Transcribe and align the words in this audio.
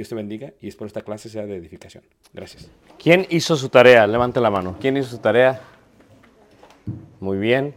Dios 0.00 0.08
te 0.08 0.14
bendiga 0.14 0.54
y 0.62 0.68
espero 0.68 0.86
esta 0.86 1.02
clase 1.02 1.28
sea 1.28 1.44
de 1.44 1.54
edificación. 1.54 2.02
Gracias. 2.32 2.70
¿Quién 2.98 3.26
hizo 3.28 3.54
su 3.54 3.68
tarea? 3.68 4.06
Levante 4.06 4.40
la 4.40 4.48
mano. 4.48 4.76
¿Quién 4.80 4.96
hizo 4.96 5.10
su 5.10 5.18
tarea? 5.18 5.60
Muy 7.20 7.36
bien. 7.36 7.74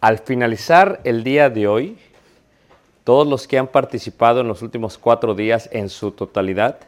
Al 0.00 0.18
finalizar 0.18 1.00
el 1.04 1.22
día 1.22 1.50
de 1.50 1.68
hoy, 1.68 1.98
todos 3.04 3.28
los 3.28 3.46
que 3.46 3.58
han 3.58 3.68
participado 3.68 4.40
en 4.40 4.48
los 4.48 4.60
últimos 4.62 4.98
cuatro 4.98 5.36
días 5.36 5.68
en 5.70 5.88
su 5.88 6.10
totalidad 6.10 6.80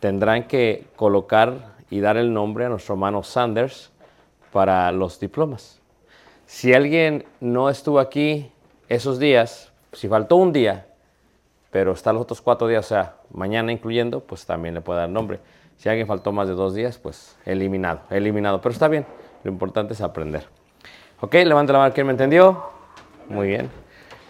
tendrán 0.00 0.48
que 0.48 0.86
colocar 0.96 1.76
y 1.88 2.00
dar 2.00 2.16
el 2.16 2.32
nombre 2.32 2.64
a 2.64 2.68
nuestro 2.68 2.96
hermano 2.96 3.22
Sanders 3.22 3.92
para 4.50 4.90
los 4.90 5.20
diplomas. 5.20 5.78
Si 6.46 6.74
alguien 6.74 7.26
no 7.38 7.70
estuvo 7.70 8.00
aquí 8.00 8.50
esos 8.88 9.20
días, 9.20 9.70
si 9.92 10.08
faltó 10.08 10.34
un 10.34 10.52
día, 10.52 10.88
pero 11.70 11.92
está 11.92 12.12
los 12.12 12.22
otros 12.22 12.40
cuatro 12.40 12.68
días, 12.68 12.86
o 12.86 12.88
sea, 12.88 13.14
mañana 13.32 13.72
incluyendo, 13.72 14.20
pues 14.20 14.44
también 14.44 14.74
le 14.74 14.80
puede 14.80 15.00
dar 15.00 15.08
nombre. 15.08 15.38
Si 15.76 15.88
alguien 15.88 16.06
faltó 16.06 16.32
más 16.32 16.48
de 16.48 16.54
dos 16.54 16.74
días, 16.74 16.98
pues 16.98 17.38
eliminado, 17.46 18.00
eliminado. 18.10 18.60
Pero 18.60 18.72
está 18.72 18.88
bien, 18.88 19.06
lo 19.44 19.50
importante 19.50 19.94
es 19.94 20.00
aprender. 20.00 20.46
Ok, 21.20 21.34
levante 21.34 21.72
la 21.72 21.78
mano, 21.78 21.94
¿quién 21.94 22.06
me 22.06 22.12
entendió? 22.12 22.64
Muy 23.28 23.48
bien. 23.48 23.70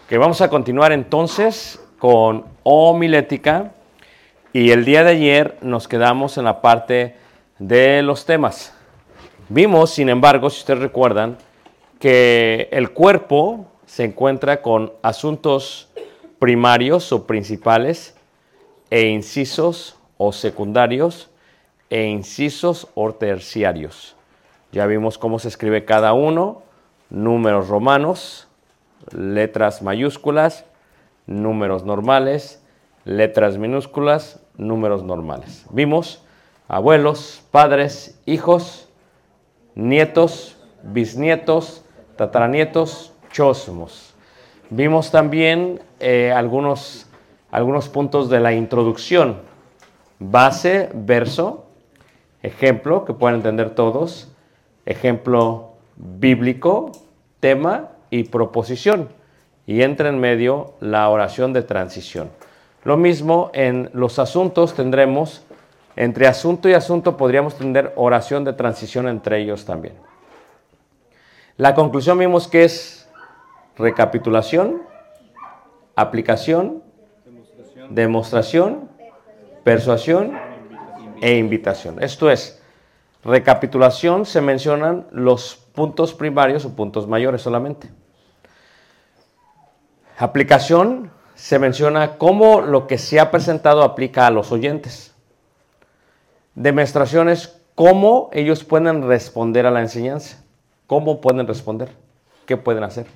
Ok, 0.05 0.17
vamos 0.17 0.41
a 0.41 0.49
continuar 0.49 0.91
entonces 0.91 1.83
con 1.99 2.45
homilética. 2.63 3.71
Y 4.53 4.71
el 4.71 4.85
día 4.85 5.03
de 5.03 5.11
ayer 5.11 5.57
nos 5.61 5.87
quedamos 5.87 6.37
en 6.37 6.45
la 6.45 6.61
parte 6.61 7.15
de 7.57 8.01
los 8.01 8.25
temas. 8.25 8.73
Vimos, 9.49 9.91
sin 9.91 10.09
embargo, 10.09 10.49
si 10.49 10.59
ustedes 10.59 10.79
recuerdan, 10.79 11.37
que 11.99 12.67
el 12.71 12.91
cuerpo 12.91 13.67
se 13.85 14.05
encuentra 14.05 14.61
con 14.61 14.93
asuntos 15.03 15.90
primarios 16.41 17.11
o 17.11 17.27
principales 17.27 18.17
e 18.89 19.05
incisos 19.05 19.95
o 20.17 20.31
secundarios 20.31 21.29
e 21.87 22.07
incisos 22.07 22.87
o 22.95 23.13
terciarios. 23.13 24.15
Ya 24.71 24.87
vimos 24.87 25.19
cómo 25.19 25.37
se 25.37 25.49
escribe 25.49 25.85
cada 25.85 26.13
uno, 26.13 26.63
números 27.11 27.67
romanos, 27.67 28.47
letras 29.11 29.83
mayúsculas, 29.83 30.65
números 31.27 31.85
normales, 31.85 32.65
letras 33.05 33.57
minúsculas, 33.57 34.41
números 34.57 35.03
normales. 35.03 35.67
Vimos 35.69 36.23
abuelos, 36.67 37.43
padres, 37.51 38.19
hijos, 38.25 38.89
nietos, 39.75 40.57
bisnietos, 40.81 41.85
tataranietos, 42.15 43.13
chosmos. 43.29 44.10
Vimos 44.73 45.11
también 45.11 45.81
eh, 45.99 46.31
algunos, 46.33 47.05
algunos 47.51 47.89
puntos 47.89 48.29
de 48.29 48.39
la 48.39 48.53
introducción. 48.53 49.41
Base, 50.17 50.89
verso, 50.93 51.65
ejemplo, 52.41 53.03
que 53.03 53.11
pueden 53.11 53.35
entender 53.35 53.75
todos, 53.75 54.31
ejemplo 54.85 55.71
bíblico, 55.97 56.93
tema 57.41 57.89
y 58.09 58.23
proposición. 58.23 59.09
Y 59.67 59.81
entra 59.81 60.07
en 60.07 60.21
medio 60.21 60.75
la 60.79 61.09
oración 61.09 61.51
de 61.51 61.63
transición. 61.63 62.29
Lo 62.85 62.95
mismo 62.95 63.51
en 63.53 63.89
los 63.91 64.19
asuntos 64.19 64.73
tendremos, 64.73 65.43
entre 65.97 66.27
asunto 66.27 66.69
y 66.69 66.73
asunto 66.75 67.17
podríamos 67.17 67.55
tener 67.55 67.91
oración 67.97 68.45
de 68.45 68.53
transición 68.53 69.09
entre 69.09 69.41
ellos 69.41 69.65
también. 69.65 69.95
La 71.57 71.75
conclusión 71.75 72.17
vimos 72.17 72.47
que 72.47 72.63
es 72.63 73.00
recapitulación, 73.77 74.81
aplicación, 75.95 76.83
demostración, 77.89 78.89
persuasión 79.63 80.37
e 81.21 81.37
invitación. 81.37 82.01
Esto 82.01 82.29
es, 82.29 82.61
recapitulación, 83.23 84.25
se 84.25 84.41
mencionan 84.41 85.07
los 85.11 85.55
puntos 85.73 86.13
primarios 86.13 86.65
o 86.65 86.75
puntos 86.75 87.07
mayores 87.07 87.41
solamente. 87.41 87.89
Aplicación, 90.17 91.11
se 91.35 91.57
menciona 91.57 92.17
cómo 92.17 92.61
lo 92.61 92.85
que 92.85 92.99
se 92.99 93.19
ha 93.19 93.31
presentado 93.31 93.81
aplica 93.81 94.27
a 94.27 94.31
los 94.31 94.51
oyentes. 94.51 95.15
Demostraciones, 96.53 97.59
cómo 97.73 98.29
ellos 98.31 98.63
pueden 98.63 99.07
responder 99.07 99.65
a 99.65 99.71
la 99.71 99.81
enseñanza. 99.81 100.43
¿Cómo 100.85 101.19
pueden 101.19 101.47
responder? 101.47 101.89
¿Qué 102.45 102.57
pueden 102.57 102.83
hacer? 102.83 103.07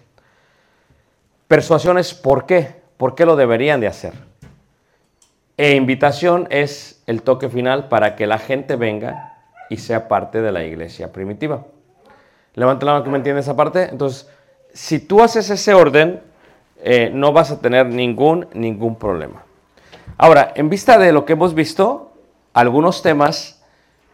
Persuasiones, 1.47 2.15
¿por 2.15 2.47
qué? 2.47 2.81
¿Por 2.97 3.13
qué 3.13 3.25
lo 3.25 3.35
deberían 3.35 3.79
de 3.79 3.87
hacer? 3.87 4.13
E 5.57 5.75
invitación 5.75 6.47
es 6.49 7.03
el 7.05 7.21
toque 7.21 7.49
final 7.49 7.87
para 7.87 8.15
que 8.15 8.25
la 8.25 8.39
gente 8.39 8.75
venga 8.75 9.37
y 9.69 9.77
sea 9.77 10.07
parte 10.07 10.41
de 10.41 10.51
la 10.51 10.63
iglesia 10.63 11.11
primitiva. 11.11 11.65
Levanta 12.55 12.85
la 12.87 12.93
mano 12.93 13.03
que 13.03 13.11
me 13.11 13.17
entiende 13.17 13.41
esa 13.41 13.55
parte. 13.55 13.83
Entonces, 13.83 14.27
si 14.73 14.99
tú 14.99 15.21
haces 15.21 15.49
ese 15.51 15.75
orden, 15.75 16.19
eh, 16.81 17.11
no 17.13 17.31
vas 17.31 17.51
a 17.51 17.59
tener 17.59 17.85
ningún, 17.85 18.47
ningún 18.53 18.95
problema. 18.95 19.43
Ahora, 20.17 20.51
en 20.55 20.69
vista 20.69 20.97
de 20.97 21.11
lo 21.11 21.25
que 21.25 21.33
hemos 21.33 21.53
visto, 21.53 22.13
algunos 22.53 23.03
temas 23.03 23.63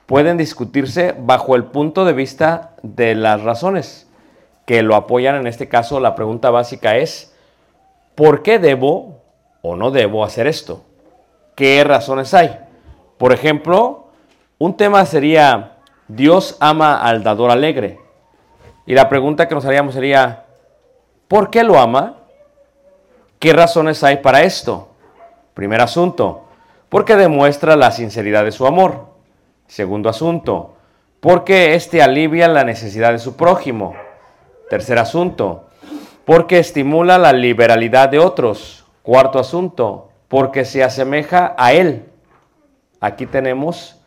pueden 0.06 0.36
discutirse 0.36 1.16
bajo 1.18 1.56
el 1.56 1.64
punto 1.64 2.04
de 2.04 2.12
vista 2.12 2.76
de 2.84 3.16
las 3.16 3.42
razones 3.42 4.11
que 4.72 4.84
lo 4.84 4.96
apoyan. 4.96 5.36
En 5.36 5.48
este 5.48 5.68
caso, 5.68 6.00
la 6.00 6.16
pregunta 6.16 6.50
básica 6.50 6.96
es, 6.96 7.36
¿por 8.16 8.42
qué 8.42 8.58
debo 8.58 9.20
o 9.62 9.76
no 9.76 9.92
debo 9.92 10.24
hacer 10.24 10.48
esto? 10.48 10.86
¿Qué 11.56 11.84
razones 11.84 12.34
hay? 12.34 12.58
Por 13.18 13.34
ejemplo, 13.34 14.06
un 14.60 14.78
tema 14.78 15.06
sería, 15.06 15.74
Dios 16.08 16.56
ama 16.62 17.02
al 17.02 17.22
dador 17.22 17.52
alegre. 17.52 18.00
Y 18.86 18.94
la 18.94 19.10
pregunta 19.10 19.50
que 19.50 19.56
nos 19.56 19.66
haríamos 19.66 19.94
sería, 19.94 20.46
¿por 21.28 21.50
qué 21.50 21.66
lo 21.66 21.78
ama? 21.78 22.20
¿Qué 23.40 23.52
razones 23.52 24.02
hay 24.06 24.20
para 24.20 24.44
esto? 24.44 24.88
Primer 25.54 25.82
asunto, 25.82 26.46
porque 26.88 27.18
demuestra 27.18 27.76
la 27.76 27.92
sinceridad 27.92 28.46
de 28.46 28.54
su 28.54 28.66
amor. 28.66 29.08
Segundo 29.68 30.08
asunto, 30.08 30.76
porque 31.20 31.76
éste 31.76 32.02
alivia 32.02 32.48
la 32.48 32.64
necesidad 32.64 33.12
de 33.12 33.20
su 33.20 33.36
prójimo. 33.36 33.96
Tercer 34.72 35.00
asunto, 35.00 35.66
porque 36.24 36.58
estimula 36.58 37.18
la 37.18 37.34
liberalidad 37.34 38.08
de 38.08 38.20
otros. 38.20 38.86
Cuarto 39.04 39.38
asunto, 39.38 40.12
porque 40.30 40.64
se 40.64 40.82
asemeja 40.82 41.54
a 41.58 41.74
él. 41.74 42.06
Aquí 43.02 43.26
tenemos 43.26 44.00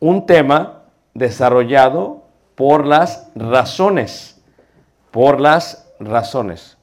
un 0.00 0.24
tema 0.24 0.84
desarrollado 1.12 2.22
por 2.54 2.86
las 2.86 3.30
razones, 3.34 4.42
por 5.10 5.42
las 5.42 5.92
razones. 6.00 6.78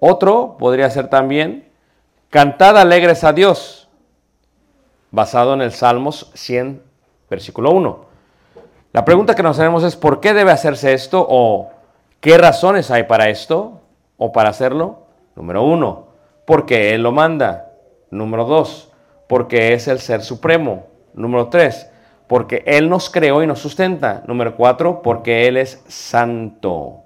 Otro 0.00 0.56
podría 0.58 0.88
ser 0.88 1.08
también, 1.08 1.68
cantad 2.30 2.78
alegres 2.78 3.24
a 3.24 3.34
Dios, 3.34 3.90
basado 5.10 5.52
en 5.52 5.60
el 5.60 5.72
Salmos 5.72 6.30
100, 6.32 6.82
versículo 7.28 7.72
1. 7.72 8.06
La 8.94 9.04
pregunta 9.04 9.34
que 9.34 9.42
nos 9.42 9.58
hacemos 9.58 9.84
es, 9.84 9.96
¿por 9.96 10.18
qué 10.20 10.32
debe 10.32 10.50
hacerse 10.50 10.94
esto? 10.94 11.26
¿O 11.28 11.73
qué 12.24 12.38
razones 12.38 12.90
hay 12.90 13.02
para 13.02 13.28
esto? 13.28 13.82
¿O 14.16 14.32
para 14.32 14.48
hacerlo? 14.48 15.08
Número 15.36 15.62
uno, 15.62 16.06
porque 16.46 16.94
Él 16.94 17.02
lo 17.02 17.12
manda. 17.12 17.72
Número 18.10 18.46
dos, 18.46 18.90
porque 19.28 19.74
es 19.74 19.88
el 19.88 19.98
Ser 19.98 20.22
Supremo. 20.22 20.86
Número 21.12 21.48
tres, 21.48 21.90
porque 22.26 22.62
Él 22.64 22.88
nos 22.88 23.10
creó 23.10 23.42
y 23.42 23.46
nos 23.46 23.58
sustenta. 23.58 24.22
Número 24.26 24.56
cuatro, 24.56 25.02
porque 25.02 25.46
Él 25.46 25.58
es 25.58 25.84
santo. 25.86 27.02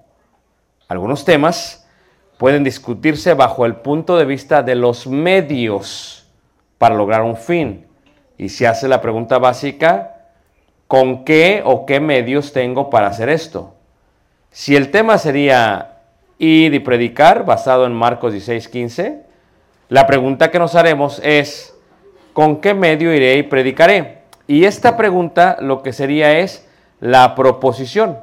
Algunos 0.87 1.25
temas 1.25 1.89
pueden 2.37 2.63
discutirse 2.63 3.35
bajo 3.35 3.67
el 3.67 3.75
punto 3.75 4.19
de 4.19 4.25
vista 4.25 4.63
de 4.63 4.77
los 4.77 5.09
medios 5.09 6.31
para 6.79 6.95
lograr 6.95 7.23
un 7.23 7.37
fin. 7.37 7.89
Y 8.37 8.51
se 8.51 8.69
hace 8.69 8.87
la 8.87 9.01
pregunta 9.01 9.39
básica, 9.39 10.29
¿con 10.87 11.25
qué 11.25 11.61
o 11.65 11.87
qué 11.87 11.99
medios 11.99 12.53
tengo 12.53 12.89
para 12.89 13.09
hacer 13.09 13.29
esto? 13.31 13.75
Si 14.51 14.75
el 14.77 14.91
tema 14.91 15.19
sería 15.19 15.99
ir 16.39 16.75
y 16.75 16.79
predicar, 16.79 17.45
basado 17.45 17.87
en 17.87 17.93
Marcos 17.93 18.33
16, 18.33 18.69
15, 18.69 19.23
la 19.89 20.07
pregunta 20.07 20.51
que 20.51 20.59
nos 20.59 20.75
haremos 20.75 21.21
es, 21.25 21.75
¿con 22.33 22.61
qué 22.61 22.75
medio 22.75 23.13
iré 23.15 23.37
y 23.37 23.43
predicaré? 23.43 24.19
Y 24.47 24.65
esta 24.65 24.97
pregunta 24.97 25.59
lo 25.61 25.83
que 25.83 25.93
sería 25.93 26.39
es 26.39 26.67
la 27.01 27.35
proposición, 27.35 28.19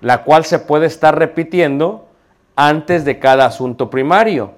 la 0.00 0.22
cual 0.22 0.44
se 0.44 0.60
puede 0.60 0.86
estar 0.86 1.18
repitiendo 1.18 2.08
antes 2.56 3.04
de 3.04 3.18
cada 3.18 3.46
asunto 3.46 3.90
primario 3.90 4.52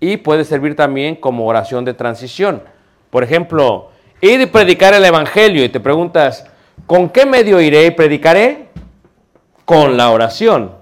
y 0.00 0.16
puede 0.18 0.44
servir 0.44 0.76
también 0.76 1.16
como 1.16 1.46
oración 1.46 1.84
de 1.84 1.94
transición. 1.94 2.62
Por 3.10 3.24
ejemplo, 3.24 3.90
ir 4.20 4.40
y 4.40 4.46
predicar 4.46 4.94
el 4.94 5.04
Evangelio 5.04 5.64
y 5.64 5.68
te 5.68 5.80
preguntas, 5.80 6.46
¿con 6.86 7.08
qué 7.10 7.26
medio 7.26 7.60
iré 7.60 7.86
y 7.86 7.90
predicaré? 7.90 8.68
Con 9.68 9.98
la 9.98 10.12
oración. 10.12 10.72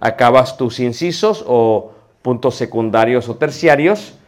Acabas 0.00 0.56
tus 0.56 0.80
incisos 0.80 1.44
o 1.46 1.92
puntos 2.22 2.56
secundarios 2.56 3.28
o 3.28 3.36
terciarios 3.36 4.18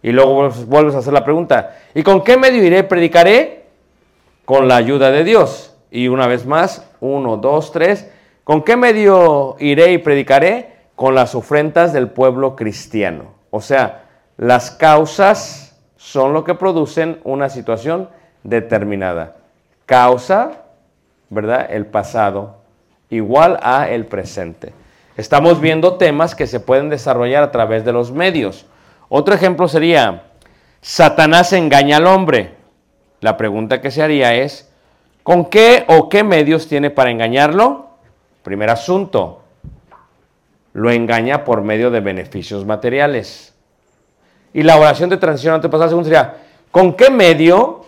y 0.00 0.12
luego 0.12 0.48
vuelves 0.68 0.94
a 0.94 0.98
hacer 0.98 1.12
la 1.12 1.24
pregunta, 1.24 1.76
¿y 1.92 2.04
con 2.04 2.22
qué 2.22 2.36
medio 2.36 2.62
iré 2.62 2.84
predicaré? 2.84 3.64
Con 4.44 4.68
la 4.68 4.76
ayuda 4.76 5.10
de 5.10 5.24
Dios. 5.24 5.74
Y 5.90 6.06
una 6.06 6.28
vez 6.28 6.46
más, 6.46 6.88
uno, 7.00 7.36
dos, 7.36 7.72
tres, 7.72 8.08
¿con 8.44 8.62
qué 8.62 8.76
medio 8.76 9.56
iré 9.58 9.90
y 9.90 9.98
predicaré? 9.98 10.76
con 10.94 11.16
las 11.16 11.34
ofrendas 11.34 11.92
del 11.92 12.08
pueblo 12.08 12.54
cristiano. 12.54 13.34
O 13.50 13.60
sea, 13.60 14.04
las 14.36 14.70
causas 14.70 15.76
son 15.96 16.32
lo 16.32 16.44
que 16.44 16.54
producen 16.54 17.20
una 17.24 17.48
situación 17.48 18.08
determinada. 18.44 19.36
Causa, 19.84 20.62
¿verdad? 21.28 21.66
El 21.68 21.86
pasado 21.86 22.65
igual 23.10 23.58
a 23.62 23.88
el 23.88 24.06
presente. 24.06 24.72
Estamos 25.16 25.60
viendo 25.60 25.94
temas 25.94 26.34
que 26.34 26.46
se 26.46 26.60
pueden 26.60 26.90
desarrollar 26.90 27.42
a 27.42 27.50
través 27.50 27.84
de 27.84 27.92
los 27.92 28.12
medios. 28.12 28.66
Otro 29.08 29.34
ejemplo 29.34 29.68
sería, 29.68 30.24
Satanás 30.80 31.52
engaña 31.52 31.96
al 31.96 32.06
hombre. 32.06 32.54
La 33.20 33.36
pregunta 33.36 33.80
que 33.80 33.90
se 33.90 34.02
haría 34.02 34.34
es, 34.34 34.70
¿con 35.22 35.46
qué 35.46 35.84
o 35.88 36.08
qué 36.08 36.22
medios 36.22 36.68
tiene 36.68 36.90
para 36.90 37.10
engañarlo? 37.10 37.88
Primer 38.42 38.70
asunto, 38.70 39.42
lo 40.74 40.90
engaña 40.90 41.44
por 41.44 41.62
medio 41.62 41.90
de 41.90 42.00
beneficios 42.00 42.66
materiales. 42.66 43.54
Y 44.52 44.62
la 44.62 44.76
oración 44.76 45.08
de 45.08 45.16
transición 45.16 45.54
antepasada 45.54 45.88
según 45.88 46.04
sería, 46.04 46.34
¿con 46.70 46.94
qué 46.94 47.10
medio, 47.10 47.86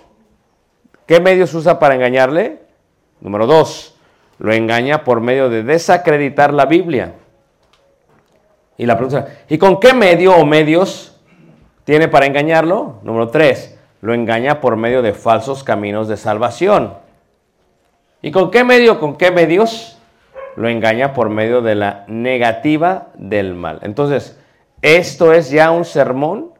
qué 1.05 1.21
medios 1.21 1.53
usa 1.53 1.79
para 1.79 1.95
engañarle? 1.95 2.63
Número 3.21 3.47
dos, 3.47 3.98
lo 4.39 4.53
engaña 4.53 5.05
por 5.05 5.21
medio 5.21 5.49
de 5.49 5.63
desacreditar 5.63 6.53
la 6.53 6.67
Biblia. 6.67 7.15
Y 8.77 8.87
la 8.87 8.97
pregunta, 8.97 9.27
¿y 9.49 9.59
con 9.59 9.81
qué 9.81 9.93
medio 9.93 10.37
o 10.37 10.45
medios 10.45 11.21
tiene 11.85 12.09
para 12.09 12.27
engañarlo? 12.27 13.01
Número 13.03 13.29
tres, 13.29 13.79
lo 14.01 14.15
engaña 14.15 14.61
por 14.61 14.77
medio 14.77 15.03
de 15.03 15.13
falsos 15.13 15.65
caminos 15.65 16.09
de 16.09 16.17
salvación. 16.17 16.95
¿Y 18.23 18.31
con 18.31 18.51
qué 18.51 18.65
medio, 18.65 19.01
con 19.01 19.17
qué 19.17 19.31
medios? 19.31 19.99
lo 20.59 20.69
engaña 20.69 21.15
por 21.15 21.31
medio 21.31 21.63
de 21.63 21.77
la 21.77 22.05
negativa 22.09 23.07
del 23.15 23.55
mal. 23.55 23.79
Entonces, 23.83 24.37
esto 24.83 25.33
es 25.33 25.51
ya 25.51 25.71
un 25.71 25.85
sermón 25.85 26.51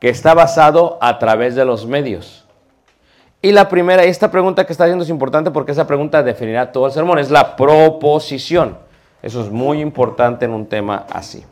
que 0.00 0.08
está 0.08 0.34
basado 0.34 0.98
a 1.00 1.20
través 1.20 1.54
de 1.54 1.64
los 1.64 1.86
medios. 1.86 2.47
Y 3.40 3.52
la 3.52 3.68
primera, 3.68 4.02
esta 4.02 4.30
pregunta 4.30 4.66
que 4.66 4.72
está 4.72 4.84
haciendo 4.84 5.04
es 5.04 5.10
importante 5.10 5.50
porque 5.50 5.72
esa 5.72 5.86
pregunta 5.86 6.22
definirá 6.22 6.72
todo 6.72 6.86
el 6.86 6.92
sermón, 6.92 7.18
es 7.18 7.30
la 7.30 7.54
proposición. 7.54 8.78
Eso 9.22 9.42
es 9.42 9.50
muy 9.50 9.80
importante 9.80 10.44
en 10.44 10.52
un 10.52 10.66
tema 10.66 11.06
así. 11.10 11.44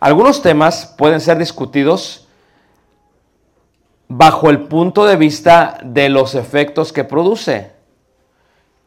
Algunos 0.00 0.42
temas 0.42 0.94
pueden 0.96 1.20
ser 1.20 1.38
discutidos 1.38 2.28
bajo 4.08 4.50
el 4.50 4.60
punto 4.60 5.04
de 5.04 5.16
vista 5.16 5.78
de 5.82 6.08
los 6.08 6.34
efectos 6.34 6.92
que 6.92 7.04
produce. 7.04 7.72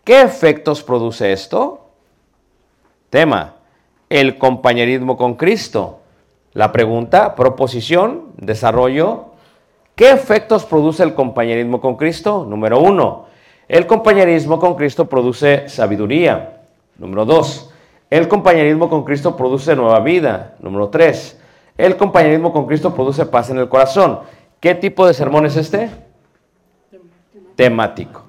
¿Qué 0.04 0.22
efectos 0.22 0.82
produce 0.82 1.32
esto? 1.34 1.90
Tema, 3.10 3.56
el 4.10 4.38
compañerismo 4.38 5.18
con 5.18 5.36
Cristo. 5.36 6.00
La 6.54 6.72
pregunta, 6.72 7.36
proposición, 7.36 8.34
desarrollo. 8.38 9.29
¿Qué 10.00 10.12
efectos 10.12 10.64
produce 10.64 11.04
el 11.04 11.14
compañerismo 11.14 11.82
con 11.82 11.98
Cristo? 11.98 12.46
Número 12.48 12.80
uno, 12.80 13.26
el 13.68 13.86
compañerismo 13.86 14.58
con 14.58 14.76
Cristo 14.76 15.10
produce 15.10 15.68
sabiduría. 15.68 16.62
Número 16.98 17.26
dos, 17.26 17.70
el 18.10 18.30
compañerismo 18.30 18.90
con 18.90 19.04
Cristo 19.04 19.36
produce 19.36 19.76
nueva 19.76 20.00
vida. 20.00 20.56
Número 20.62 20.88
tres, 20.88 21.38
el 21.78 21.98
compañerismo 21.98 22.54
con 22.54 22.66
Cristo 22.66 22.96
produce 22.96 23.26
paz 23.26 23.50
en 23.50 23.58
el 23.58 23.68
corazón. 23.68 24.22
¿Qué 24.62 24.74
tipo 24.74 25.06
de 25.06 25.14
sermón 25.14 25.46
es 25.46 25.58
este? 25.58 25.90
temático, 27.58 28.24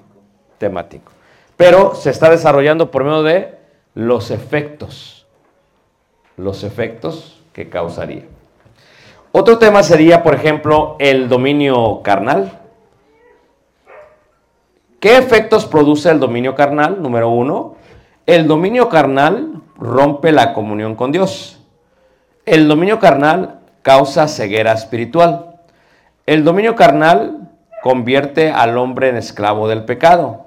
temático. 0.57 1.13
Pero 1.55 1.95
se 1.95 2.09
está 2.09 2.29
desarrollando 2.29 2.91
por 2.91 3.05
medio 3.05 3.23
de 3.23 3.57
los 3.93 4.29
efectos, 4.29 5.25
los 6.35 6.65
efectos 6.65 7.41
que 7.53 7.69
causaría. 7.69 8.25
Otro 9.33 9.57
tema 9.59 9.81
sería, 9.81 10.23
por 10.23 10.33
ejemplo, 10.33 10.97
el 10.99 11.29
dominio 11.29 12.01
carnal. 12.03 12.59
¿Qué 14.99 15.17
efectos 15.17 15.65
produce 15.65 16.11
el 16.11 16.19
dominio 16.19 16.53
carnal? 16.53 17.01
Número 17.01 17.29
uno, 17.29 17.75
el 18.25 18.47
dominio 18.47 18.89
carnal 18.89 19.61
rompe 19.77 20.33
la 20.33 20.53
comunión 20.53 20.95
con 20.95 21.13
Dios. 21.13 21.59
El 22.45 22.67
dominio 22.67 22.99
carnal 22.99 23.61
causa 23.83 24.27
ceguera 24.27 24.73
espiritual. 24.73 25.55
El 26.25 26.43
dominio 26.43 26.75
carnal 26.75 27.49
convierte 27.81 28.51
al 28.51 28.77
hombre 28.77 29.09
en 29.09 29.15
esclavo 29.15 29.69
del 29.69 29.85
pecado. 29.85 30.45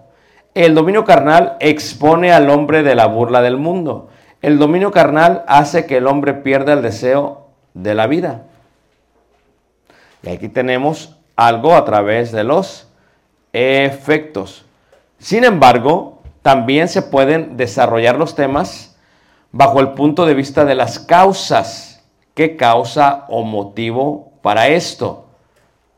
El 0.55 0.75
dominio 0.75 1.05
carnal 1.05 1.57
expone 1.59 2.33
al 2.33 2.50
hombre 2.50 2.83
de 2.83 2.95
la 2.95 3.07
burla 3.07 3.41
del 3.41 3.57
mundo. 3.57 4.09
El 4.43 4.59
dominio 4.59 4.93
carnal 4.93 5.43
hace 5.49 5.87
que 5.87 5.97
el 5.97 6.07
hombre 6.07 6.35
pierda 6.35 6.75
el 6.75 6.83
deseo 6.83 7.49
de 7.73 7.95
la 7.95 8.07
vida. 8.07 8.43
Y 10.25 10.31
aquí 10.31 10.49
tenemos 10.49 11.16
algo 11.37 11.75
a 11.75 11.85
través 11.85 12.33
de 12.33 12.45
los 12.45 12.88
efectos. 13.52 14.64
Sin 15.19 15.45
embargo, 15.45 16.23
también 16.43 16.88
se 16.88 17.02
pueden 17.02 17.57
desarrollar 17.57 18.16
los 18.16 18.35
temas 18.35 18.97
bajo 19.52 19.81
el 19.81 19.90
punto 19.93 20.26
de 20.26 20.35
vista 20.35 20.64
de 20.64 20.75
las 20.75 20.99
causas. 20.99 22.02
¿Qué 22.35 22.57
causa 22.57 23.26
o 23.28 23.43
motivo 23.43 24.33
para 24.43 24.69
esto? 24.69 25.26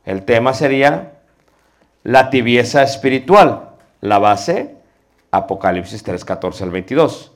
El 0.04 0.24
tema 0.24 0.54
sería 0.54 1.12
la 2.02 2.30
tibieza 2.30 2.82
espiritual. 2.82 3.70
La 4.00 4.18
base, 4.18 4.76
Apocalipsis 5.30 6.02
3, 6.02 6.24
14 6.24 6.64
al 6.64 6.70
22. 6.70 7.32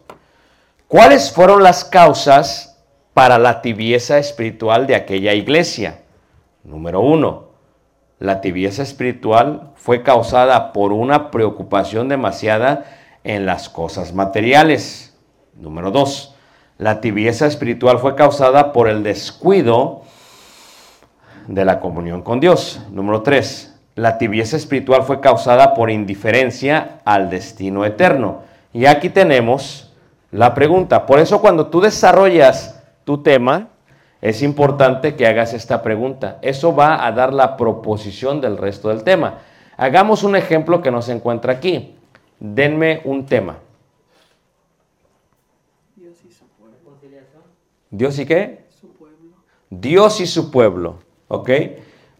¿Cuáles 0.88 1.32
fueron 1.32 1.62
las 1.62 1.85
causas 1.85 2.78
para 3.14 3.38
la 3.38 3.62
tibieza 3.62 4.18
espiritual 4.18 4.87
de 4.87 4.97
aquella 4.97 5.32
iglesia? 5.32 6.00
Número 6.64 7.00
uno, 7.00 7.50
la 8.18 8.40
tibieza 8.40 8.82
espiritual 8.82 9.72
fue 9.76 10.02
causada 10.02 10.72
por 10.72 10.92
una 10.92 11.30
preocupación 11.30 12.08
demasiada 12.08 12.84
en 13.24 13.46
las 13.46 13.68
cosas 13.68 14.14
materiales. 14.14 15.18
Número 15.54 15.90
dos, 15.90 16.34
la 16.76 17.00
tibieza 17.00 17.46
espiritual 17.46 17.98
fue 17.98 18.14
causada 18.14 18.72
por 18.72 18.88
el 18.88 19.02
descuido 19.02 20.02
de 21.46 21.64
la 21.64 21.80
comunión 21.80 22.22
con 22.22 22.40
Dios. 22.40 22.80
Número 22.90 23.22
tres, 23.22 23.78
la 23.94 24.18
tibieza 24.18 24.56
espiritual 24.56 25.02
fue 25.02 25.20
causada 25.20 25.74
por 25.74 25.90
indiferencia 25.90 27.00
al 27.04 27.28
destino 27.30 27.84
eterno. 27.84 28.42
Y 28.72 28.86
aquí 28.86 29.08
tenemos 29.10 29.92
la 30.30 30.54
pregunta. 30.54 31.06
Por 31.06 31.18
eso 31.18 31.40
cuando 31.40 31.66
tú 31.68 31.80
desarrollas 31.80 32.82
tu 33.04 33.22
tema, 33.22 33.68
es 34.22 34.42
importante 34.42 35.16
que 35.16 35.26
hagas 35.26 35.54
esta 35.54 35.82
pregunta. 35.82 36.38
Eso 36.42 36.74
va 36.74 37.06
a 37.06 37.12
dar 37.12 37.32
la 37.32 37.56
proposición 37.56 38.40
del 38.40 38.58
resto 38.58 38.90
del 38.90 39.02
tema. 39.02 39.38
Hagamos 39.76 40.24
un 40.24 40.36
ejemplo 40.36 40.82
que 40.82 40.90
no 40.90 41.00
se 41.00 41.12
encuentra 41.12 41.54
aquí. 41.54 41.94
Denme 42.38 43.00
un 43.04 43.24
tema. 43.24 43.56
¿Dios 47.90 48.18
y 48.18 48.26
qué? 48.26 48.66
Dios 49.70 50.20
y 50.20 50.26
su 50.26 50.50
pueblo. 50.50 50.98
¿Ok? 51.28 51.50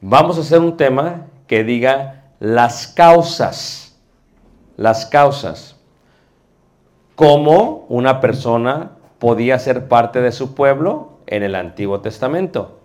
Vamos 0.01 0.39
a 0.39 0.41
hacer 0.41 0.61
un 0.61 0.77
tema 0.77 1.27
que 1.47 1.65
diga 1.65 2.33
las 2.39 2.89
causas. 2.89 3.99
Las 4.77 5.05
causas. 5.05 5.77
¿Cómo 7.15 7.85
una 7.91 8.21
persona 8.21 8.93
podía 9.19 9.59
ser 9.59 9.89
parte 9.89 10.23
de 10.23 10.33
su 10.33 10.55
pueblo 10.55 11.20
en 11.31 11.43
el 11.43 11.55
Antiguo 11.55 12.01
Testamento. 12.01 12.77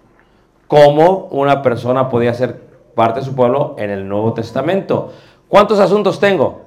¿Cómo 0.67 1.27
una 1.31 1.61
persona 1.61 2.09
podía 2.09 2.33
ser 2.33 2.61
parte 2.95 3.19
de 3.19 3.25
su 3.25 3.35
pueblo 3.35 3.75
en 3.77 3.89
el 3.89 4.07
Nuevo 4.07 4.33
Testamento? 4.33 5.11
¿Cuántos 5.49 5.79
asuntos 5.79 6.19
tengo? 6.19 6.61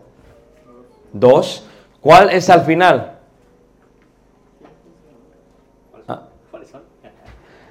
Dos. 1.12 1.66
¿Cuál 2.00 2.30
es 2.30 2.50
al 2.50 2.62
final? 2.62 3.18
Ah. 6.06 6.22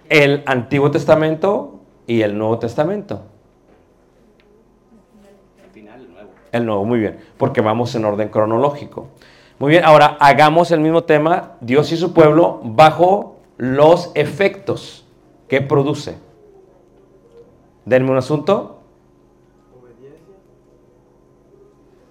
El 0.10 0.44
Antiguo 0.46 0.90
Testamento 0.90 1.80
y 2.08 2.22
el 2.22 2.38
Nuevo 2.38 2.58
Testamento. 2.60 3.22
El 6.52 6.66
nuevo, 6.66 6.86
muy 6.86 7.00
bien, 7.00 7.20
porque 7.38 7.62
vamos 7.62 7.94
en 7.96 8.06
orden 8.06 8.30
cronológico. 8.30 9.10
Muy 9.60 9.72
bien, 9.72 9.84
ahora 9.84 10.18
hagamos 10.20 10.72
el 10.72 10.80
mismo 10.80 11.04
tema, 11.04 11.58
Dios 11.62 11.92
y 11.92 11.98
su 11.98 12.14
pueblo, 12.14 12.62
bajo 12.64 13.37
los 13.58 14.12
efectos 14.14 15.06
que 15.48 15.62
produce. 15.62 16.18
Denme 17.86 18.12
un 18.12 18.18
asunto. 18.18 18.80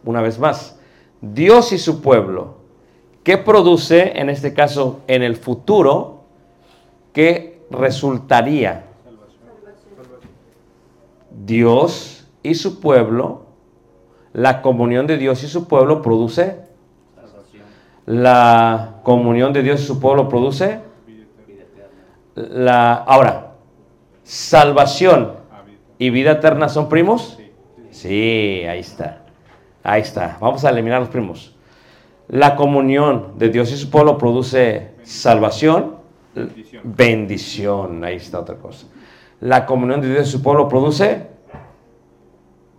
Una 0.05 0.23
vez 0.23 0.38
más, 0.38 0.79
Dios 1.21 1.73
y 1.73 1.79
su 1.79 2.00
pueblo, 2.00 2.57
¿qué 3.25 3.38
produce 3.38 4.21
en 4.21 4.31
este 4.31 4.55
caso 4.55 5.00
en 5.09 5.23
el 5.23 5.37
futuro? 5.37 6.21
¿Qué 7.12 7.62
resultaría? 7.71 8.85
Dios 11.31 12.26
y 12.43 12.55
su 12.55 12.81
pueblo, 12.81 13.43
la 14.33 14.62
comunión 14.62 15.07
de 15.07 15.17
Dios 15.19 15.43
y 15.43 15.49
su 15.49 15.67
pueblo 15.67 16.03
produce. 16.03 16.65
La 18.07 19.00
comunión 19.03 19.53
de 19.53 19.62
Dios 19.62 19.83
y 19.83 19.85
su 19.85 19.99
pueblo 19.99 20.29
produce 20.29 20.86
la, 22.37 22.93
ahora, 22.95 23.55
salvación 24.23 25.33
y 25.99 26.11
vida 26.11 26.33
eterna 26.33 26.69
son 26.69 26.88
primos. 26.88 27.38
Sí, 27.90 28.62
ahí 28.69 28.81
está. 28.81 29.23
Ahí 29.83 30.02
está. 30.02 30.37
Vamos 30.40 30.64
a 30.64 30.71
eliminar 30.71 31.00
los 31.00 31.09
primos. 31.09 31.57
La 32.28 32.55
comunión 32.55 33.38
de 33.38 33.49
Dios 33.49 33.73
y 33.73 33.76
su 33.76 33.88
pueblo 33.88 34.19
produce 34.19 34.90
salvación, 35.02 35.97
bendición. 36.35 36.83
bendición. 36.85 38.05
Ahí 38.05 38.16
está 38.16 38.40
otra 38.40 38.57
cosa. 38.57 38.87
La 39.40 39.64
comunión 39.64 40.02
de 40.02 40.11
Dios 40.11 40.28
y 40.28 40.33
su 40.33 40.43
pueblo 40.43 40.69
produce 40.69 41.28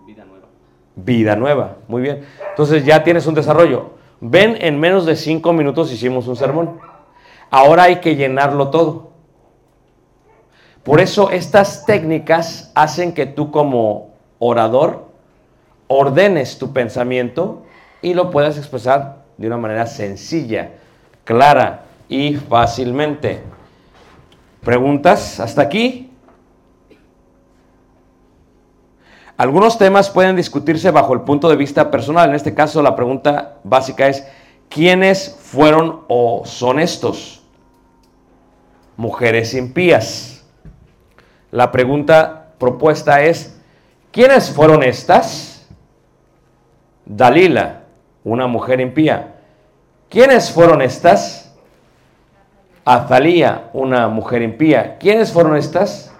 vida 0.05 0.23
nueva. 0.25 0.47
Vida 0.95 1.35
nueva. 1.35 1.77
Muy 1.87 2.03
bien. 2.03 2.21
Entonces 2.51 2.85
ya 2.85 3.03
tienes 3.03 3.25
un 3.25 3.33
desarrollo. 3.33 3.91
Ven, 4.19 4.55
en 4.59 4.79
menos 4.79 5.05
de 5.07 5.15
cinco 5.15 5.51
minutos 5.51 5.91
hicimos 5.91 6.27
un 6.27 6.35
sermón. 6.35 6.79
Ahora 7.49 7.83
hay 7.83 7.95
que 8.01 8.15
llenarlo 8.15 8.69
todo. 8.69 9.06
Por 10.87 11.01
eso 11.01 11.31
estas 11.31 11.85
técnicas 11.85 12.71
hacen 12.73 13.13
que 13.13 13.25
tú 13.25 13.51
como 13.51 14.11
orador 14.39 15.09
ordenes 15.87 16.57
tu 16.57 16.71
pensamiento 16.71 17.63
y 18.01 18.13
lo 18.13 18.31
puedas 18.31 18.57
expresar 18.57 19.25
de 19.35 19.47
una 19.47 19.57
manera 19.57 19.85
sencilla, 19.85 20.75
clara 21.25 21.83
y 22.07 22.35
fácilmente. 22.35 23.41
¿Preguntas 24.61 25.41
hasta 25.41 25.61
aquí? 25.61 26.09
Algunos 29.35 29.77
temas 29.77 30.09
pueden 30.09 30.37
discutirse 30.37 30.89
bajo 30.91 31.13
el 31.13 31.21
punto 31.23 31.49
de 31.49 31.57
vista 31.57 31.91
personal. 31.91 32.29
En 32.29 32.35
este 32.37 32.53
caso, 32.53 32.81
la 32.81 32.95
pregunta 32.95 33.57
básica 33.65 34.07
es, 34.07 34.25
¿quiénes 34.69 35.37
fueron 35.37 36.03
o 36.07 36.43
son 36.45 36.79
estos? 36.79 37.43
Mujeres 38.95 39.53
impías. 39.53 40.36
La 41.57 41.71
pregunta 41.71 42.49
propuesta 42.59 43.23
es, 43.23 43.59
¿quiénes 44.11 44.51
fueron 44.51 44.83
estas? 44.83 45.67
Dalila, 47.03 47.81
una 48.23 48.45
mujer 48.45 48.79
impía. 48.79 49.37
¿Quiénes 50.07 50.51
fueron 50.51 50.83
estas? 50.83 51.51
Azalía, 52.85 53.71
una 53.73 54.07
mujer 54.07 54.43
impía. 54.43 54.99
¿Quiénes 54.99 55.31
fueron 55.33 55.57
estas? 55.57 56.13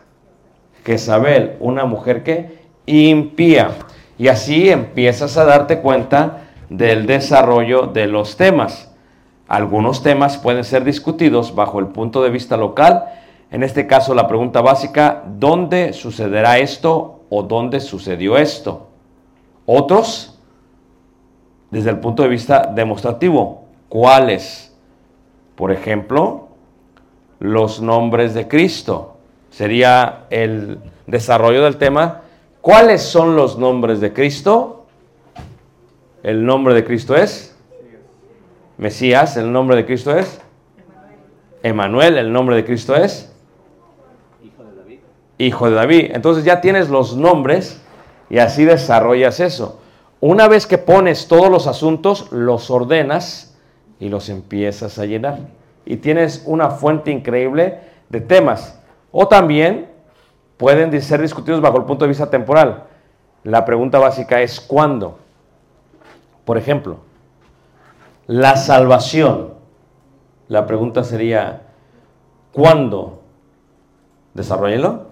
Jezabel, 0.83 1.55
una 1.59 1.85
mujer 1.85 2.23
que 2.23 2.57
impía. 2.87 3.75
Y 4.17 4.29
así 4.29 4.71
empiezas 4.71 5.37
a 5.37 5.45
darte 5.45 5.81
cuenta 5.81 6.45
del 6.67 7.05
desarrollo 7.05 7.85
de 7.85 8.07
los 8.07 8.37
temas. 8.37 8.91
Algunos 9.47 10.01
temas 10.01 10.39
pueden 10.39 10.63
ser 10.63 10.83
discutidos 10.83 11.53
bajo 11.53 11.77
el 11.77 11.89
punto 11.89 12.23
de 12.23 12.31
vista 12.31 12.57
local 12.57 13.05
en 13.49 13.63
este 13.63 13.87
caso, 13.87 14.13
la 14.13 14.27
pregunta 14.27 14.61
básica, 14.61 15.23
¿dónde 15.25 15.93
sucederá 15.93 16.57
esto 16.57 17.21
o 17.29 17.43
dónde 17.43 17.79
sucedió 17.79 18.37
esto? 18.37 18.89
Otros, 19.65 20.37
desde 21.71 21.89
el 21.89 21.99
punto 21.99 22.23
de 22.23 22.29
vista 22.29 22.71
demostrativo, 22.73 23.63
¿cuáles? 23.87 24.75
Por 25.55 25.71
ejemplo, 25.71 26.49
los 27.39 27.81
nombres 27.81 28.33
de 28.33 28.47
Cristo. 28.47 29.17
Sería 29.49 30.25
el 30.29 30.79
desarrollo 31.05 31.63
del 31.63 31.77
tema. 31.77 32.21
¿Cuáles 32.61 33.01
son 33.01 33.35
los 33.35 33.57
nombres 33.57 34.01
de 34.01 34.11
Cristo? 34.11 34.85
El 36.21 36.45
nombre 36.45 36.73
de 36.73 36.83
Cristo 36.83 37.15
es 37.15 37.55
Mesías, 38.77 39.37
el 39.37 39.51
nombre 39.51 39.77
de 39.77 39.85
Cristo 39.85 40.15
es 40.15 40.41
Emanuel, 41.63 42.17
el 42.17 42.31
nombre 42.31 42.57
de 42.57 42.65
Cristo 42.65 42.95
es 42.95 43.33
Hijo 45.37 45.69
de 45.69 45.75
David. 45.75 46.11
Entonces 46.13 46.43
ya 46.43 46.61
tienes 46.61 46.89
los 46.89 47.15
nombres 47.15 47.81
y 48.29 48.39
así 48.39 48.65
desarrollas 48.65 49.39
eso. 49.39 49.79
Una 50.19 50.47
vez 50.47 50.65
que 50.65 50.77
pones 50.77 51.27
todos 51.27 51.49
los 51.49 51.67
asuntos, 51.67 52.31
los 52.31 52.71
ordenas 52.71 53.55
y 53.99 54.09
los 54.09 54.29
empiezas 54.29 54.97
a 54.99 55.05
llenar. 55.05 55.39
Y 55.85 55.97
tienes 55.97 56.43
una 56.45 56.71
fuente 56.71 57.11
increíble 57.11 57.79
de 58.09 58.21
temas. 58.21 58.79
O 59.11 59.27
también 59.27 59.89
pueden 60.57 61.01
ser 61.01 61.21
discutidos 61.21 61.61
bajo 61.61 61.77
el 61.77 61.85
punto 61.85 62.05
de 62.05 62.09
vista 62.09 62.29
temporal. 62.29 62.83
La 63.43 63.63
pregunta 63.63 63.99
básica 63.99 64.41
es 64.41 64.59
¿cuándo? 64.59 65.19
Por 66.43 66.57
ejemplo, 66.57 66.97
la 68.25 68.57
salvación. 68.57 69.53
La 70.47 70.65
pregunta 70.65 71.03
sería 71.03 71.61
¿cuándo? 72.51 73.21
Desarrollenlo. 74.33 75.07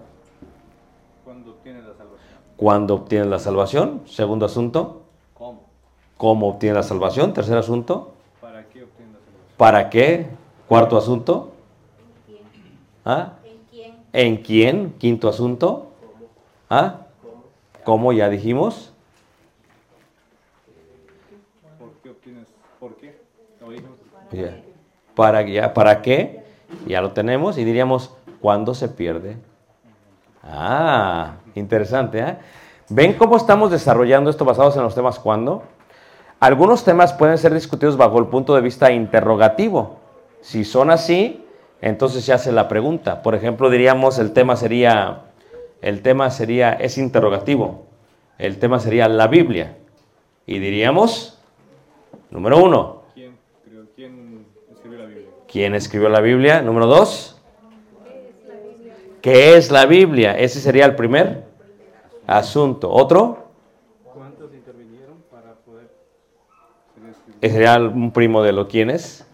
Cuando 1.24 1.52
obtienes 1.52 1.84
la 1.84 1.94
salvación. 1.94 2.38
¿Cuándo 2.56 2.94
obtienes 2.94 3.28
la 3.28 3.38
salvación? 3.38 4.02
Segundo 4.06 4.46
asunto. 4.46 5.02
¿Cómo? 5.34 5.60
¿Cómo 6.16 6.48
obtienes 6.48 6.76
la 6.76 6.82
salvación? 6.82 7.34
Tercer 7.34 7.58
asunto. 7.58 8.14
¿Para 8.40 8.64
qué 8.68 8.84
obtienes 8.84 9.14
la 9.14 9.20
salvación? 9.20 9.56
¿Para 9.56 9.90
qué? 9.90 10.26
Cuarto 10.66 10.96
asunto. 10.96 11.52
¿Ah? 13.04 13.34
¿En 13.44 13.58
quién? 13.70 13.94
¿En 14.12 14.36
quién? 14.38 14.94
Quinto 14.98 15.28
asunto. 15.28 15.88
¿Ah? 16.70 17.06
¿Cómo 17.84 18.12
ya 18.12 18.28
dijimos? 18.30 18.92
¿Por 21.78 21.92
qué 22.02 22.10
obtienes? 22.10 22.48
¿Por 22.80 22.96
qué? 22.96 23.20
Lo 23.60 23.70
dijimos. 23.70 23.98
Ya. 24.32 24.60
¿Para, 25.14 25.42
ya, 25.42 25.72
¿Para 25.72 26.02
qué? 26.02 26.42
Ya 26.86 27.00
lo 27.00 27.12
tenemos 27.12 27.58
y 27.58 27.64
diríamos, 27.64 28.12
¿cuándo 28.40 28.74
se 28.74 28.88
pierde? 28.88 29.36
Ah, 30.50 31.36
interesante. 31.54 32.18
¿eh? 32.20 32.36
¿Ven 32.88 33.14
cómo 33.14 33.36
estamos 33.36 33.70
desarrollando 33.70 34.30
esto 34.30 34.44
basados 34.44 34.76
en 34.76 34.82
los 34.82 34.94
temas 34.94 35.18
cuándo? 35.18 35.62
Algunos 36.38 36.84
temas 36.84 37.12
pueden 37.12 37.38
ser 37.38 37.52
discutidos 37.54 37.96
bajo 37.96 38.18
el 38.18 38.26
punto 38.26 38.54
de 38.54 38.60
vista 38.60 38.92
interrogativo. 38.92 39.98
Si 40.40 40.64
son 40.64 40.90
así, 40.90 41.44
entonces 41.80 42.24
se 42.24 42.32
hace 42.32 42.52
la 42.52 42.68
pregunta. 42.68 43.22
Por 43.22 43.34
ejemplo, 43.34 43.70
diríamos 43.70 44.18
el 44.18 44.32
tema 44.32 44.56
sería, 44.56 45.22
el 45.80 46.02
tema 46.02 46.30
sería, 46.30 46.72
es 46.74 46.98
interrogativo. 46.98 47.86
El 48.38 48.58
tema 48.58 48.78
sería 48.80 49.08
la 49.08 49.28
Biblia. 49.28 49.78
Y 50.46 50.58
diríamos, 50.58 51.40
número 52.30 52.62
uno, 52.62 53.02
¿Quién, 53.14 53.36
creó, 53.64 53.84
¿Quién 53.96 54.46
escribió 54.70 54.98
la 54.98 55.06
Biblia? 55.06 55.30
¿quién 55.48 55.74
escribió 55.74 56.08
la 56.08 56.20
Biblia? 56.20 56.62
Número 56.62 56.86
dos, 56.86 57.35
¿qué 59.26 59.56
es 59.56 59.72
la 59.72 59.86
Biblia? 59.86 60.38
Ese 60.38 60.60
sería 60.60 60.84
el 60.84 60.94
primer 60.94 61.42
asunto. 62.28 62.88
Otro, 62.88 63.48
¿Cuántos 64.14 64.54
intervinieron 64.54 65.16
para 65.28 65.52
poder 65.54 65.90
ese 67.42 67.52
sería 67.52 67.76
un 67.76 68.12
primo 68.12 68.44
de 68.44 68.52
lo 68.52 68.68
quién 68.68 68.88
es. 68.88 69.26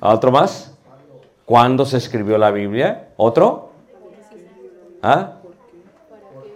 Otro 0.00 0.32
más, 0.32 0.74
¿cuándo 1.44 1.84
se 1.84 1.98
escribió 1.98 2.38
la 2.38 2.50
Biblia? 2.50 3.08
Otro, 3.18 3.72
¿Ah? 5.02 5.34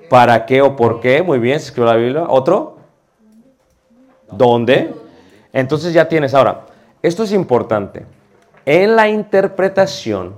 ¿Para 0.09 0.47
qué 0.47 0.63
o 0.63 0.75
por 0.75 1.01
qué? 1.01 1.23
Muy 1.23 1.39
bien, 1.39 1.61
se 1.61 1.67
escribió 1.67 1.93
la 1.93 1.99
Biblia. 1.99 2.25
¿Otro? 2.29 2.79
¿Dónde? 4.33 4.95
Entonces 5.53 5.93
ya 5.93 6.09
tienes. 6.09 6.33
Ahora, 6.33 6.63
esto 7.03 7.25
es 7.25 7.33
importante. 7.33 8.07
En 8.65 8.97
la 8.97 9.07
interpretación 9.11 10.35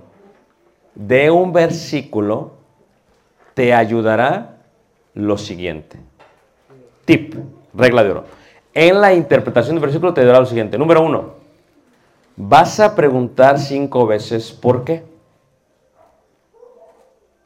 de 0.95 1.31
un 1.31 1.53
versículo 1.53 2.53
te 3.55 3.75
ayudará 3.75 4.57
lo 5.15 5.39
siguiente. 5.39 5.99
Tip, 7.05 7.35
regla 7.75 8.05
de 8.05 8.11
oro. 8.11 8.25
En 8.75 9.01
la 9.01 9.13
interpretación 9.13 9.77
del 9.77 9.83
versículo 9.83 10.15
te 10.15 10.21
ayudará 10.21 10.41
lo 10.41 10.47
siguiente. 10.47 10.79
Número 10.79 11.03
uno, 11.03 11.35
vas 12.37 12.81
a 12.81 12.95
preguntar 12.95 13.59
cinco 13.59 14.07
veces 14.07 14.53
por 14.53 14.85
qué. 14.85 15.05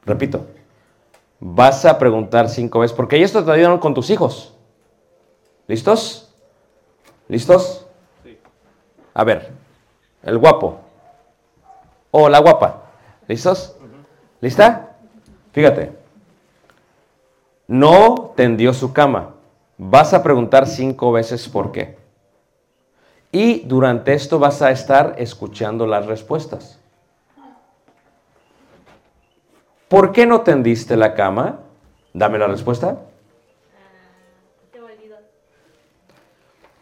Repito, 0.05 0.47
vas 1.41 1.85
a 1.85 1.99
preguntar 1.99 2.49
cinco 2.49 2.81
veces 2.81 2.97
por 2.97 3.09
qué. 3.09 3.19
Y 3.19 3.25
esto 3.25 3.45
te 3.45 3.51
ayuda 3.51 3.81
con 3.81 3.95
tus 3.95 4.11
hijos. 4.11 4.55
¿Listos? 5.67 6.33
¿Listos? 7.27 7.87
Sí. 8.23 8.39
A 9.13 9.25
ver, 9.25 9.51
el 10.23 10.39
guapo. 10.39 10.79
O 12.13 12.29
la 12.29 12.39
guapa. 12.39 12.86
¿Listos? 13.29 13.77
¿Lista? 14.41 14.97
Fíjate. 15.53 15.93
No 17.67 18.33
tendió 18.37 18.73
su 18.73 18.93
cama. 18.93 19.35
Vas 19.79 20.15
a 20.15 20.23
preguntar 20.23 20.67
cinco 20.67 21.13
veces 21.13 21.49
por 21.49 21.73
qué. 21.73 21.97
Y 23.33 23.61
durante 23.61 24.15
esto 24.15 24.39
vas 24.39 24.63
a 24.63 24.71
estar 24.71 25.17
escuchando 25.19 25.87
las 25.87 26.07
respuestas. 26.07 26.79
¿Por 29.89 30.13
qué 30.13 30.27
no 30.27 30.41
tendiste 30.41 30.97
la 30.97 31.15
cama? 31.15 31.61
Dame 32.13 32.39
la 32.39 32.47
respuesta. 32.47 32.99
Olvidó. 34.75 35.17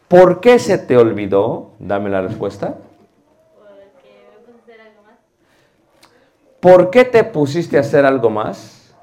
¿Por 0.09 0.41
qué 0.41 0.59
se 0.59 0.79
te 0.79 0.97
olvidó? 0.97 1.73
Dame 1.79 2.09
la 2.09 2.23
respuesta. 2.23 2.77
Porque 3.59 4.29
me 4.31 4.39
puse 4.47 4.59
a 4.59 4.63
hacer 4.63 4.81
algo 4.81 5.03
más. 5.03 5.19
¿Por 6.65 6.89
qué 6.89 7.05
te 7.05 7.23
pusiste 7.25 7.77
a 7.77 7.81
hacer 7.81 8.07
algo 8.07 8.31
más? 8.31 8.95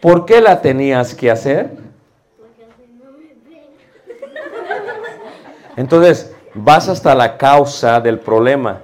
¿Por 0.00 0.24
qué 0.24 0.40
la 0.40 0.62
tenías 0.62 1.14
que 1.14 1.30
hacer? 1.30 1.76
Entonces, 5.76 6.34
vas 6.54 6.88
hasta 6.88 7.14
la 7.14 7.36
causa 7.36 8.00
del 8.00 8.18
problema 8.18 8.80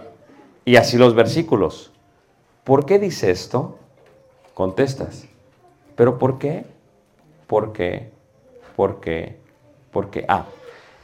y 0.67 0.77
así 0.77 0.99
los 0.99 1.15
versículos. 1.15 1.91
¿Por 2.63 2.85
qué 2.85 2.99
dice 2.99 3.31
esto? 3.31 3.79
Contestas. 4.53 5.25
¿Pero 5.97 6.19
por 6.19 6.39
qué? 6.39 6.67
¿Por 7.47 7.73
qué? 7.73 8.11
¿Por 8.77 9.01
qué? 9.01 9.39
¿Por 9.91 10.11
qué? 10.11 10.27
Ah. 10.29 10.45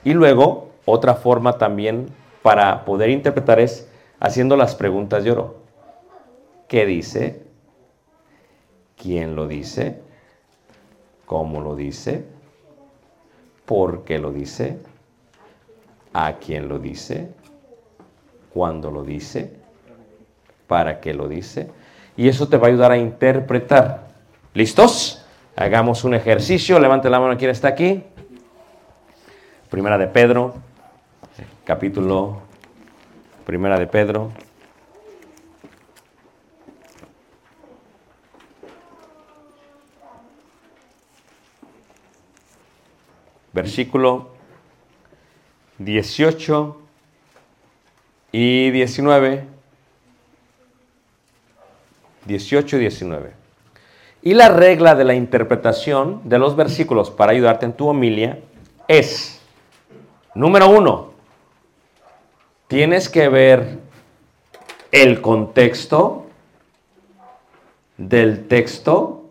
Y 0.05 0.15
luego, 0.15 0.71
otra 0.85 1.15
forma 1.15 1.59
también 1.59 2.09
para 2.43 2.85
poder 2.85 3.11
interpretar 3.11 3.61
es 3.61 3.89
haciendo 4.19 4.57
las 4.57 4.75
preguntas 4.75 5.25
de 5.25 5.33
oro. 5.33 5.57
¿Qué 6.69 6.87
dice? 6.87 7.43
¿Quién 8.97 9.35
lo 9.35 9.47
dice? 9.47 10.01
¿Cómo 11.27 11.61
lo 11.61 11.77
dice? 11.77 12.25
¿Por 13.67 14.05
qué 14.05 14.19
lo 14.19 14.33
dice? 14.33 14.79
¿A 16.13 16.35
quién 16.35 16.69
lo 16.69 16.79
dice? 16.79 17.29
¿Cuándo 18.53 18.91
lo 18.91 19.05
dice? 19.05 19.53
¿Para 20.67 21.01
qué 21.01 21.15
lo 21.15 21.29
dice? 21.29 21.71
Y 22.17 22.29
eso 22.29 22.49
te 22.49 22.57
va 22.57 22.67
a 22.67 22.71
ayudar 22.71 22.93
a 22.93 22.99
interpretar. 22.99 24.09
¿Listos? 24.55 25.25
Hagamos 25.57 26.05
un 26.05 26.15
ejercicio. 26.15 26.79
Levante 26.79 27.09
la 27.11 27.21
mano 27.21 27.37
quien 27.37 27.51
está 27.51 27.69
aquí. 27.69 28.03
Primera 29.71 29.97
de 29.99 30.09
Pedro, 30.09 30.55
capítulo 31.65 32.43
Primera 33.47 33.79
de 33.79 33.87
Pedro. 33.87 34.33
Versículo 43.53 44.31
18 45.79 46.81
y 48.33 48.71
19. 48.71 49.45
18 52.27 52.77
y 52.77 52.81
19. 52.81 53.33
Y 54.23 54.35
la 54.35 54.49
regla 54.49 54.97
de 54.97 55.05
la 55.05 55.15
interpretación 55.15 56.29
de 56.29 56.41
los 56.41 56.57
versículos 56.57 57.11
para 57.11 57.33
ayudarte 57.33 57.67
en 57.67 57.73
tu 57.73 57.89
homilia 57.89 58.41
es, 58.89 59.40
número 60.35 60.69
uno, 60.69 61.11
tienes 62.69 63.09
que 63.09 63.29
ver 63.29 63.79
el 64.93 65.21
contexto 65.21 66.27
del 67.97 68.49
texto 68.49 69.25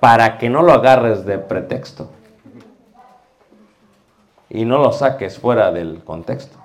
para 0.00 0.38
que 0.38 0.48
no 0.48 0.62
lo 0.62 0.72
agarres 0.72 1.24
de 1.24 1.38
pretexto 1.38 2.10
y 4.48 4.64
no 4.64 4.78
lo 4.78 4.92
saques 4.92 5.38
fuera 5.38 5.72
del 5.72 6.02
contexto. 6.04 6.56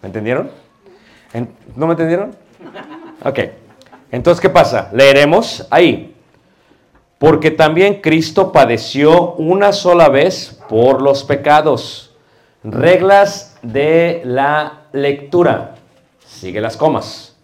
¿Me 0.00 0.06
entendieron? 0.08 0.50
¿En- 1.32 1.50
¿No 1.74 1.86
me 1.86 1.92
entendieron? 1.92 2.36
Ok. 3.24 3.38
Entonces, 4.10 4.40
¿qué 4.40 4.50
pasa? 4.50 4.90
Leeremos 4.92 5.66
ahí. 5.70 6.14
Porque 7.18 7.50
también 7.50 8.00
Cristo 8.00 8.52
padeció 8.52 9.32
una 9.34 9.72
sola 9.72 10.08
vez 10.08 10.60
por 10.72 11.02
los 11.02 11.22
pecados. 11.22 12.14
Reglas 12.64 13.58
de 13.60 14.22
la 14.24 14.84
lectura. 14.92 15.74
Sigue 16.24 16.62
las 16.62 16.78
comas. 16.78 17.36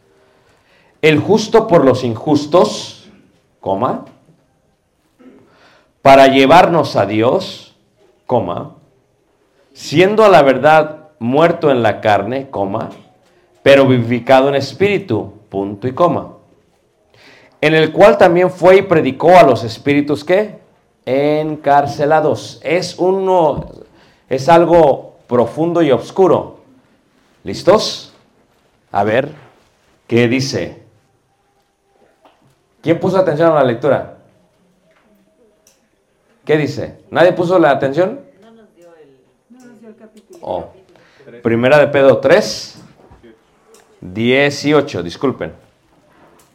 El 1.02 1.18
justo 1.18 1.66
por 1.66 1.84
los 1.84 2.04
injustos, 2.04 3.10
coma, 3.60 4.06
para 6.00 6.28
llevarnos 6.28 6.96
a 6.96 7.04
Dios, 7.04 7.76
coma, 8.24 8.76
siendo 9.74 10.24
a 10.24 10.30
la 10.30 10.40
verdad 10.40 11.10
muerto 11.18 11.70
en 11.70 11.82
la 11.82 12.00
carne, 12.00 12.48
coma, 12.48 12.88
pero 13.62 13.86
vivificado 13.86 14.48
en 14.48 14.54
espíritu, 14.54 15.34
punto 15.50 15.86
y 15.86 15.92
coma. 15.92 16.32
En 17.60 17.74
el 17.74 17.92
cual 17.92 18.16
también 18.16 18.50
fue 18.50 18.78
y 18.78 18.82
predicó 18.82 19.36
a 19.36 19.42
los 19.42 19.64
espíritus 19.64 20.24
que 20.24 20.66
encarcelados. 21.08 22.60
Es 22.62 22.98
uno, 22.98 23.70
es 24.28 24.48
algo 24.50 25.16
profundo 25.26 25.80
y 25.80 25.90
oscuro. 25.90 26.58
¿Listos? 27.44 28.12
A 28.92 29.04
ver, 29.04 29.32
¿qué 30.06 30.28
dice? 30.28 30.82
¿Quién 32.82 33.00
puso 33.00 33.16
atención 33.16 33.52
a 33.52 33.54
la 33.54 33.64
lectura? 33.64 34.18
¿Qué 36.44 36.58
dice? 36.58 37.00
¿Nadie 37.10 37.32
puso 37.32 37.58
la 37.58 37.70
atención? 37.70 38.20
Oh. 40.42 40.66
Primera 41.42 41.78
de 41.78 41.88
Pedro 41.88 42.18
3, 42.18 42.82
18, 44.02 45.02
disculpen. 45.02 45.54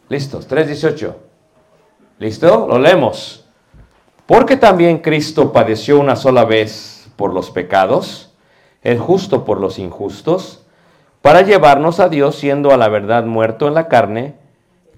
Listos, 0.08 0.46
3, 0.46 0.66
18. 0.68 1.16
¿Listo? 2.18 2.66
Lo 2.68 2.78
leemos. 2.78 3.43
Porque 4.26 4.56
también 4.56 4.98
Cristo 4.98 5.52
padeció 5.52 6.00
una 6.00 6.16
sola 6.16 6.44
vez 6.44 7.10
por 7.16 7.34
los 7.34 7.50
pecados, 7.50 8.32
el 8.82 8.98
justo 8.98 9.44
por 9.44 9.60
los 9.60 9.78
injustos, 9.78 10.64
para 11.20 11.42
llevarnos 11.42 12.00
a 12.00 12.08
Dios 12.08 12.34
siendo 12.34 12.72
a 12.72 12.76
la 12.76 12.88
verdad 12.88 13.24
muerto 13.24 13.68
en 13.68 13.74
la 13.74 13.88
carne, 13.88 14.34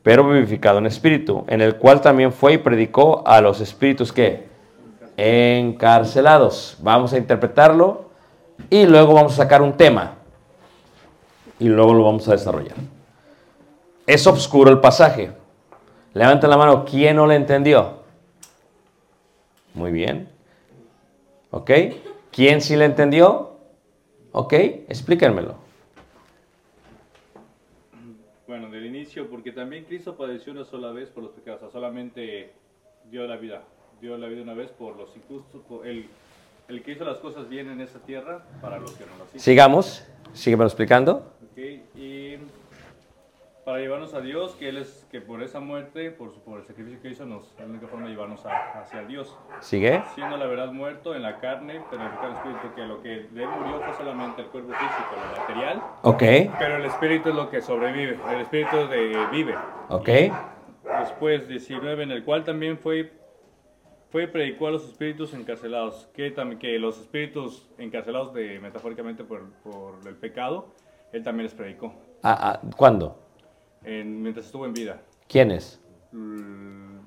pero 0.02 0.28
vivificado 0.28 0.78
en 0.78 0.86
espíritu, 0.86 1.44
en 1.48 1.60
el 1.60 1.76
cual 1.76 2.00
también 2.00 2.32
fue 2.32 2.54
y 2.54 2.58
predicó 2.58 3.22
a 3.26 3.40
los 3.40 3.60
espíritus 3.60 4.12
que 4.12 4.46
encarcelados. 5.16 6.76
Vamos 6.80 7.12
a 7.12 7.18
interpretarlo 7.18 8.10
y 8.70 8.86
luego 8.86 9.14
vamos 9.14 9.32
a 9.32 9.36
sacar 9.36 9.62
un 9.62 9.72
tema 9.72 10.14
y 11.58 11.68
luego 11.68 11.94
lo 11.94 12.04
vamos 12.04 12.28
a 12.28 12.32
desarrollar. 12.32 12.76
Es 14.06 14.26
oscuro 14.26 14.70
el 14.70 14.78
pasaje. 14.78 15.32
Levanten 16.14 16.48
la 16.48 16.56
mano, 16.56 16.84
¿quién 16.84 17.16
no 17.16 17.26
le 17.26 17.34
entendió? 17.34 17.95
Muy 19.76 19.92
bien. 19.92 20.28
¿Ok? 21.50 21.70
¿Quién 22.32 22.60
sí 22.60 22.76
le 22.76 22.86
entendió? 22.86 23.58
¿Ok? 24.32 24.52
Explíquenmelo. 24.54 25.54
Bueno, 28.46 28.70
del 28.70 28.86
inicio, 28.86 29.28
porque 29.28 29.52
también 29.52 29.84
Cristo 29.84 30.16
padeció 30.16 30.52
una 30.52 30.64
sola 30.64 30.92
vez 30.92 31.10
por 31.10 31.22
los 31.22 31.32
pecados, 31.32 31.62
o 31.62 31.64
sea, 31.66 31.72
solamente 31.72 32.52
dio 33.10 33.26
la 33.26 33.36
vida, 33.36 33.64
dio 34.00 34.16
la 34.16 34.28
vida 34.28 34.42
una 34.42 34.54
vez 34.54 34.70
por 34.70 34.96
los 34.96 35.14
injustos, 35.16 35.62
por 35.68 35.86
el, 35.86 36.06
el 36.68 36.82
que 36.82 36.92
hizo 36.92 37.04
las 37.04 37.18
cosas 37.18 37.48
bien 37.48 37.68
en 37.68 37.80
esta 37.80 37.98
tierra 37.98 38.44
para 38.62 38.78
los 38.78 38.92
que 38.92 39.04
no 39.04 39.12
las 39.18 39.34
hizo. 39.34 39.44
Sigamos, 39.44 40.04
sígueme 40.32 40.64
explicando. 40.64 41.32
Ok, 41.52 41.58
Y 41.96 42.36
para 43.66 43.80
llevarnos 43.80 44.14
a 44.14 44.20
Dios, 44.20 44.52
que 44.54 44.68
Él 44.68 44.76
es, 44.76 45.08
que 45.10 45.20
por 45.20 45.42
esa 45.42 45.58
muerte, 45.58 46.12
por, 46.12 46.32
su- 46.32 46.38
por 46.40 46.60
el 46.60 46.64
sacrificio 46.66 47.02
que 47.02 47.08
hizo, 47.08 47.26
nos, 47.26 47.48
es 47.54 47.58
la 47.58 47.64
única 47.66 47.88
forma 47.88 48.04
de 48.06 48.12
llevarnos 48.12 48.46
a- 48.46 48.78
hacia 48.80 49.02
Dios. 49.02 49.36
Sigue. 49.58 50.04
Siendo 50.14 50.36
la 50.36 50.46
verdad 50.46 50.70
muerto 50.70 51.16
en 51.16 51.22
la 51.24 51.40
carne, 51.40 51.82
pero 51.90 52.00
en 52.00 52.08
el 52.08 52.32
espíritu, 52.36 52.74
que 52.76 52.82
lo 52.86 53.02
que 53.02 53.08
de 53.08 53.42
él 53.42 53.48
murió 53.58 53.80
fue 53.80 53.92
solamente 53.94 54.42
el 54.42 54.46
cuerpo 54.50 54.72
físico, 54.72 55.16
lo 55.20 55.40
material, 55.42 55.82
Ok, 56.02 56.22
pero 56.60 56.76
el 56.76 56.84
espíritu 56.84 57.30
es 57.30 57.34
lo 57.34 57.50
que 57.50 57.60
sobrevive, 57.60 58.16
el 58.32 58.40
espíritu 58.42 58.76
de, 58.86 59.26
vive. 59.32 59.56
ok. 59.88 60.08
Después 61.00 61.48
19, 61.48 62.04
en 62.04 62.12
el 62.12 62.24
cual 62.24 62.44
también 62.44 62.78
fue, 62.78 63.12
fue 64.10 64.22
y 64.22 64.26
predicó 64.28 64.68
a 64.68 64.70
los 64.70 64.84
espíritus 64.86 65.34
encarcelados, 65.34 66.08
que, 66.14 66.32
que 66.60 66.78
los 66.78 67.00
espíritus 67.00 67.68
encarcelados 67.78 68.32
de, 68.32 68.60
metafóricamente 68.60 69.24
por, 69.24 69.50
por 69.64 70.06
el 70.06 70.14
pecado, 70.14 70.68
él 71.12 71.24
también 71.24 71.46
les 71.46 71.54
predicó, 71.54 71.92
Ah, 72.22 72.38
ah, 72.40 72.60
¿Cuándo? 72.76 73.25
En- 73.86 74.20
mientras 74.22 74.44
estuvo 74.46 74.66
en 74.66 74.74
vida. 74.74 75.00
¿Quiénes? 75.28 75.80
Mm, 76.12 76.98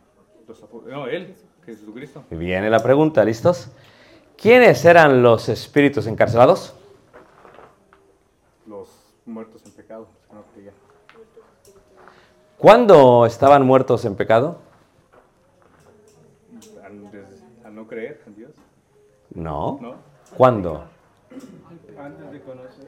no, 0.88 1.08
él, 1.08 1.36
Jesucristo. 1.66 2.24
Viene 2.32 2.70
la 2.70 2.82
pregunta, 2.82 3.24
¿listos? 3.24 3.70
¿Quiénes 4.36 4.84
eran 4.86 5.22
los 5.22 5.48
espíritus 5.50 6.08
encarcelados? 6.08 6.74
Los 8.66 8.88
muertos 9.26 9.64
en 9.66 9.72
pecado. 9.74 10.08
no. 10.34 10.40
¿Cuándo 12.58 13.26
estaban 13.26 13.66
muertos 13.66 14.04
en 14.06 14.16
pecado? 14.16 14.60
Antes, 16.84 17.44
a 17.64 17.70
no 17.70 17.88
creer 17.88 18.22
en 18.28 18.36
Dios, 18.36 18.52
No. 19.34 19.78
¿no? 19.82 19.96
¿Cuándo? 20.36 20.84
Antes 21.98 22.32
de 22.32 22.42
conocer. 22.42 22.88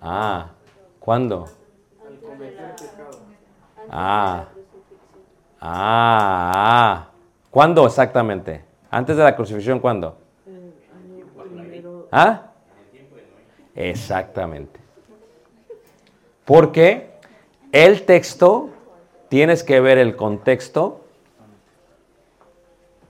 Ah, 0.00 0.50
¿cuándo? 0.98 1.46
Ah, 3.90 4.48
ah, 5.60 6.52
ah. 6.54 7.06
¿Cuándo 7.50 7.86
exactamente? 7.86 8.64
Antes 8.90 9.16
de 9.16 9.24
la 9.24 9.34
crucifixión, 9.34 9.80
¿cuándo? 9.80 10.16
¿Ah? 12.10 12.50
Exactamente. 13.74 14.80
Porque 16.44 17.10
el 17.72 18.04
texto, 18.04 18.70
tienes 19.28 19.62
que 19.62 19.80
ver 19.80 19.98
el 19.98 20.16
contexto 20.16 21.00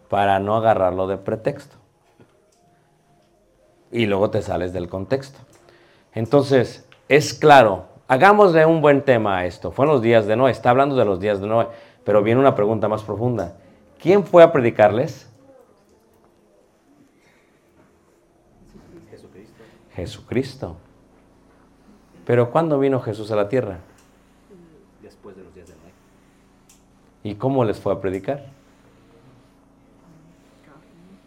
para 0.08 0.38
no 0.38 0.56
agarrarlo 0.56 1.06
de 1.06 1.16
pretexto. 1.16 1.76
Y 3.90 4.06
luego 4.06 4.30
te 4.30 4.42
sales 4.42 4.72
del 4.72 4.88
contexto. 4.88 5.38
Entonces, 6.12 6.84
es 7.08 7.32
claro, 7.34 7.86
hagámosle 8.10 8.66
un 8.66 8.80
buen 8.80 9.04
tema 9.04 9.38
a 9.38 9.46
esto. 9.46 9.70
Fue 9.70 9.84
en 9.86 9.92
los 9.92 10.02
días 10.02 10.26
de 10.26 10.34
Noé, 10.34 10.50
está 10.50 10.70
hablando 10.70 10.96
de 10.96 11.04
los 11.04 11.20
días 11.20 11.40
de 11.40 11.46
Noé, 11.46 11.68
pero 12.04 12.24
viene 12.24 12.40
una 12.40 12.56
pregunta 12.56 12.88
más 12.88 13.04
profunda. 13.04 13.56
¿Quién 14.00 14.24
fue 14.24 14.42
a 14.42 14.50
predicarles? 14.50 15.30
Jesucristo. 19.08 19.62
Jesucristo. 19.94 20.76
Pero 22.26 22.50
¿cuándo 22.50 22.80
vino 22.80 22.98
Jesús 23.00 23.30
a 23.30 23.36
la 23.36 23.48
tierra? 23.48 23.78
Después 25.00 25.36
de 25.36 25.44
los 25.44 25.54
días 25.54 25.68
de 25.68 25.74
Noé. 25.74 25.92
¿Y 27.22 27.36
cómo 27.36 27.64
les 27.64 27.78
fue 27.78 27.92
a 27.92 28.00
predicar? 28.00 28.44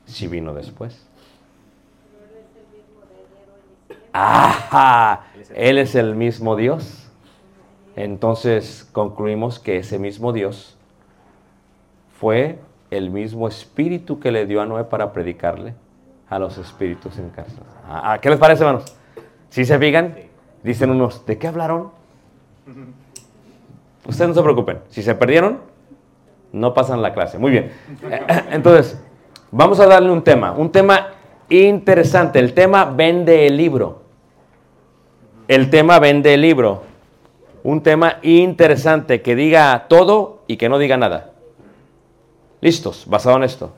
Si 0.06 0.28
vino 0.28 0.54
después. 0.54 1.08
¡Ajá! 4.74 5.26
Él 5.54 5.78
es 5.78 5.94
el 5.94 6.16
mismo 6.16 6.56
Dios. 6.56 7.08
Entonces 7.96 8.90
concluimos 8.92 9.60
que 9.60 9.78
ese 9.78 10.00
mismo 10.00 10.34
Dios 10.34 10.78
fue 12.20 12.58
el 12.90 13.12
mismo 13.12 13.48
espíritu 13.48 14.20
que 14.20 14.32
le 14.32 14.48
dio 14.48 14.62
a 14.62 14.66
Noé 14.66 14.86
para 14.86 15.14
predicarle 15.14 15.76
a 16.28 16.40
los 16.40 16.58
espíritus 16.58 17.20
en 17.20 17.30
casa. 17.30 17.62
Ah, 17.88 18.18
¿Qué 18.20 18.30
les 18.32 18.40
parece, 18.40 18.64
hermanos? 18.64 18.96
Si 19.50 19.64
se 19.64 19.78
fijan, 19.78 20.16
dicen 20.64 20.90
unos, 20.90 21.24
¿de 21.28 21.38
qué 21.38 21.48
hablaron? 21.48 21.92
Ustedes 24.08 24.30
no 24.30 24.34
se 24.34 24.42
preocupen. 24.42 24.80
Si 24.90 25.04
se 25.04 25.14
perdieron, 25.14 25.60
no 26.52 26.74
pasan 26.74 27.02
la 27.04 27.14
clase. 27.14 27.38
Muy 27.38 27.52
bien. 27.52 27.72
Entonces, 28.52 29.00
vamos 29.52 29.80
a 29.80 29.86
darle 29.86 30.10
un 30.10 30.24
tema. 30.24 30.52
Un 30.54 30.72
tema 30.72 31.10
interesante. 31.50 32.40
El 32.40 32.56
tema 32.56 32.86
vende 32.86 33.46
el 33.46 33.56
libro. 33.56 34.03
El 35.48 35.70
tema 35.70 36.00
vende 36.00 36.34
el 36.34 36.42
libro. 36.42 36.84
Un 37.64 37.82
tema 37.82 38.18
interesante 38.22 39.22
que 39.22 39.36
diga 39.36 39.86
todo 39.88 40.44
y 40.48 40.58
que 40.58 40.70
no 40.70 40.78
diga 40.78 40.98
nada. 40.98 41.32
¿Listos? 42.62 43.06
Basado 43.08 43.38
en 43.38 43.44
esto. 43.44 43.74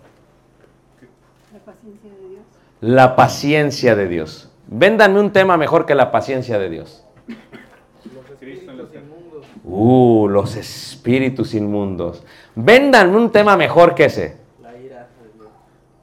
La 1.51 1.59
paciencia 1.65 2.11
de 2.11 2.29
Dios. 2.29 2.41
La 2.81 3.15
paciencia 3.15 3.95
de 3.95 4.07
Dios. 4.07 4.49
Véndanme 4.67 5.19
un 5.19 5.31
tema 5.31 5.57
mejor 5.57 5.85
que 5.85 5.95
la 5.95 6.11
paciencia 6.11 6.59
de 6.59 6.69
Dios. 6.69 7.03
Cristo 8.39 8.71
en 8.71 8.77
los 8.77 8.89
Uh, 9.67 10.27
los 10.27 10.55
espíritus 10.55 11.55
inmundos. 11.55 12.23
Véndanme 12.53 13.17
un 13.17 13.31
tema 13.31 13.57
mejor 13.57 13.95
que 13.95 14.05
ese. 14.05 14.37
La 14.61 14.77
ira 14.77 15.07
de 15.19 15.33
Dios. 15.33 15.49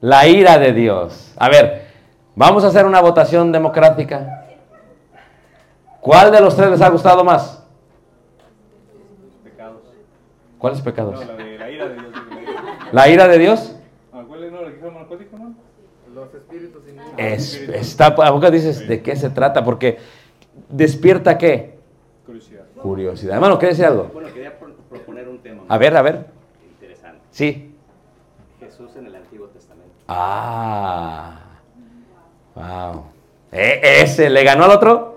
La 0.01 0.27
ira 0.27 0.57
de 0.57 0.73
Dios. 0.73 1.33
A 1.37 1.47
ver, 1.47 1.87
vamos 2.35 2.65
a 2.65 2.67
hacer 2.67 2.85
una 2.85 2.99
votación 2.99 3.53
democrática. 3.53 4.42
¿Cuál 6.03 6.31
de 6.33 6.41
los 6.41 6.53
tres 6.55 6.69
les 6.69 6.81
ha 6.81 6.89
gustado 6.89 7.23
más? 7.23 7.63
pecados. 9.43 9.81
¿Cuáles 10.59 10.81
pecados? 10.81 11.13
No, 11.15 11.25
la 11.25 11.35
de 11.43 11.57
la 11.57 11.69
ira 11.71 11.87
de 11.87 11.95
Dios. 11.95 12.11
la 12.11 12.41
ira. 12.41 12.89
¿La 12.91 13.07
ira 13.09 13.27
de 13.29 13.37
Dios? 13.39 13.75
Ah, 14.11 14.23
¿Cuál 14.27 14.43
es? 14.43 14.51
No, 14.51 14.61
la 14.63 14.69
que 14.69 14.75
dijo 14.75 14.91
narcótico, 14.91 15.37
¿no? 15.37 15.53
Los 16.13 16.33
espíritus 16.35 16.83
inmundos. 16.89 17.13
Es, 17.17 17.55
está, 17.55 18.07
¿A 18.07 18.15
poco 18.15 18.51
dices 18.51 18.85
de 18.87 19.01
qué 19.01 19.15
se 19.15 19.29
trata? 19.29 19.63
Porque 19.63 19.97
despierta 20.69 21.37
qué? 21.37 21.79
Curiosidad. 22.25 22.63
Curiosidad. 22.81 23.35
Hermano, 23.35 23.57
¿quieres 23.57 23.77
decir 23.77 23.89
algo? 23.89 24.09
Bueno, 24.13 24.27
quería 24.33 24.59
pro- 24.59 24.75
proponer 24.89 25.27
un 25.29 25.39
tema 25.39 25.63
A 25.69 25.77
ver, 25.77 25.95
a 25.95 26.01
ver. 26.01 26.25
interesante. 26.69 27.19
Sí. 27.31 27.75
Jesús 28.59 28.93
en 28.97 29.05
el 29.07 29.15
Antiguo 29.15 29.47
Testamento. 29.47 29.93
Ah. 30.09 31.39
Wow. 32.55 33.05
Eh, 33.53 33.81
ese, 34.01 34.29
¿le 34.29 34.43
ganó 34.43 34.65
al 34.65 34.71
otro? 34.71 35.12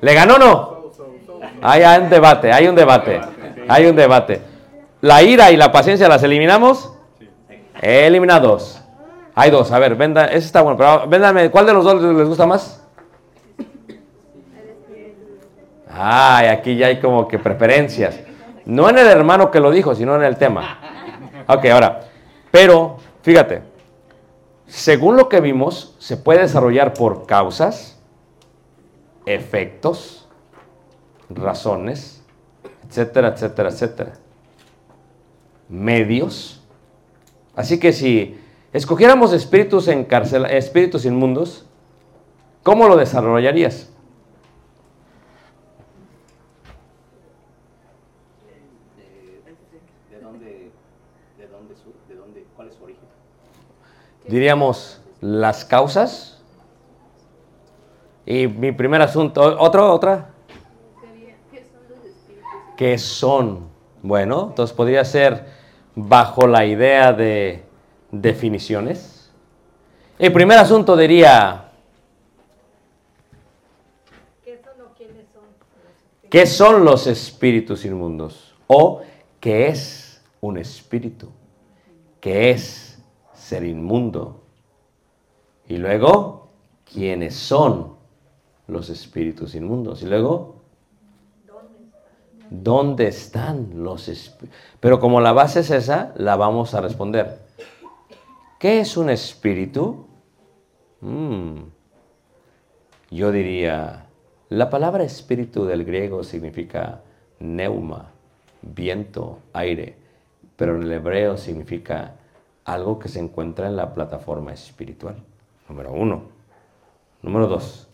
¿Le 0.00 0.14
ganó 0.14 0.34
o 0.34 0.38
no? 0.38 0.80
Hay 1.62 1.82
un 2.02 2.08
debate, 2.08 2.52
hay 2.52 2.66
un 2.68 2.74
debate. 2.74 3.20
Hay 3.68 3.86
un 3.86 3.96
debate. 3.96 4.42
¿La 5.00 5.22
ira 5.22 5.50
y 5.50 5.56
la 5.56 5.70
paciencia 5.72 6.08
las 6.08 6.22
eliminamos? 6.22 6.92
Elimina 7.80 8.40
dos. 8.40 8.82
Hay 9.34 9.50
dos. 9.50 9.70
A 9.72 9.78
ver, 9.78 9.94
venda, 9.94 10.26
ese 10.26 10.46
está 10.46 10.62
bueno. 10.62 10.76
Pero 10.76 11.06
véndame, 11.06 11.50
¿cuál 11.50 11.66
de 11.66 11.72
los 11.72 11.84
dos 11.84 12.02
les 12.02 12.28
gusta 12.28 12.46
más? 12.46 12.84
Ay, 15.92 16.46
aquí 16.48 16.76
ya 16.76 16.86
hay 16.86 17.00
como 17.00 17.28
que 17.28 17.38
preferencias. 17.38 18.20
No 18.64 18.88
en 18.88 18.98
el 18.98 19.06
hermano 19.06 19.50
que 19.50 19.60
lo 19.60 19.70
dijo, 19.70 19.94
sino 19.94 20.14
en 20.16 20.22
el 20.22 20.36
tema. 20.36 20.78
Ok, 21.46 21.64
ahora. 21.66 22.00
Pero, 22.50 22.96
fíjate, 23.22 23.62
según 24.66 25.16
lo 25.16 25.28
que 25.28 25.40
vimos, 25.40 25.94
se 25.98 26.16
puede 26.16 26.40
desarrollar 26.40 26.94
por 26.94 27.26
causas, 27.26 27.99
efectos, 29.34 30.28
razones, 31.28 32.22
etcétera, 32.88 33.28
etcétera, 33.28 33.68
etcétera. 33.70 34.12
Medios. 35.68 36.62
Así 37.54 37.78
que 37.78 37.92
si 37.92 38.38
escogiéramos 38.72 39.32
espíritus, 39.32 39.88
encarcela- 39.88 40.48
espíritus 40.50 41.04
inmundos, 41.04 41.66
¿cómo 42.62 42.88
lo 42.88 42.96
desarrollarías? 42.96 43.88
¿De, 48.96 50.16
de 50.16 50.22
dónde, 50.22 50.70
de 51.38 51.46
dónde, 51.48 51.74
su- 51.76 51.94
de 52.08 52.14
dónde, 52.14 52.46
cuál 52.56 52.68
es 52.68 52.74
su 52.74 52.84
origen? 52.84 53.04
Diríamos 54.28 55.00
las 55.20 55.64
causas. 55.64 56.38
Y 58.26 58.46
mi 58.46 58.72
primer 58.72 59.02
asunto, 59.02 59.42
¿otro, 59.58 59.92
otra? 59.92 60.30
¿Qué 62.76 62.96
son? 62.96 63.68
Bueno, 64.02 64.46
entonces 64.48 64.74
podría 64.74 65.04
ser 65.04 65.44
bajo 65.94 66.46
la 66.46 66.64
idea 66.64 67.12
de 67.12 67.62
definiciones. 68.10 69.30
El 70.18 70.32
primer 70.32 70.58
asunto 70.58 70.96
diría, 70.96 71.70
¿Qué 74.42 74.60
son 74.64 74.80
o 74.80 74.94
quiénes 74.96 75.26
son? 75.32 75.42
¿qué 76.30 76.46
son 76.46 76.84
los 76.84 77.06
espíritus 77.06 77.84
inmundos? 77.84 78.54
O 78.66 79.02
¿qué 79.40 79.68
es 79.68 80.22
un 80.40 80.56
espíritu? 80.56 81.30
¿Qué 82.20 82.50
es 82.50 82.98
ser 83.34 83.64
inmundo? 83.64 84.40
Y 85.68 85.76
luego, 85.76 86.48
¿quiénes 86.84 87.34
son 87.34 87.99
los 88.70 88.90
espíritus 88.90 89.54
inmundos? 89.54 90.02
Y 90.02 90.06
luego, 90.06 90.56
¿dónde 92.50 93.08
están 93.08 93.82
los 93.82 94.08
espíritus? 94.08 94.58
Pero 94.80 95.00
como 95.00 95.20
la 95.20 95.32
base 95.32 95.60
es 95.60 95.70
esa, 95.70 96.12
la 96.16 96.36
vamos 96.36 96.74
a 96.74 96.80
responder. 96.80 97.40
¿Qué 98.58 98.80
es 98.80 98.96
un 98.96 99.10
espíritu? 99.10 100.06
Mm. 101.00 101.60
Yo 103.10 103.32
diría, 103.32 104.06
la 104.50 104.70
palabra 104.70 105.04
espíritu 105.04 105.64
del 105.64 105.84
griego 105.84 106.22
significa 106.22 107.00
neuma, 107.38 108.10
viento, 108.62 109.38
aire, 109.52 109.96
pero 110.56 110.76
en 110.76 110.82
el 110.82 110.92
hebreo 110.92 111.36
significa 111.36 112.16
algo 112.64 112.98
que 112.98 113.08
se 113.08 113.18
encuentra 113.18 113.66
en 113.66 113.76
la 113.76 113.94
plataforma 113.94 114.52
espiritual. 114.52 115.16
Número 115.68 115.92
uno. 115.92 116.22
Número 117.22 117.46
dos. 117.46 117.89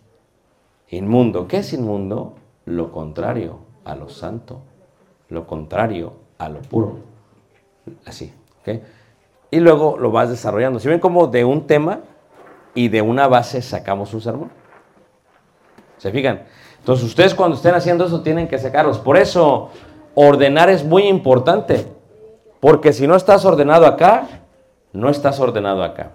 Inmundo. 0.91 1.49
¿Qué 1.49 1.59
es 1.59 1.73
inmundo? 1.73 2.35
Lo 2.65 2.93
contrario 2.93 3.59
a 3.85 3.95
lo 3.95 4.09
santo, 4.09 4.61
lo 5.29 5.47
contrario 5.47 6.15
a 6.39 6.49
lo 6.49 6.61
puro. 6.63 6.99
Así. 8.05 8.33
¿ok? 8.61 8.81
Y 9.51 9.61
luego 9.61 9.97
lo 9.99 10.11
vas 10.11 10.31
desarrollando. 10.31 10.79
Si 10.81 10.89
ven 10.89 11.01
como 11.01 11.29
de 11.29 11.45
un 11.45 11.67
tema 11.67 12.01
y 12.75 12.89
de 12.89 13.03
una 13.03 13.29
base 13.29 13.63
sacamos 13.63 14.13
un 14.15 14.21
sermón. 14.21 14.51
¿Se 15.99 16.11
fijan? 16.11 16.43
Entonces 16.79 17.07
ustedes 17.07 17.35
cuando 17.35 17.57
estén 17.57 17.75
haciendo 17.75 18.07
eso 18.07 18.23
tienen 18.23 18.49
que 18.49 18.59
sacarlos. 18.59 18.99
Por 18.99 19.17
eso 19.17 19.71
ordenar 20.15 20.69
es 20.69 20.85
muy 20.85 21.05
importante. 21.05 21.87
Porque 22.61 22.93
si 22.93 23.07
no 23.07 23.17
estás 23.17 23.45
ordenado 23.45 23.87
acá, 23.87 24.27
no 24.93 25.09
estás 25.09 25.39
ordenado 25.41 25.83
acá. 25.83 26.13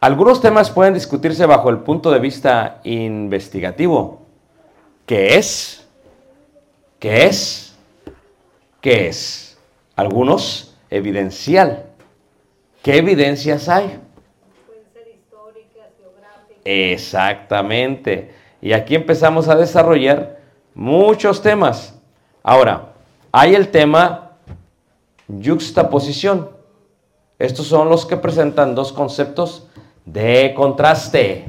Algunos 0.00 0.42
temas 0.42 0.70
pueden 0.70 0.94
discutirse 0.94 1.46
bajo 1.46 1.70
el 1.70 1.78
punto 1.78 2.10
de 2.10 2.18
vista 2.18 2.80
investigativo. 2.84 4.22
¿Qué 5.06 5.36
es? 5.36 5.86
¿Qué 6.98 7.24
es? 7.24 7.74
¿Qué 8.80 9.08
es? 9.08 9.58
Algunos 9.94 10.76
evidencial. 10.90 11.86
¿Qué 12.82 12.98
evidencias 12.98 13.68
hay? 13.68 13.98
Pueden 14.66 14.84
ser 14.92 15.08
históricas, 15.08 15.88
geográficas. 15.98 16.58
Exactamente. 16.64 18.34
Y 18.60 18.74
aquí 18.74 18.94
empezamos 18.94 19.48
a 19.48 19.56
desarrollar 19.56 20.40
muchos 20.74 21.40
temas. 21.40 21.98
Ahora, 22.42 22.92
hay 23.32 23.54
el 23.54 23.70
tema 23.70 24.32
yuxtaposición. 25.26 26.50
Estos 27.38 27.66
son 27.66 27.88
los 27.88 28.04
que 28.04 28.16
presentan 28.16 28.74
dos 28.74 28.92
conceptos 28.92 29.65
de 30.06 30.54
contraste. 30.56 31.44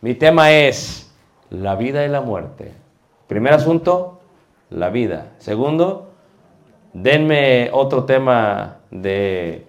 Mi 0.00 0.14
tema 0.14 0.52
es 0.52 1.12
la 1.50 1.74
vida 1.74 2.04
y 2.04 2.08
la 2.08 2.20
muerte. 2.20 2.72
Primer 3.26 3.54
asunto, 3.54 4.20
la 4.70 4.90
vida. 4.90 5.32
Segundo, 5.38 6.10
denme 6.92 7.70
otro 7.72 8.04
tema 8.04 8.76
de 8.90 9.66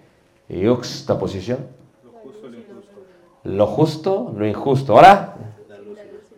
yuxtaposición. 0.48 1.66
Lo 3.42 3.66
justo, 3.66 4.32
lo 4.36 4.46
injusto. 4.46 4.94
Ahora, 4.94 5.34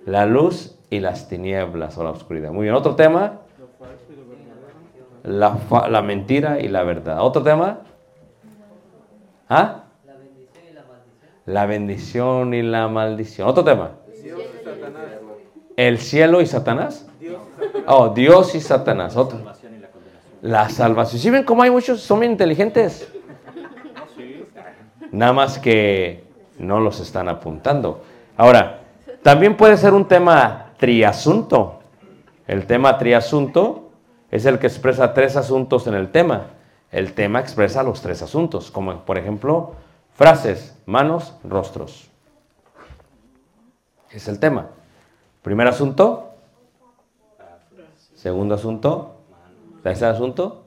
la 0.06 0.24
luz 0.24 0.78
y 0.88 1.00
las 1.00 1.28
tinieblas 1.28 1.98
o 1.98 2.04
la 2.04 2.10
oscuridad. 2.10 2.52
Muy 2.52 2.64
bien, 2.64 2.74
otro 2.74 2.94
tema. 2.94 3.40
La, 5.24 5.56
la 5.88 6.02
mentira 6.02 6.60
y 6.60 6.68
la 6.68 6.82
verdad. 6.84 7.18
Otro 7.20 7.42
tema. 7.42 7.80
¿Ah? 9.48 9.81
La 11.46 11.66
bendición 11.66 12.54
y 12.54 12.62
la 12.62 12.88
maldición. 12.88 13.48
Otro 13.48 13.64
tema. 13.64 13.92
El 15.76 15.98
cielo 15.98 16.40
y 16.40 16.46
Satanás. 16.46 17.06
Oh, 17.86 18.10
Dios 18.10 18.54
y 18.54 18.60
Satanás. 18.60 19.16
Otro. 19.16 19.40
La 20.40 20.68
salvación. 20.68 21.20
¿Sí 21.20 21.30
ven 21.30 21.44
cómo 21.44 21.62
hay 21.62 21.70
muchos? 21.70 22.00
Son 22.00 22.20
bien 22.20 22.32
inteligentes. 22.32 23.08
Nada 25.10 25.32
más 25.32 25.58
que 25.58 26.24
no 26.58 26.80
los 26.80 27.00
están 27.00 27.28
apuntando. 27.28 28.02
Ahora, 28.36 28.80
también 29.22 29.56
puede 29.56 29.76
ser 29.76 29.92
un 29.94 30.06
tema 30.06 30.72
triasunto. 30.78 31.80
El 32.46 32.66
tema 32.66 32.98
triasunto 32.98 33.90
es 34.30 34.46
el 34.46 34.58
que 34.58 34.66
expresa 34.66 35.12
tres 35.12 35.36
asuntos 35.36 35.86
en 35.86 35.94
el 35.94 36.10
tema. 36.10 36.46
El 36.90 37.12
tema 37.12 37.40
expresa 37.40 37.82
los 37.82 38.00
tres 38.00 38.22
asuntos, 38.22 38.70
como 38.70 39.04
por 39.04 39.18
ejemplo 39.18 39.74
frases, 40.14 40.76
manos, 40.86 41.34
rostros. 41.44 42.08
Es 44.10 44.28
el 44.28 44.38
tema. 44.38 44.68
Primer 45.42 45.66
asunto. 45.66 46.30
Segundo 48.14 48.54
asunto. 48.54 49.16
Tercer 49.82 50.08
asunto. 50.08 50.64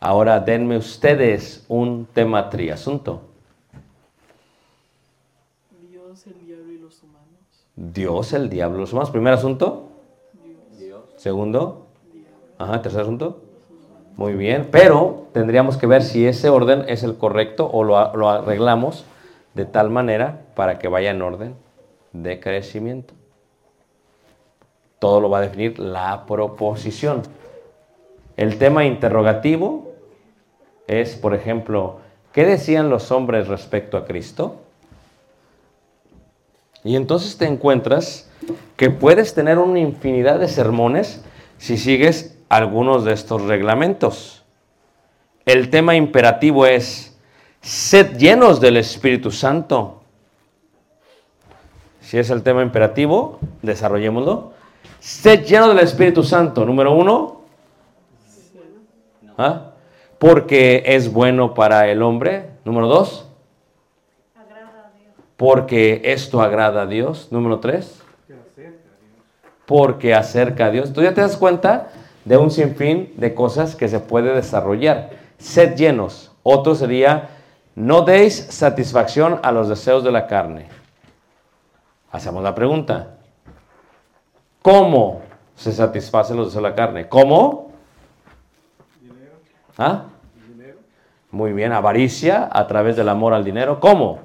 Ahora 0.00 0.40
denme 0.40 0.76
ustedes 0.76 1.64
un 1.68 2.06
tema 2.06 2.50
triasunto. 2.50 3.22
Dios, 5.90 6.26
el 6.26 6.46
diablo 6.46 6.72
y 6.72 6.78
los 6.78 7.02
humanos. 7.02 7.66
Dios, 7.74 8.32
el 8.32 8.48
diablo, 8.48 8.78
los 8.78 8.92
humanos. 8.92 9.10
Primer 9.10 9.34
asunto. 9.34 9.88
Segundo. 11.16 11.86
Ajá, 12.58 12.80
tercer 12.80 13.02
asunto. 13.02 13.42
Muy 14.16 14.34
bien, 14.34 14.68
pero 14.70 15.26
tendríamos 15.32 15.76
que 15.76 15.86
ver 15.86 16.02
si 16.02 16.26
ese 16.26 16.48
orden 16.48 16.84
es 16.88 17.02
el 17.02 17.16
correcto 17.16 17.68
o 17.70 17.84
lo 17.84 18.28
arreglamos 18.28 19.04
de 19.58 19.64
tal 19.64 19.90
manera 19.90 20.42
para 20.54 20.78
que 20.78 20.86
vaya 20.86 21.10
en 21.10 21.20
orden 21.20 21.56
de 22.12 22.38
crecimiento. 22.38 23.12
Todo 25.00 25.20
lo 25.20 25.30
va 25.30 25.38
a 25.38 25.40
definir 25.40 25.80
la 25.80 26.26
proposición. 26.26 27.22
El 28.36 28.56
tema 28.58 28.84
interrogativo 28.84 29.94
es, 30.86 31.16
por 31.16 31.34
ejemplo, 31.34 31.98
¿qué 32.32 32.46
decían 32.46 32.88
los 32.88 33.10
hombres 33.10 33.48
respecto 33.48 33.96
a 33.96 34.04
Cristo? 34.04 34.60
Y 36.84 36.94
entonces 36.94 37.36
te 37.36 37.46
encuentras 37.46 38.30
que 38.76 38.90
puedes 38.90 39.34
tener 39.34 39.58
una 39.58 39.80
infinidad 39.80 40.38
de 40.38 40.46
sermones 40.46 41.24
si 41.56 41.78
sigues 41.78 42.38
algunos 42.48 43.04
de 43.04 43.12
estos 43.12 43.42
reglamentos. 43.42 44.44
El 45.46 45.68
tema 45.68 45.96
imperativo 45.96 46.64
es, 46.64 47.07
sed 47.60 48.16
llenos 48.16 48.60
del 48.60 48.76
Espíritu 48.76 49.30
Santo. 49.30 50.02
Si 52.00 52.18
es 52.18 52.30
el 52.30 52.42
tema 52.42 52.62
imperativo, 52.62 53.38
desarrollémoslo. 53.62 54.52
Sed 55.00 55.44
lleno 55.44 55.68
del 55.68 55.80
Espíritu 55.80 56.22
Santo. 56.24 56.64
Número 56.64 56.92
uno. 56.92 57.42
¿Ah? 59.36 59.72
Porque 60.18 60.82
es 60.86 61.12
bueno 61.12 61.54
para 61.54 61.88
el 61.88 62.02
hombre. 62.02 62.50
Número 62.64 62.88
dos. 62.88 63.28
Porque 65.36 66.02
esto 66.04 66.42
agrada 66.42 66.82
a 66.82 66.86
Dios. 66.86 67.28
Número 67.30 67.60
tres. 67.60 68.02
Porque 69.66 70.14
acerca 70.14 70.66
a 70.66 70.70
Dios. 70.70 70.92
Tú 70.92 71.02
ya 71.02 71.14
te 71.14 71.20
das 71.20 71.36
cuenta 71.36 71.90
de 72.24 72.36
un 72.36 72.50
sinfín 72.50 73.12
de 73.16 73.34
cosas 73.34 73.76
que 73.76 73.88
se 73.88 74.00
puede 74.00 74.34
desarrollar. 74.34 75.10
Sed 75.38 75.76
llenos. 75.76 76.32
Otro 76.42 76.74
sería, 76.74 77.28
no 77.78 78.02
deis 78.02 78.34
satisfacción 78.34 79.38
a 79.40 79.52
los 79.52 79.68
deseos 79.68 80.02
de 80.02 80.10
la 80.10 80.26
carne. 80.26 80.66
Hacemos 82.10 82.42
la 82.42 82.52
pregunta. 82.52 83.14
¿Cómo 84.62 85.22
se 85.54 85.72
satisfacen 85.72 86.36
los 86.36 86.48
deseos 86.48 86.64
de 86.64 86.68
la 86.70 86.74
carne? 86.74 87.08
¿Cómo? 87.08 87.70
¿Ah? 89.78 90.06
Muy 91.30 91.52
bien, 91.52 91.72
avaricia 91.72 92.48
a 92.50 92.66
través 92.66 92.96
del 92.96 93.08
amor 93.08 93.32
al 93.32 93.44
dinero. 93.44 93.78
¿Cómo? 93.78 94.22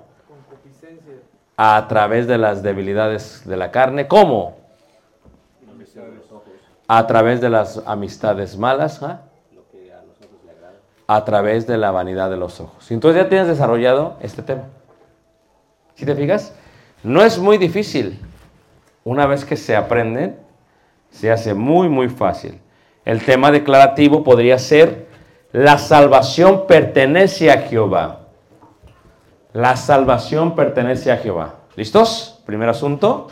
A 1.55 1.85
través 1.87 2.25
de 2.25 2.39
las 2.39 2.63
debilidades 2.63 3.43
de 3.45 3.55
la 3.55 3.69
carne. 3.69 4.07
¿Cómo? 4.07 4.57
A 6.87 7.05
través 7.05 7.39
de 7.39 7.51
las 7.51 7.83
amistades 7.85 8.57
malas. 8.57 9.03
¿ah? 9.03 9.21
A 11.13 11.25
través 11.25 11.67
de 11.67 11.77
la 11.77 11.91
vanidad 11.91 12.29
de 12.31 12.37
los 12.37 12.59
ojos. 12.59 12.89
Entonces 12.89 13.21
ya 13.21 13.29
tienes 13.29 13.47
desarrollado 13.47 14.17
este 14.21 14.41
tema. 14.41 14.63
¿Sí 15.93 16.05
te 16.05 16.15
fijas? 16.15 16.55
No 17.03 17.21
es 17.21 17.37
muy 17.37 17.59
difícil. 17.59 18.19
Una 19.03 19.27
vez 19.27 19.45
que 19.45 19.55
se 19.55 19.75
aprenden, 19.75 20.39
se 21.11 21.31
hace 21.31 21.53
muy, 21.53 21.87
muy 21.87 22.09
fácil. 22.09 22.59
El 23.05 23.23
tema 23.23 23.51
declarativo 23.51 24.23
podría 24.23 24.57
ser, 24.57 25.07
la 25.51 25.77
salvación 25.77 26.65
pertenece 26.65 27.51
a 27.51 27.59
Jehová. 27.59 28.21
La 29.51 29.75
salvación 29.75 30.55
pertenece 30.55 31.11
a 31.11 31.17
Jehová. 31.17 31.59
¿Listos? 31.75 32.41
Primer 32.45 32.69
asunto. 32.69 33.27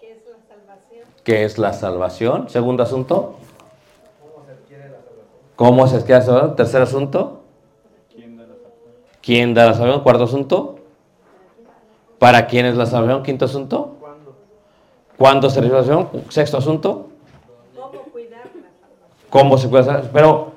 ¿Qué 0.00 0.10
es 0.10 0.18
la 0.26 0.56
salvación? 0.56 1.06
¿Qué 1.28 1.44
es 1.44 1.58
la 1.58 1.74
salvación? 1.74 2.48
Segundo 2.48 2.82
asunto. 2.82 3.34
¿Cómo 5.56 5.86
se 5.86 5.96
adquiere 5.96 6.20
la 6.20 6.24
salvación? 6.24 6.56
Tercer 6.56 6.80
asunto. 6.80 7.42
¿Quién 9.20 9.52
da 9.52 9.66
la 9.66 9.74
salvación? 9.74 10.02
Cuarto 10.02 10.24
asunto. 10.24 10.78
¿Para 12.18 12.46
quién 12.46 12.64
es 12.64 12.76
la 12.78 12.86
salvación? 12.86 13.22
Quinto 13.24 13.44
asunto. 13.44 13.96
¿Cuándo 15.18 15.50
se 15.50 15.60
recibe 15.60 15.76
la 15.76 15.84
salvación? 15.84 16.22
Sexto 16.30 16.56
asunto. 16.56 17.08
¿Cómo 17.76 17.90
cuidar 18.04 18.46
la 18.46 18.70
salvación? 18.70 19.26
¿Cómo 19.28 19.58
se 19.58 19.68
puede 19.68 19.82
hacer? 19.82 20.10
Pero 20.10 20.52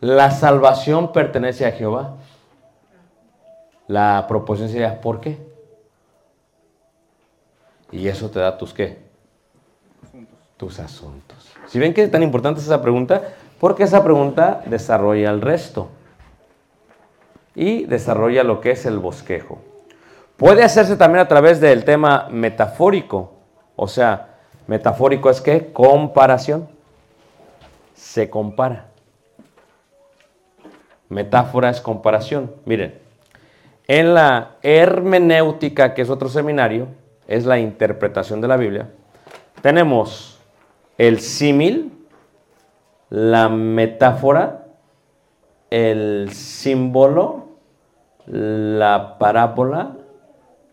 la 0.00 0.30
salvación 0.30 1.10
pertenece 1.12 1.64
a 1.64 1.72
Jehová. 1.72 2.16
La 3.88 4.26
proposición 4.28 4.68
sería, 4.68 5.00
¿por 5.00 5.22
qué? 5.22 5.49
Y 7.92 8.08
eso 8.08 8.30
te 8.30 8.38
da 8.38 8.56
tus 8.56 8.72
qué? 8.72 8.98
Tus 10.56 10.78
asuntos. 10.78 11.52
Si 11.66 11.78
ven 11.78 11.94
que 11.94 12.02
es 12.02 12.10
tan 12.10 12.22
importante 12.22 12.60
esa 12.60 12.82
pregunta, 12.82 13.22
porque 13.58 13.82
esa 13.82 14.02
pregunta 14.02 14.62
desarrolla 14.66 15.30
el 15.30 15.40
resto. 15.40 15.88
Y 17.54 17.84
desarrolla 17.84 18.44
lo 18.44 18.60
que 18.60 18.70
es 18.70 18.86
el 18.86 18.98
bosquejo. 18.98 19.58
Puede 20.36 20.62
hacerse 20.62 20.96
también 20.96 21.20
a 21.20 21.28
través 21.28 21.60
del 21.60 21.84
tema 21.84 22.28
metafórico. 22.30 23.32
O 23.76 23.88
sea, 23.88 24.38
metafórico 24.66 25.28
es 25.28 25.40
que 25.40 25.72
comparación. 25.72 26.68
Se 27.94 28.30
compara. 28.30 28.86
Metáfora 31.10 31.70
es 31.70 31.80
comparación. 31.80 32.54
Miren, 32.64 32.98
en 33.88 34.14
la 34.14 34.52
hermenéutica, 34.62 35.92
que 35.92 36.02
es 36.02 36.08
otro 36.08 36.28
seminario, 36.28 36.86
es 37.30 37.46
la 37.46 37.60
interpretación 37.60 38.40
de 38.40 38.48
la 38.48 38.56
Biblia, 38.56 38.90
tenemos 39.62 40.40
el 40.98 41.20
símil, 41.20 41.92
la 43.08 43.48
metáfora, 43.48 44.66
el 45.70 46.30
símbolo, 46.32 47.46
la 48.26 49.16
parábola, 49.18 49.92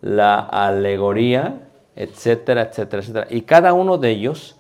la 0.02 0.40
alegoría, 0.40 1.60
etcétera, 1.96 2.64
etcétera, 2.64 3.04
etcétera. 3.04 3.28
Y 3.30 3.42
cada 3.42 3.74
uno 3.74 4.00
de 4.00 4.10
ellos 4.10 4.60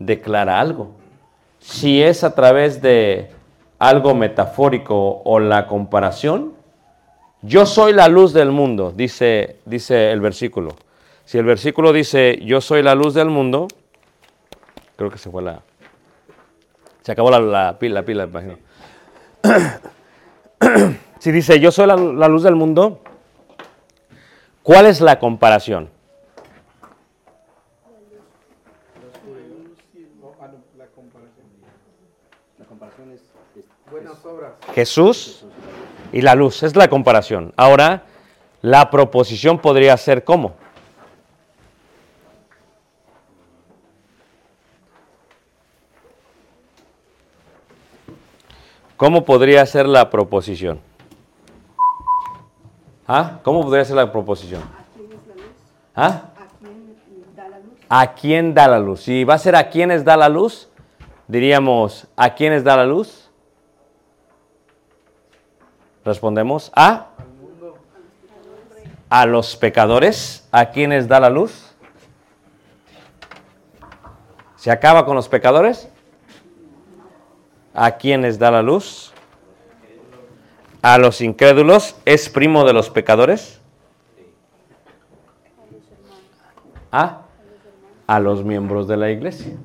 declara 0.00 0.58
algo. 0.58 0.90
Si 1.60 2.02
es 2.02 2.24
a 2.24 2.34
través 2.34 2.82
de 2.82 3.30
algo 3.78 4.12
metafórico 4.14 5.22
o 5.24 5.38
la 5.38 5.68
comparación, 5.68 6.54
yo 7.42 7.64
soy 7.64 7.92
la 7.92 8.08
luz 8.08 8.32
del 8.32 8.50
mundo, 8.50 8.92
dice, 8.92 9.58
dice 9.64 10.10
el 10.10 10.20
versículo. 10.20 10.74
Si 11.28 11.36
el 11.36 11.44
versículo 11.44 11.92
dice, 11.92 12.38
yo 12.42 12.62
soy 12.62 12.82
la 12.82 12.94
luz 12.94 13.12
del 13.12 13.28
mundo, 13.28 13.68
creo 14.96 15.10
que 15.10 15.18
se 15.18 15.30
fue 15.30 15.42
la... 15.42 15.60
Se 17.02 17.12
acabó 17.12 17.30
la, 17.30 17.38
la 17.38 17.78
pila, 17.78 17.96
la 17.96 18.02
pila, 18.02 18.24
imagino. 18.24 18.56
si 21.18 21.30
dice, 21.30 21.60
yo 21.60 21.70
soy 21.70 21.86
la, 21.86 21.96
la 21.96 22.28
luz 22.28 22.44
del 22.44 22.54
mundo, 22.54 23.02
¿cuál 24.62 24.86
es 24.86 25.02
la 25.02 25.18
comparación? 25.18 25.90
Jesús 34.74 35.44
y 36.10 36.22
la 36.22 36.34
luz, 36.34 36.62
es 36.62 36.74
la 36.74 36.88
comparación. 36.88 37.52
Ahora, 37.58 38.04
la 38.62 38.88
proposición 38.88 39.58
podría 39.58 39.94
ser 39.98 40.24
cómo. 40.24 40.56
¿Cómo 48.98 49.24
podría 49.24 49.64
ser 49.64 49.86
la 49.86 50.10
proposición? 50.10 50.80
¿Ah? 53.06 53.38
¿Cómo 53.44 53.62
podría 53.62 53.84
ser 53.84 53.94
la 53.94 54.10
proposición? 54.10 54.60
¿Ah? 55.94 56.22
¿A 57.88 58.12
quién 58.14 58.54
da 58.54 58.66
la 58.66 58.80
luz? 58.80 59.02
Si 59.02 59.22
va 59.22 59.34
a 59.34 59.38
ser 59.38 59.54
a 59.54 59.70
quiénes 59.70 60.04
da 60.04 60.16
la 60.16 60.28
luz, 60.28 60.68
diríamos, 61.28 62.08
¿a 62.16 62.34
quiénes 62.34 62.64
da 62.64 62.76
la 62.76 62.86
luz? 62.86 63.30
Respondemos, 66.04 66.72
¿a? 66.74 67.06
A 69.08 69.26
los 69.26 69.54
pecadores, 69.54 70.48
¿a 70.50 70.70
quiénes 70.70 71.06
da 71.06 71.20
la 71.20 71.30
luz? 71.30 71.72
¿Se 74.56 74.72
acaba 74.72 75.06
con 75.06 75.14
los 75.14 75.28
pecadores? 75.28 75.88
¿A 77.80 77.92
quiénes 77.92 78.40
da 78.40 78.50
la 78.50 78.60
luz? 78.60 79.12
A 80.82 80.98
los 80.98 81.20
incrédulos, 81.20 81.94
¿es 82.04 82.28
primo 82.28 82.64
de 82.64 82.72
los 82.72 82.90
pecadores? 82.90 83.60
¿A? 86.90 87.20
A 88.08 88.18
los 88.18 88.42
miembros 88.42 88.88
de 88.88 88.96
la 88.96 89.10
iglesia. 89.12 89.56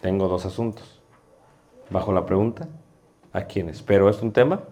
Tengo 0.00 0.28
dos 0.28 0.46
asuntos. 0.46 0.98
Bajo 1.90 2.10
la 2.10 2.24
pregunta, 2.24 2.66
¿a 3.34 3.42
quiénes? 3.42 3.82
Pero 3.82 4.08
es 4.08 4.22
un 4.22 4.32
tema 4.32 4.62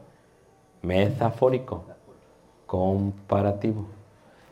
metafórico, 0.80 1.84
comparativo. 2.64 3.88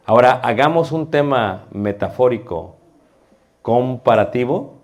Ahora, 0.04 0.32
hagamos 0.32 0.92
un 0.92 1.10
tema 1.10 1.64
metafórico, 1.70 2.76
comparativo 3.62 4.74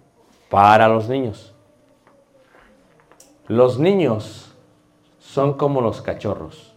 para 0.48 0.88
los 0.88 1.10
niños. 1.10 1.49
Los 3.50 3.80
niños 3.80 4.54
son 5.18 5.54
como 5.54 5.80
los 5.80 6.00
cachorros. 6.00 6.72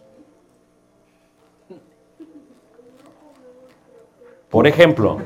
Por 4.50 4.66
ejemplo, 4.66 5.18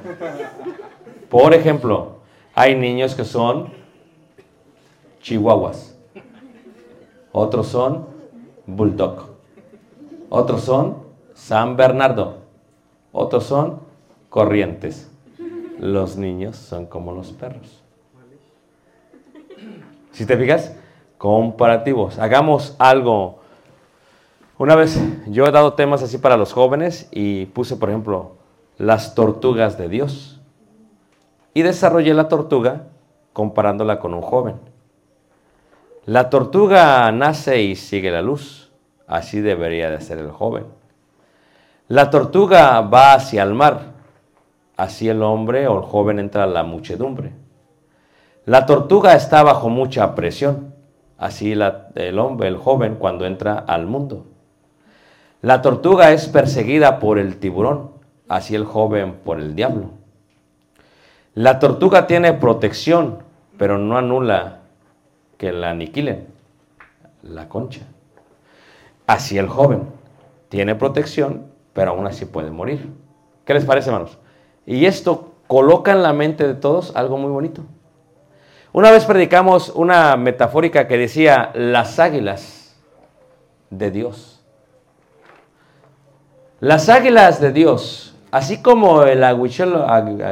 Por 1.30 1.54
ejemplo, 1.54 2.18
hay 2.54 2.74
niños 2.74 3.14
que 3.14 3.24
son 3.24 3.72
chihuahuas, 5.22 5.98
otros 7.32 7.68
son 7.68 8.06
bulldog, 8.66 9.30
otros 10.28 10.64
son 10.64 10.98
San 11.32 11.78
Bernardo, 11.78 12.40
otros 13.10 13.44
son 13.44 13.80
corrientes. 14.28 15.10
Los 15.78 16.18
niños 16.18 16.56
son 16.56 16.84
como 16.84 17.12
los 17.12 17.32
perros. 17.32 17.82
Si 20.12 20.26
te 20.26 20.36
fijas, 20.36 20.77
comparativos. 21.18 22.18
Hagamos 22.18 22.74
algo. 22.78 23.40
Una 24.56 24.74
vez 24.74 24.98
yo 25.26 25.44
he 25.46 25.50
dado 25.50 25.74
temas 25.74 26.02
así 26.02 26.18
para 26.18 26.36
los 26.36 26.52
jóvenes 26.52 27.08
y 27.10 27.46
puse, 27.46 27.76
por 27.76 27.90
ejemplo, 27.90 28.36
las 28.78 29.14
tortugas 29.14 29.76
de 29.76 29.88
Dios. 29.88 30.40
Y 31.54 31.62
desarrollé 31.62 32.14
la 32.14 32.28
tortuga 32.28 32.86
comparándola 33.32 33.98
con 33.98 34.14
un 34.14 34.22
joven. 34.22 34.56
La 36.06 36.30
tortuga 36.30 37.10
nace 37.12 37.60
y 37.62 37.76
sigue 37.76 38.10
la 38.10 38.22
luz. 38.22 38.72
Así 39.06 39.40
debería 39.40 39.90
de 39.90 40.00
ser 40.00 40.18
el 40.18 40.30
joven. 40.30 40.66
La 41.88 42.10
tortuga 42.10 42.80
va 42.82 43.14
hacia 43.14 43.42
el 43.42 43.54
mar. 43.54 43.94
Así 44.76 45.08
el 45.08 45.22
hombre 45.22 45.66
o 45.66 45.78
el 45.78 45.84
joven 45.84 46.18
entra 46.18 46.44
a 46.44 46.46
la 46.46 46.62
muchedumbre. 46.62 47.32
La 48.44 48.64
tortuga 48.66 49.14
está 49.14 49.42
bajo 49.42 49.68
mucha 49.68 50.14
presión. 50.14 50.77
Así 51.18 51.54
la- 51.54 51.88
el 51.96 52.18
hombre, 52.18 52.48
el 52.48 52.56
joven, 52.56 52.94
cuando 52.94 53.26
entra 53.26 53.58
al 53.58 53.86
mundo. 53.86 54.26
La 55.42 55.62
tortuga 55.62 56.12
es 56.12 56.26
perseguida 56.28 56.98
por 56.98 57.18
el 57.18 57.36
tiburón. 57.38 57.90
Así 58.28 58.54
el 58.54 58.64
joven 58.64 59.14
por 59.24 59.38
el 59.40 59.54
diablo. 59.54 59.90
La 61.34 61.58
tortuga 61.58 62.06
tiene 62.06 62.32
protección, 62.32 63.18
pero 63.56 63.78
no 63.78 63.96
anula 63.98 64.60
que 65.36 65.52
la 65.52 65.70
aniquilen. 65.70 66.26
La 67.22 67.48
concha. 67.48 67.82
Así 69.06 69.38
el 69.38 69.48
joven 69.48 69.82
tiene 70.48 70.74
protección, 70.74 71.46
pero 71.72 71.92
aún 71.92 72.06
así 72.06 72.24
puede 72.24 72.50
morir. 72.50 72.92
¿Qué 73.44 73.54
les 73.54 73.64
parece, 73.64 73.88
hermanos? 73.90 74.18
Y 74.66 74.84
esto 74.84 75.32
coloca 75.46 75.92
en 75.92 76.02
la 76.02 76.12
mente 76.12 76.46
de 76.46 76.54
todos 76.54 76.94
algo 76.94 77.16
muy 77.16 77.30
bonito. 77.30 77.62
Una 78.72 78.90
vez 78.90 79.04
predicamos 79.04 79.70
una 79.74 80.16
metafórica 80.16 80.86
que 80.86 80.98
decía 80.98 81.50
las 81.54 81.98
águilas 81.98 82.76
de 83.70 83.90
Dios. 83.90 84.42
Las 86.60 86.88
águilas 86.88 87.40
de 87.40 87.52
Dios, 87.52 88.16
así 88.30 88.60
como 88.62 89.04
el 89.04 89.22
aguichuelo, 89.24 89.86
agu- 89.86 90.22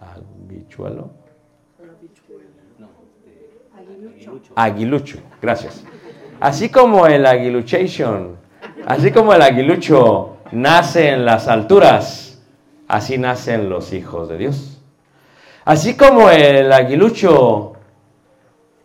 aguichuelo, 0.00 1.10
aguilucho, 4.56 5.18
gracias. 5.40 5.84
Así 6.40 6.68
como 6.70 7.06
el 7.06 7.26
aguiluchation, 7.26 8.36
así 8.86 9.12
como 9.12 9.34
el 9.34 9.42
aguilucho 9.42 10.36
nace 10.52 11.10
en 11.10 11.24
las 11.26 11.48
alturas, 11.48 12.42
así 12.88 13.18
nacen 13.18 13.68
los 13.68 13.92
hijos 13.92 14.28
de 14.28 14.38
Dios. 14.38 14.69
Así 15.70 15.94
como 15.94 16.30
el 16.30 16.72
aguilucho 16.72 17.74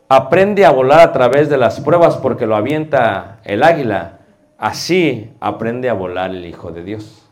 aprende 0.07 0.67
a 0.67 0.69
volar 0.69 0.99
a 0.99 1.11
través 1.13 1.49
de 1.49 1.57
las 1.57 1.79
pruebas 1.79 2.17
porque 2.17 2.45
lo 2.45 2.55
avienta 2.55 3.39
el 3.43 3.63
águila, 3.63 4.19
así 4.59 5.31
aprende 5.39 5.89
a 5.89 5.93
volar 5.93 6.29
el 6.29 6.45
Hijo 6.45 6.71
de 6.71 6.83
Dios. 6.83 7.27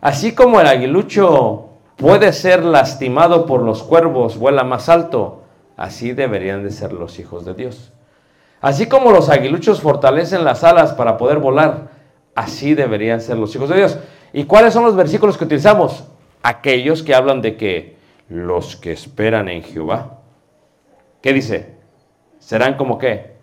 Así 0.00 0.34
como 0.34 0.60
el 0.60 0.66
aguilucho 0.66 1.68
puede 1.94 2.32
ser 2.32 2.64
lastimado 2.64 3.46
por 3.46 3.62
los 3.62 3.84
cuervos, 3.84 4.38
vuela 4.38 4.64
más 4.64 4.88
alto, 4.88 5.44
así 5.76 6.12
deberían 6.12 6.64
de 6.64 6.72
ser 6.72 6.92
los 6.92 7.20
hijos 7.20 7.44
de 7.44 7.54
Dios. 7.54 7.92
Así 8.60 8.88
como 8.88 9.12
los 9.12 9.30
aguiluchos 9.30 9.82
fortalecen 9.82 10.42
las 10.42 10.64
alas 10.64 10.94
para 10.94 11.16
poder 11.16 11.38
volar, 11.38 11.90
así 12.34 12.74
deberían 12.74 13.20
ser 13.20 13.38
los 13.38 13.54
hijos 13.54 13.68
de 13.68 13.76
Dios. 13.76 13.98
¿Y 14.32 14.46
cuáles 14.46 14.74
son 14.74 14.82
los 14.82 14.96
versículos 14.96 15.38
que 15.38 15.44
utilizamos? 15.44 16.02
Aquellos 16.42 17.04
que 17.04 17.14
hablan 17.14 17.40
de 17.40 17.56
que 17.56 17.94
los 18.34 18.74
que 18.74 18.92
esperan 18.92 19.48
en 19.48 19.62
Jehová. 19.62 20.18
¿Qué 21.22 21.32
dice? 21.32 21.76
Serán 22.40 22.76
como 22.76 22.98
qué? 22.98 23.36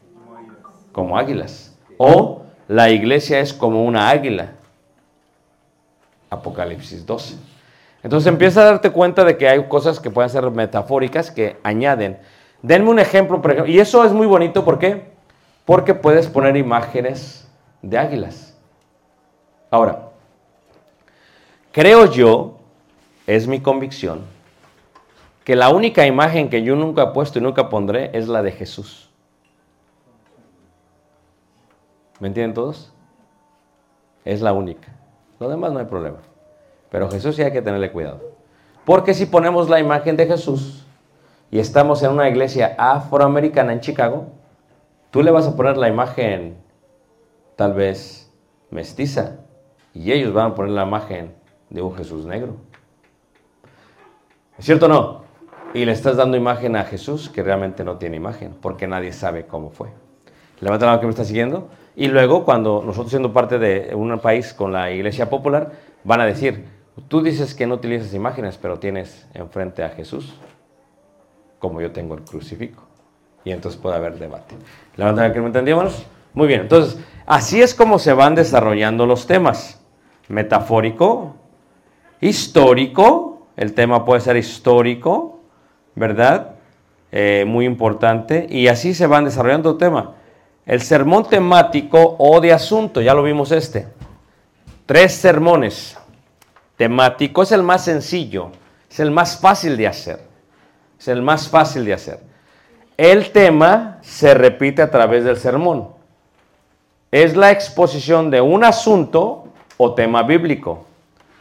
Como 0.91 1.17
águilas. 1.17 1.77
O 1.97 2.43
la 2.67 2.89
iglesia 2.89 3.39
es 3.39 3.53
como 3.53 3.85
una 3.85 4.09
águila. 4.09 4.51
Apocalipsis 6.29 7.05
12. 7.05 7.35
Entonces 8.03 8.27
empieza 8.27 8.61
a 8.61 8.65
darte 8.65 8.89
cuenta 8.89 9.23
de 9.23 9.37
que 9.37 9.47
hay 9.47 9.65
cosas 9.69 9.99
que 9.99 10.09
pueden 10.09 10.29
ser 10.29 10.49
metafóricas 10.51 11.31
que 11.31 11.57
añaden. 11.63 12.19
Denme 12.61 12.89
un 12.89 12.99
ejemplo, 12.99 13.37
ejemplo. 13.37 13.67
Y 13.67 13.79
eso 13.79 14.03
es 14.03 14.11
muy 14.11 14.27
bonito, 14.27 14.65
¿por 14.65 14.77
qué? 14.77 15.11
Porque 15.63 15.93
puedes 15.93 16.27
poner 16.27 16.57
imágenes 16.57 17.47
de 17.81 17.97
águilas. 17.97 18.57
Ahora, 19.69 20.09
creo 21.71 22.11
yo, 22.11 22.57
es 23.25 23.47
mi 23.47 23.61
convicción, 23.61 24.25
que 25.43 25.55
la 25.55 25.69
única 25.69 26.05
imagen 26.05 26.49
que 26.49 26.63
yo 26.63 26.75
nunca 26.75 27.03
he 27.03 27.07
puesto 27.07 27.39
y 27.39 27.41
nunca 27.41 27.69
pondré 27.69 28.11
es 28.13 28.27
la 28.27 28.43
de 28.43 28.51
Jesús. 28.51 29.09
¿Me 32.19 32.27
entienden 32.27 32.53
todos? 32.53 32.93
Es 34.23 34.41
la 34.41 34.53
única. 34.53 34.87
Lo 35.39 35.49
demás 35.49 35.71
no 35.71 35.79
hay 35.79 35.85
problema. 35.85 36.19
Pero 36.91 37.09
Jesús 37.09 37.35
sí 37.35 37.41
hay 37.41 37.51
que 37.51 37.63
tenerle 37.63 37.91
cuidado. 37.91 38.21
Porque 38.85 39.13
si 39.13 39.25
ponemos 39.25 39.69
la 39.69 39.79
imagen 39.79 40.17
de 40.17 40.27
Jesús 40.27 40.85
y 41.49 41.59
estamos 41.59 42.03
en 42.03 42.11
una 42.11 42.29
iglesia 42.29 42.75
afroamericana 42.77 43.73
en 43.73 43.79
Chicago, 43.79 44.27
tú 45.09 45.23
le 45.23 45.31
vas 45.31 45.47
a 45.47 45.55
poner 45.55 45.77
la 45.77 45.87
imagen 45.87 46.57
tal 47.55 47.73
vez 47.73 48.31
mestiza 48.69 49.37
y 49.93 50.11
ellos 50.11 50.33
van 50.33 50.51
a 50.51 50.55
poner 50.55 50.71
la 50.71 50.83
imagen 50.83 51.33
de 51.69 51.81
un 51.81 51.95
Jesús 51.95 52.25
negro. 52.25 52.57
¿Es 54.57 54.65
cierto 54.65 54.85
o 54.85 54.89
no? 54.89 55.30
Y 55.74 55.86
le 55.86 55.91
estás 55.91 56.17
dando 56.17 56.38
imagen 56.38 56.76
a 56.76 56.84
Jesús 56.84 57.30
que 57.30 57.43
realmente 57.43 57.84
no 57.84 57.97
tiene 57.97 58.17
imagen, 58.17 58.55
porque 58.61 58.88
nadie 58.88 59.13
sabe 59.13 59.45
cómo 59.45 59.69
fue. 59.69 59.89
Levanta 60.59 60.86
la 60.86 60.91
mano 60.91 60.99
que 61.01 61.07
me 61.07 61.11
está 61.11 61.26
siguiendo. 61.26 61.69
Y 61.95 62.07
luego, 62.07 62.45
cuando 62.45 62.84
nosotros 62.86 63.09
siendo 63.09 63.34
parte 63.34 63.57
de 63.57 63.93
un 63.95 64.19
país 64.19 64.53
con 64.53 64.72
la 64.72 64.91
iglesia 64.91 65.30
popular, 65.30 65.72
van 66.03 66.22
a 66.22 66.26
decir, 66.26 66.65
tú 67.07 67.22
dices 67.22 67.55
que 67.55 67.67
no 67.67 67.76
utilizas 67.76 68.13
imágenes, 68.13 68.57
pero 68.57 68.80
tienes 68.80 69.28
enfrente 69.34 69.84
a 69.84 69.89
Jesús, 69.89 70.36
como 71.59 71.82
yo 71.82 71.91
tengo 71.91 72.15
el 72.15 72.22
crucifijo. 72.22 72.84
Y 73.43 73.51
entonces 73.51 73.80
puede 73.82 73.95
haber 73.95 74.19
debate. 74.19 74.55
Levanta 74.95 75.22
la 75.22 75.28
mano 75.28 75.34
que 75.34 75.41
me 75.41 75.47
entendió. 75.47 75.84
Muy 76.34 76.47
bien, 76.47 76.61
entonces, 76.61 76.97
así 77.26 77.61
es 77.61 77.74
como 77.76 77.99
se 77.99 78.13
van 78.13 78.36
desarrollando 78.36 79.05
los 79.05 79.28
temas. 79.28 79.82
Metafórico, 80.28 81.36
histórico, 82.22 83.47
el 83.57 83.74
tema 83.74 84.05
puede 84.05 84.22
ser 84.22 84.38
histórico, 84.38 85.40
¿verdad? 85.95 86.55
Eh, 87.11 87.43
muy 87.47 87.65
importante. 87.65 88.47
Y 88.49 88.67
así 88.67 88.93
se 88.93 89.07
van 89.07 89.25
desarrollando 89.25 89.71
el 89.71 89.77
tema. 89.77 90.13
El 90.65 90.81
sermón 90.81 91.27
temático 91.27 92.15
o 92.17 92.39
de 92.39 92.53
asunto, 92.53 93.01
ya 93.01 93.13
lo 93.13 93.23
vimos 93.23 93.51
este. 93.51 93.87
Tres 94.85 95.13
sermones. 95.13 95.97
Temático 96.77 97.43
es 97.43 97.51
el 97.51 97.63
más 97.63 97.85
sencillo, 97.85 98.49
es 98.89 98.99
el 98.99 99.11
más 99.11 99.39
fácil 99.39 99.77
de 99.77 99.87
hacer. 99.87 100.19
Es 100.99 101.07
el 101.07 101.21
más 101.21 101.47
fácil 101.47 101.85
de 101.85 101.93
hacer. 101.93 102.19
El 102.97 103.31
tema 103.31 103.99
se 104.01 104.33
repite 104.33 104.81
a 104.81 104.91
través 104.91 105.23
del 105.23 105.37
sermón. 105.37 105.89
Es 107.11 107.35
la 107.35 107.51
exposición 107.51 108.29
de 108.29 108.41
un 108.41 108.63
asunto 108.63 109.45
o 109.77 109.93
tema 109.93 110.23
bíblico. 110.23 110.85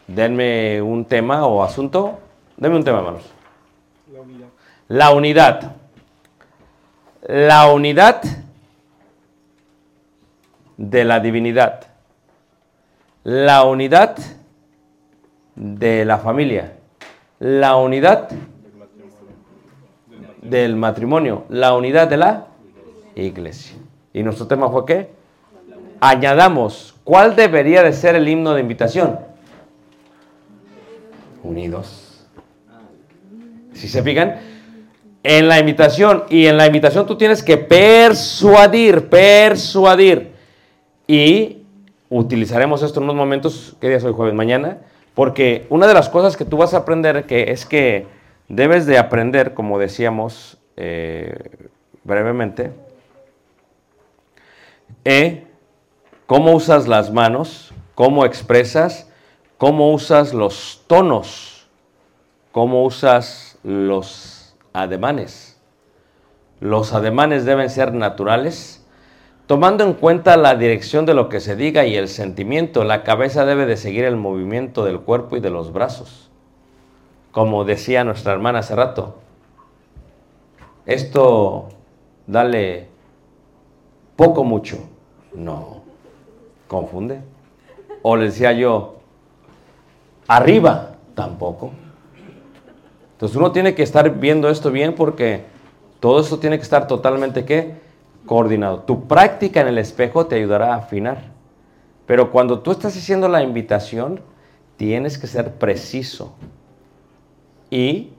Denme 0.07 0.83
un 0.83 1.05
tema 1.05 1.47
o 1.47 1.63
asunto. 1.63 2.19
Denme 2.57 2.77
un 2.77 2.85
tema, 2.85 2.99
hermanos. 2.99 3.40
La 4.91 5.13
unidad. 5.13 5.77
La 7.23 7.73
unidad. 7.73 8.23
De 10.77 11.05
la 11.05 11.21
divinidad. 11.21 11.87
La 13.23 13.63
unidad 13.63 14.17
de 15.55 16.05
la 16.05 16.19
familia. 16.19 16.73
La 17.39 17.77
unidad 17.77 18.31
del 20.43 20.75
matrimonio. 20.75 21.45
La 21.51 21.77
unidad 21.77 22.09
de 22.09 22.17
la 22.17 22.47
iglesia. 23.15 23.77
¿Y 24.13 24.25
nuestro 24.25 24.49
tema 24.49 24.69
fue 24.71 24.87
qué? 24.87 25.11
Añadamos, 26.01 26.97
¿cuál 27.05 27.37
debería 27.37 27.85
de 27.85 27.93
ser 27.93 28.17
el 28.17 28.29
himno 28.29 28.55
de 28.55 28.61
invitación? 28.61 29.21
Unidos. 31.45 32.27
Si 33.73 33.87
se 33.87 34.03
fijan, 34.03 34.51
en 35.23 35.49
la 35.49 35.59
invitación, 35.59 36.25
y 36.31 36.47
en 36.47 36.57
la 36.57 36.67
invitación 36.67 37.07
tú 37.07 37.17
tienes 37.17 37.43
que 37.43 37.57
persuadir, 37.57 39.09
persuadir. 39.09 40.33
Y 41.07 41.59
utilizaremos 42.09 42.83
esto 42.83 43.01
en 43.01 43.05
unos 43.05 43.17
momentos, 43.17 43.77
¿qué 43.81 43.89
día 43.89 43.99
es 43.99 44.05
hoy 44.05 44.13
jueves? 44.13 44.35
Mañana. 44.35 44.79
Porque 45.15 45.67
una 45.69 45.87
de 45.87 45.95
las 45.95 46.09
cosas 46.09 46.37
que 46.37 46.45
tú 46.45 46.57
vas 46.57 46.73
a 46.73 46.79
aprender 46.79 47.27
que 47.27 47.51
es 47.51 47.67
que 47.67 48.07
debes 48.49 48.87
de 48.87 48.97
aprender, 48.99 49.55
como 49.55 49.79
decíamos 49.79 50.59
eh, 50.77 51.69
brevemente, 52.05 52.73
e, 55.05 55.47
cómo 56.27 56.53
usas 56.53 56.89
las 56.89 57.13
manos, 57.13 57.73
cómo 57.95 58.25
expresas, 58.25 59.11
cómo 59.59 59.93
usas 59.93 60.33
los 60.33 60.85
tonos, 60.87 61.69
cómo 62.53 62.85
usas 62.85 63.59
los 63.63 64.30
ademanes. 64.73 65.61
Los 66.61 66.93
ademanes 66.93 67.45
deben 67.45 67.71
ser 67.71 67.95
naturales, 67.95 68.87
tomando 69.47 69.85
en 69.85 69.95
cuenta 69.95 70.37
la 70.37 70.55
dirección 70.55 71.07
de 71.07 71.15
lo 71.15 71.29
que 71.29 71.41
se 71.41 71.57
diga 71.57 71.87
y 71.87 71.97
el 71.97 72.09
sentimiento. 72.09 72.85
La 72.85 73.03
cabeza 73.03 73.47
debe 73.47 73.67
de 73.67 73.77
seguir 73.77 74.05
el 74.05 74.17
movimiento 74.17 74.85
del 74.85 75.01
cuerpo 75.01 75.37
y 75.37 75.41
de 75.41 75.51
los 75.51 75.73
brazos. 75.73 76.31
Como 77.33 77.65
decía 77.65 78.05
nuestra 78.05 78.33
hermana 78.33 78.59
hace 78.59 78.75
rato, 78.75 79.17
esto 80.87 81.69
dale 82.27 82.89
poco 84.17 84.45
mucho. 84.45 84.79
No, 85.33 85.83
confunde. 86.69 87.23
O 88.03 88.17
le 88.17 88.27
decía 88.27 88.53
yo, 88.53 88.97
arriba, 90.27 90.97
tampoco. 91.15 91.71
Entonces 93.21 93.37
uno 93.37 93.53
tiene 93.53 93.75
que 93.75 93.83
estar 93.83 94.19
viendo 94.19 94.49
esto 94.49 94.71
bien 94.71 94.95
porque 94.95 95.45
todo 96.01 96.23
esto 96.23 96.39
tiene 96.39 96.57
que 96.57 96.63
estar 96.63 96.87
totalmente 96.87 97.45
¿qué? 97.45 97.75
coordinado. 98.25 98.81
Tu 98.85 99.07
práctica 99.07 99.61
en 99.61 99.69
el 99.69 99.77
espejo 99.77 100.25
te 100.25 100.37
ayudará 100.37 100.73
a 100.73 100.79
afinar. 100.79 101.25
Pero 102.07 102.31
cuando 102.33 102.61
tú 102.61 102.71
estás 102.71 102.97
haciendo 102.97 103.29
la 103.29 103.43
invitación, 103.43 104.23
tienes 104.79 105.19
que 105.19 105.27
ser 105.27 105.53
preciso. 105.53 106.35
Y 107.69 108.15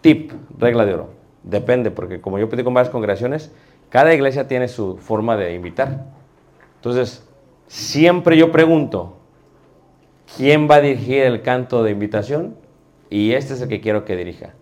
tip, 0.00 0.32
regla 0.58 0.84
de 0.84 0.94
oro. 0.94 1.10
Depende, 1.44 1.92
porque 1.92 2.20
como 2.20 2.40
yo 2.40 2.48
pedí 2.48 2.64
con 2.64 2.74
varias 2.74 2.90
congregaciones, 2.90 3.52
cada 3.88 4.12
iglesia 4.12 4.48
tiene 4.48 4.66
su 4.66 4.96
forma 4.96 5.36
de 5.36 5.54
invitar. 5.54 6.06
Entonces, 6.74 7.24
siempre 7.68 8.36
yo 8.36 8.50
pregunto, 8.50 9.18
¿quién 10.36 10.68
va 10.68 10.74
a 10.74 10.80
dirigir 10.80 11.22
el 11.22 11.42
canto 11.42 11.84
de 11.84 11.92
invitación? 11.92 12.61
Y 13.12 13.34
este 13.34 13.52
es 13.52 13.60
el 13.60 13.68
que 13.68 13.82
quiero 13.82 14.06
que 14.06 14.16
dirija. 14.16 14.54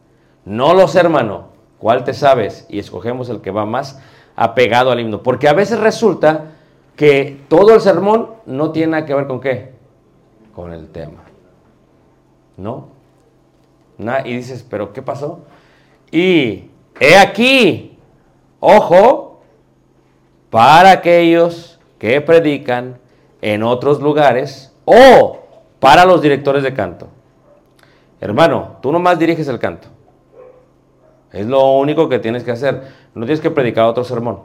No 0.44 0.74
los 0.74 0.96
hermanos, 0.96 1.44
¿cuál 1.78 2.02
te 2.02 2.12
sabes? 2.12 2.66
Y 2.68 2.80
escogemos 2.80 3.28
el 3.28 3.42
que 3.42 3.52
va 3.52 3.64
más 3.64 4.00
apegado 4.34 4.90
al 4.90 4.98
himno. 4.98 5.22
Porque 5.22 5.46
a 5.46 5.52
veces 5.52 5.78
resulta 5.78 6.46
que 6.96 7.42
todo 7.46 7.72
el 7.72 7.80
sermón 7.80 8.30
no 8.46 8.72
tiene 8.72 8.90
nada 8.90 9.06
que 9.06 9.14
ver 9.14 9.28
con 9.28 9.40
qué? 9.40 9.70
Con 10.52 10.72
el 10.72 10.88
tema. 10.88 11.22
¿No? 12.56 12.88
Y 14.24 14.34
dices, 14.34 14.66
¿pero 14.68 14.92
qué 14.92 15.00
pasó? 15.00 15.42
Y 16.10 16.70
he 16.98 17.16
aquí, 17.18 17.98
ojo, 18.58 19.42
para 20.50 20.90
aquellos 20.90 21.78
que 22.00 22.20
predican 22.20 22.98
en 23.42 23.62
otros 23.62 24.00
lugares 24.00 24.74
o 24.86 25.38
para 25.78 26.04
los 26.04 26.20
directores 26.20 26.64
de 26.64 26.74
canto. 26.74 27.06
Hermano, 28.20 28.76
tú 28.82 28.92
nomás 28.92 29.18
diriges 29.18 29.48
el 29.48 29.58
canto. 29.58 29.88
Es 31.32 31.46
lo 31.46 31.78
único 31.78 32.08
que 32.08 32.18
tienes 32.18 32.44
que 32.44 32.50
hacer. 32.50 32.82
No 33.14 33.24
tienes 33.24 33.40
que 33.40 33.50
predicar 33.50 33.86
otro 33.86 34.04
sermón. 34.04 34.40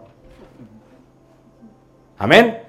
Amén. 2.18 2.60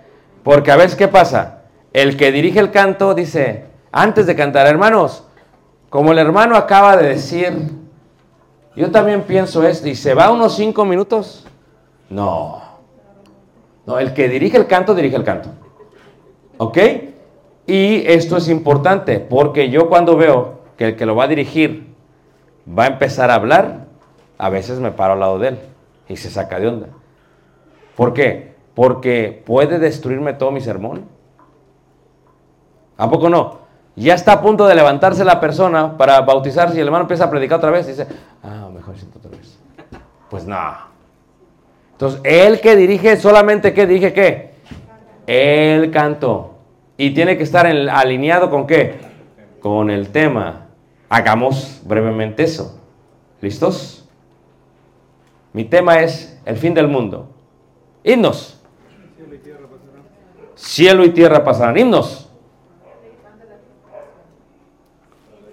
Porque 0.42 0.72
a 0.72 0.76
veces, 0.76 0.96
¿qué 0.96 1.08
pasa? 1.08 1.62
El 1.92 2.16
que 2.16 2.32
dirige 2.32 2.58
el 2.58 2.70
canto 2.70 3.14
dice, 3.14 3.66
antes 3.92 4.26
de 4.26 4.34
cantar, 4.34 4.66
hermanos, 4.66 5.24
como 5.88 6.12
el 6.12 6.18
hermano 6.18 6.56
acaba 6.56 6.96
de 6.96 7.08
decir, 7.08 7.52
yo 8.74 8.90
también 8.90 9.22
pienso 9.22 9.66
esto, 9.66 9.88
y 9.88 9.94
se 9.94 10.14
va 10.14 10.30
unos 10.30 10.56
cinco 10.56 10.84
minutos. 10.84 11.46
No. 12.10 12.62
No, 13.86 13.98
el 13.98 14.12
que 14.12 14.28
dirige 14.28 14.56
el 14.56 14.66
canto, 14.66 14.94
dirige 14.94 15.16
el 15.16 15.24
canto. 15.24 15.48
¿Ok? 16.58 16.78
Y 17.66 18.06
esto 18.06 18.36
es 18.36 18.48
importante, 18.48 19.18
porque 19.20 19.70
yo 19.70 19.88
cuando 19.88 20.16
veo 20.16 20.55
que 20.76 20.88
el 20.88 20.96
que 20.96 21.06
lo 21.06 21.16
va 21.16 21.24
a 21.24 21.28
dirigir 21.28 21.94
va 22.66 22.84
a 22.84 22.88
empezar 22.88 23.30
a 23.30 23.34
hablar, 23.34 23.86
a 24.38 24.48
veces 24.50 24.80
me 24.80 24.90
paro 24.90 25.14
al 25.14 25.20
lado 25.20 25.38
de 25.38 25.48
él 25.48 25.58
y 26.08 26.16
se 26.16 26.30
saca 26.30 26.58
de 26.58 26.68
onda. 26.68 26.88
¿Por 27.96 28.12
qué? 28.12 28.54
Porque 28.74 29.42
puede 29.44 29.78
destruirme 29.78 30.34
todo 30.34 30.50
mi 30.50 30.60
sermón. 30.60 31.06
¿A 32.98 33.08
poco 33.08 33.28
no? 33.28 33.66
Ya 33.94 34.14
está 34.14 34.32
a 34.32 34.42
punto 34.42 34.66
de 34.66 34.74
levantarse 34.74 35.24
la 35.24 35.40
persona 35.40 35.96
para 35.96 36.20
bautizarse 36.20 36.76
y 36.76 36.80
el 36.80 36.86
hermano 36.86 37.04
empieza 37.04 37.24
a 37.24 37.30
predicar 37.30 37.58
otra 37.58 37.70
vez 37.70 37.86
y 37.86 37.90
dice, 37.92 38.06
ah, 38.42 38.68
mejor 38.74 38.96
siento 38.98 39.18
otra 39.18 39.30
vez. 39.30 39.58
Pues 40.28 40.46
nada. 40.46 40.88
Entonces, 41.92 42.20
el 42.24 42.60
que 42.60 42.76
dirige 42.76 43.16
solamente, 43.16 43.72
¿qué 43.72 43.86
dirige 43.86 44.12
qué? 44.12 44.50
El 45.26 45.90
canto. 45.90 46.56
Y 46.98 47.12
tiene 47.12 47.38
que 47.38 47.44
estar 47.44 47.66
alineado 47.66 48.50
con 48.50 48.66
qué? 48.66 48.98
Con 49.60 49.88
el 49.88 50.10
tema. 50.10 50.65
Hagamos 51.08 51.80
brevemente 51.84 52.42
eso. 52.42 52.80
¿Listos? 53.40 54.08
Mi 55.52 55.64
tema 55.64 56.00
es 56.00 56.40
el 56.44 56.56
fin 56.56 56.74
del 56.74 56.88
mundo. 56.88 57.28
Himnos. 58.02 58.60
Cielo 60.54 61.04
y 61.04 61.10
tierra 61.10 61.44
pasarán. 61.44 61.76
Himnos. 61.76 62.30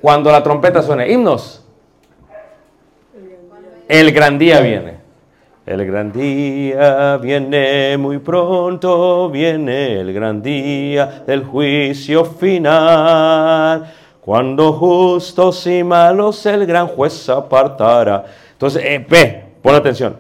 Cuando 0.02 0.32
la 0.32 0.44
trompeta 0.44 0.82
suene. 0.82 1.12
Himnos. 1.12 1.66
El 3.88 4.12
gran 4.12 4.38
día 4.38 4.60
viene. 4.62 5.04
El 5.66 5.86
gran 5.86 6.12
día 6.12 7.18
viene 7.18 7.98
muy 7.98 8.18
pronto, 8.18 9.30
viene 9.30 10.02
el 10.02 10.12
gran 10.12 10.42
día 10.42 11.24
del 11.26 11.46
juicio 11.46 12.26
final, 12.26 13.90
cuando 14.26 14.72
justos 14.74 15.68
y 15.68 15.84
malos 15.84 16.46
el 16.46 16.66
gran 16.66 16.88
juez 16.88 17.28
apartará. 17.28 18.26
Entonces, 18.54 18.82
eh, 18.86 19.06
ve, 19.08 19.46
pon 19.62 19.76
atención. 19.76 20.18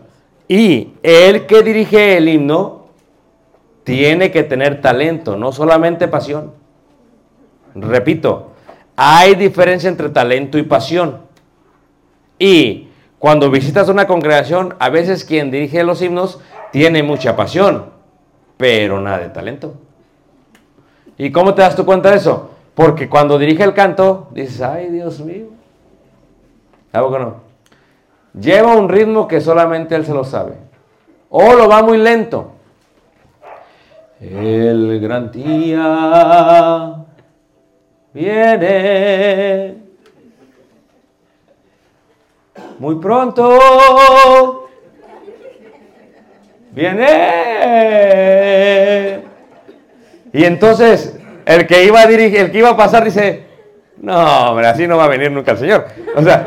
Y 0.47 0.89
el 1.01 1.45
que 1.45 1.63
dirige 1.63 2.17
el 2.17 2.27
himno 2.27 2.87
tiene 3.83 4.29
que 4.31 4.43
tener 4.43 4.81
talento, 4.81 5.37
no 5.37 5.51
solamente 5.51 6.07
pasión. 6.07 6.51
Repito, 7.75 8.51
hay 8.95 9.35
diferencia 9.35 9.89
entre 9.89 10.09
talento 10.09 10.57
y 10.57 10.63
pasión. 10.63 11.21
Y 12.37 12.89
cuando 13.19 13.49
visitas 13.49 13.87
una 13.87 14.05
congregación, 14.05 14.75
a 14.79 14.89
veces 14.89 15.23
quien 15.23 15.49
dirige 15.49 15.83
los 15.83 16.01
himnos 16.01 16.41
tiene 16.71 17.03
mucha 17.03 17.37
pasión, 17.37 17.85
pero 18.57 18.99
nada 18.99 19.19
de 19.19 19.29
talento. 19.29 19.75
¿Y 21.17 21.31
cómo 21.31 21.53
te 21.53 21.61
das 21.61 21.75
tú 21.75 21.85
cuenta 21.85 22.11
de 22.11 22.17
eso? 22.17 22.52
Porque 22.75 23.09
cuando 23.09 23.37
dirige 23.37 23.63
el 23.63 23.73
canto, 23.73 24.29
dices, 24.31 24.61
ay 24.61 24.89
Dios 24.89 25.19
mío. 25.19 25.47
¿A 26.91 27.01
poco 27.01 27.19
no? 27.19 27.35
Lleva 28.39 28.75
un 28.75 28.89
ritmo 28.89 29.27
que 29.27 29.41
solamente 29.41 29.95
él 29.95 30.05
se 30.05 30.13
lo 30.13 30.23
sabe. 30.23 30.55
O 31.29 31.53
lo 31.53 31.67
va 31.67 31.83
muy 31.83 31.97
lento. 31.97 32.51
El 34.19 34.99
gran 35.01 35.31
día 35.31 36.95
viene 38.13 39.77
muy 42.79 42.95
pronto 42.95 44.63
viene. 46.73 47.07
Y 50.33 50.43
entonces 50.43 51.19
el 51.45 51.67
que 51.67 51.85
iba 51.85 52.01
a 52.01 52.07
dirigir, 52.07 52.39
el 52.39 52.51
que 52.51 52.57
iba 52.59 52.69
a 52.69 52.77
pasar 52.77 53.03
dice, 53.03 53.43
no, 53.97 54.49
hombre, 54.49 54.67
así 54.67 54.87
no 54.87 54.97
va 54.97 55.05
a 55.05 55.09
venir 55.09 55.31
nunca 55.31 55.51
el 55.51 55.57
Señor. 55.57 55.85
O 56.15 56.21
sea, 56.21 56.45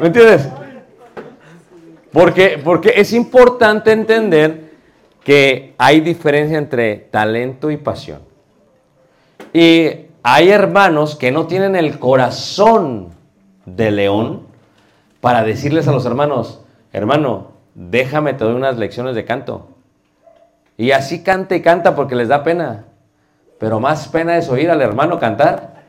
¿me 0.00 0.06
entiendes? 0.06 0.48
Porque, 2.12 2.60
porque 2.62 2.94
es 2.96 3.12
importante 3.12 3.92
entender 3.92 4.72
que 5.22 5.74
hay 5.78 6.00
diferencia 6.00 6.58
entre 6.58 6.96
talento 6.96 7.70
y 7.70 7.76
pasión. 7.76 8.20
Y 9.52 9.90
hay 10.22 10.50
hermanos 10.50 11.16
que 11.16 11.32
no 11.32 11.46
tienen 11.46 11.76
el 11.76 11.98
corazón 11.98 13.10
de 13.66 13.90
león 13.90 14.46
para 15.20 15.42
decirles 15.42 15.88
a 15.88 15.92
los 15.92 16.04
hermanos, 16.06 16.62
hermano, 16.92 17.52
déjame, 17.74 18.34
te 18.34 18.44
doy 18.44 18.54
unas 18.54 18.76
lecciones 18.76 19.14
de 19.14 19.24
canto. 19.24 19.68
Y 20.76 20.90
así 20.90 21.22
canta 21.22 21.56
y 21.56 21.62
canta 21.62 21.94
porque 21.94 22.14
les 22.14 22.28
da 22.28 22.42
pena. 22.42 22.84
Pero 23.64 23.80
más 23.80 24.08
pena 24.08 24.36
es 24.36 24.50
oír 24.50 24.70
al 24.70 24.82
hermano 24.82 25.18
cantar. 25.18 25.84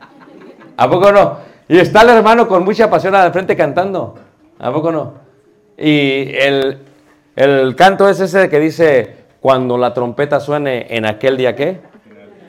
¿A 0.78 0.88
poco 0.88 1.12
no? 1.12 1.36
Y 1.68 1.76
está 1.76 2.00
el 2.00 2.08
hermano 2.08 2.48
con 2.48 2.64
mucha 2.64 2.88
pasión 2.88 3.14
al 3.14 3.32
frente 3.32 3.54
cantando. 3.54 4.14
¿A 4.58 4.72
poco 4.72 4.90
no? 4.90 5.12
Y 5.76 6.34
el, 6.38 6.78
el 7.36 7.76
canto 7.76 8.08
es 8.08 8.18
ese 8.20 8.48
que 8.48 8.58
dice, 8.60 9.16
cuando 9.42 9.76
la 9.76 9.92
trompeta 9.92 10.40
suene 10.40 10.86
en 10.88 11.04
aquel 11.04 11.36
día 11.36 11.54
qué. 11.54 11.80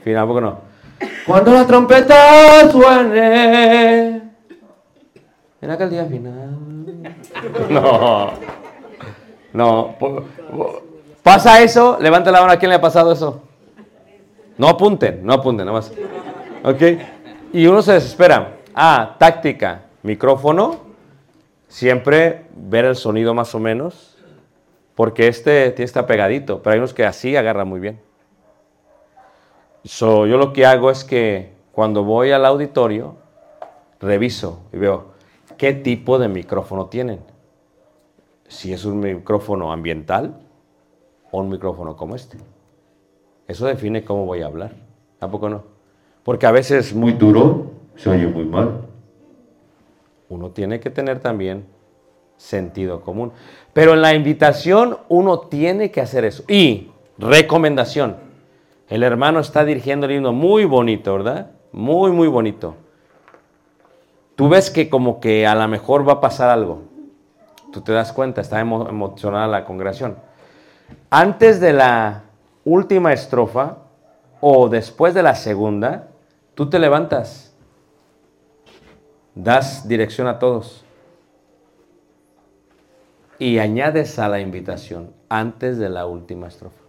Final, 0.05 0.23
¿a 0.23 0.27
poco 0.27 0.39
no? 0.39 0.59
Cuando 1.25 1.51
la 1.51 1.67
trompeta 1.67 2.71
suene 2.71 4.21
en 5.59 5.69
aquel 5.69 5.89
día 5.89 6.05
final. 6.05 6.57
No. 7.69 8.31
No. 9.51 9.95
¿Pasa 11.21 11.61
eso? 11.61 11.97
Levanta 11.99 12.31
la 12.31 12.39
mano 12.39 12.53
a 12.53 12.57
quién 12.57 12.69
le 12.69 12.75
ha 12.75 12.81
pasado 12.81 13.11
eso. 13.11 13.41
No 14.57 14.67
apunten, 14.67 15.25
no 15.25 15.33
apunten, 15.33 15.65
nada 15.65 15.77
más. 15.77 15.93
¿Ok? 16.63 16.81
Y 17.53 17.67
uno 17.67 17.81
se 17.81 17.93
desespera. 17.93 18.57
Ah, 18.73 19.15
táctica. 19.19 19.85
Micrófono. 20.03 20.87
Siempre 21.67 22.45
ver 22.55 22.85
el 22.85 22.95
sonido 22.95 23.33
más 23.33 23.53
o 23.53 23.59
menos. 23.59 24.17
Porque 24.95 25.27
este 25.27 25.81
está 25.83 26.07
pegadito. 26.07 26.61
Pero 26.61 26.73
hay 26.73 26.79
unos 26.79 26.93
que 26.93 27.05
así 27.05 27.35
agarra 27.35 27.65
muy 27.65 27.79
bien. 27.79 28.01
So, 29.83 30.25
yo 30.25 30.37
lo 30.37 30.53
que 30.53 30.65
hago 30.65 30.91
es 30.91 31.03
que 31.03 31.53
cuando 31.71 32.03
voy 32.03 32.31
al 32.31 32.45
auditorio, 32.45 33.15
reviso 33.99 34.63
y 34.73 34.77
veo 34.77 35.11
qué 35.57 35.73
tipo 35.73 36.19
de 36.19 36.27
micrófono 36.27 36.87
tienen. 36.87 37.19
Si 38.47 38.73
es 38.73 38.85
un 38.85 38.99
micrófono 38.99 39.71
ambiental 39.71 40.39
o 41.31 41.39
un 41.39 41.49
micrófono 41.49 41.95
como 41.95 42.15
este. 42.15 42.37
Eso 43.47 43.65
define 43.65 44.03
cómo 44.03 44.25
voy 44.25 44.41
a 44.41 44.47
hablar. 44.47 44.71
¿A 45.19 45.27
poco 45.27 45.49
no? 45.49 45.63
Porque 46.23 46.45
a 46.45 46.51
veces 46.51 46.93
muy 46.93 47.13
duro 47.13 47.71
se 47.95 48.09
oye 48.09 48.27
muy 48.27 48.45
mal. 48.45 48.81
Uno 50.29 50.49
tiene 50.49 50.79
que 50.79 50.89
tener 50.89 51.19
también 51.19 51.65
sentido 52.35 53.01
común. 53.01 53.31
Pero 53.73 53.93
en 53.93 54.01
la 54.01 54.13
invitación 54.13 54.97
uno 55.09 55.39
tiene 55.39 55.89
que 55.91 56.01
hacer 56.01 56.25
eso. 56.25 56.43
Y 56.47 56.91
recomendación. 57.17 58.17
El 58.89 59.03
hermano 59.03 59.39
está 59.39 59.63
dirigiendo 59.65 60.05
el 60.05 60.13
himno 60.13 60.33
muy 60.33 60.65
bonito, 60.65 61.13
¿verdad? 61.13 61.51
Muy, 61.71 62.11
muy 62.11 62.27
bonito. 62.27 62.75
Tú 64.35 64.49
ves 64.49 64.69
que 64.69 64.89
como 64.89 65.19
que 65.19 65.47
a 65.47 65.55
lo 65.55 65.67
mejor 65.67 66.07
va 66.07 66.13
a 66.13 66.21
pasar 66.21 66.49
algo. 66.49 66.83
Tú 67.71 67.81
te 67.81 67.91
das 67.91 68.13
cuenta, 68.13 68.41
está 68.41 68.61
emo- 68.61 68.87
emocionada 68.87 69.47
la 69.47 69.65
congregación. 69.65 70.17
Antes 71.09 71.59
de 71.59 71.73
la 71.73 72.23
última 72.67 73.13
estrofa 73.13 73.77
o 74.41 74.67
después 74.67 75.13
de 75.13 75.23
la 75.23 75.35
segunda, 75.35 76.09
tú 76.53 76.69
te 76.69 76.79
levantas, 76.79 77.55
das 79.35 79.87
dirección 79.87 80.27
a 80.27 80.37
todos 80.37 80.83
y 83.39 83.59
añades 83.59 84.19
a 84.19 84.27
la 84.27 84.41
invitación 84.41 85.13
antes 85.29 85.77
de 85.77 85.87
la 85.89 86.07
última 86.07 86.47
estrofa. 86.47 86.81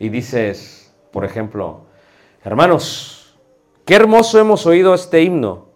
Y 0.00 0.08
dices, 0.08 0.92
por 1.12 1.24
ejemplo, 1.24 1.82
hermanos, 2.42 3.38
qué 3.84 3.94
hermoso 3.94 4.40
hemos 4.40 4.66
oído 4.66 4.92
este 4.92 5.22
himno 5.22 5.66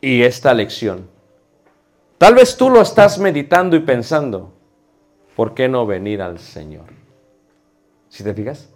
y 0.00 0.22
esta 0.22 0.52
lección. 0.54 1.08
Tal 2.18 2.34
vez 2.34 2.56
tú 2.56 2.68
lo 2.68 2.80
estás 2.80 3.20
meditando 3.20 3.76
y 3.76 3.80
pensando, 3.80 4.57
¿por 5.38 5.54
qué 5.54 5.68
no 5.68 5.86
venir 5.86 6.20
al 6.20 6.40
Señor? 6.40 6.86
¿Si 8.08 8.24
te 8.24 8.34
fijas? 8.34 8.70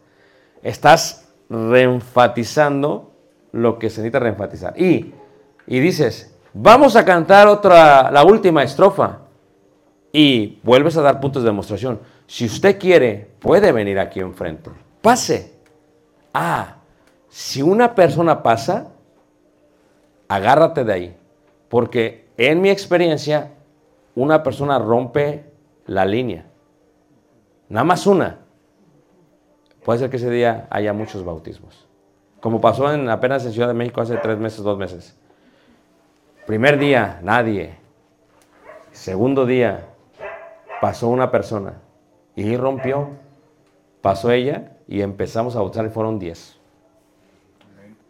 Estás 0.63 1.29
reenfatizando 1.51 3.11
lo 3.51 3.81
que 3.81 3.91
se 3.91 4.01
necesita 4.01 4.21
reenfatizar. 4.21 4.81
Y, 4.81 5.13
y 5.67 5.81
dices, 5.81 6.33
vamos 6.53 6.95
a 6.95 7.05
cantar 7.05 7.49
otra, 7.49 8.13
la 8.13 8.23
última 8.23 8.63
estrofa. 8.63 9.23
Y 10.13 10.61
vuelves 10.63 10.97
a 10.97 11.03
dar 11.03 11.19
puntos 11.19 11.43
de 11.43 11.49
demostración. 11.49 11.99
Si 12.29 12.45
usted 12.45 12.79
quiere, 12.79 13.29
puede 13.41 13.73
venir 13.73 13.99
aquí 13.99 14.21
enfrente. 14.21 14.71
Pase. 15.01 15.55
Ah, 16.33 16.77
si 17.29 17.61
una 17.61 17.93
persona 17.93 18.41
pasa, 18.41 18.93
agárrate 20.29 20.85
de 20.85 20.93
ahí. 20.93 21.17
Porque 21.69 22.29
en 22.37 22.61
mi 22.61 22.71
experiencia, 22.71 23.51
una 24.15 24.45
persona 24.45 24.79
rompe 24.79 25.45
la 25.87 26.05
línea. 26.05 26.52
Nada 27.73 27.85
más 27.85 28.07
una. 28.07 28.37
Puede 29.83 30.01
ser 30.01 30.11
que 30.11 30.19
ese 30.19 30.29
día 30.29 30.67
haya 30.69 30.93
muchos 30.93 31.25
bautismos. 31.25 31.87
Como 32.39 32.61
pasó 32.61 32.93
en, 32.93 33.09
apenas 33.09 33.47
en 33.47 33.53
Ciudad 33.55 33.69
de 33.69 33.73
México 33.73 34.03
hace 34.03 34.19
tres 34.19 34.37
meses, 34.37 34.63
dos 34.63 34.77
meses. 34.77 35.17
Primer 36.47 36.79
día, 36.79 37.19
nadie. 37.23 37.77
Segundo 38.91 39.47
día, 39.47 39.87
pasó 40.83 41.09
una 41.09 41.31
persona 41.31 41.77
y 42.37 42.59
rompió. 42.59 43.09
Pasó 44.03 44.31
ella 44.31 44.73
y 44.87 45.01
empezamos 45.01 45.57
a 45.57 45.61
bautizar 45.61 45.87
y 45.87 45.89
fueron 45.89 46.19
diez. 46.19 46.59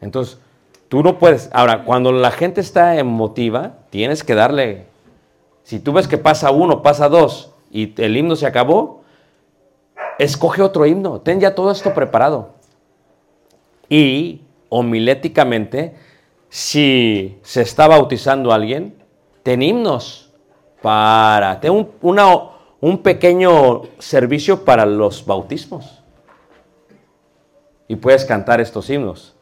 Entonces, 0.01 0.41
tú 0.89 1.05
no 1.05 1.21
puedes. 1.21 1.51
Ahora, 1.53 1.85
cuando 1.85 2.11
la 2.11 2.33
gente 2.33 2.61
está 2.61 2.97
emotiva, 2.97 3.75
tienes 3.91 4.25
que 4.25 4.35
darle. 4.35 4.87
Si 5.63 5.79
tú 5.79 5.93
ves 5.93 6.09
que 6.09 6.19
pasa 6.19 6.51
uno, 6.51 6.83
pasa 6.83 7.09
dos 7.09 7.55
y 7.71 7.95
el 8.03 8.17
himno 8.17 8.35
se 8.35 8.47
acabó, 8.47 9.02
escoge 10.19 10.63
otro 10.63 10.87
himno. 10.87 11.21
Ten 11.21 11.41
ya 11.41 11.55
todo 11.55 11.71
esto 11.71 11.95
preparado. 11.95 12.51
Y 13.89 14.43
homiléticamente, 14.69 15.95
si 16.49 17.39
se 17.43 17.63
está 17.63 17.89
bautizando 17.89 18.53
alguien, 18.53 18.95
ten 19.43 19.63
himnos 19.63 20.31
para. 20.81 21.61
Ten 21.61 21.73
un, 21.73 21.89
un 22.81 22.99
pequeño 23.03 23.83
servicio 23.99 24.65
para 24.65 24.87
los 24.87 25.25
bautismos. 25.25 26.03
Y 27.89 27.97
puedes 27.97 28.25
cantar 28.25 28.61
estos 28.61 28.89
himnos. 28.89 29.35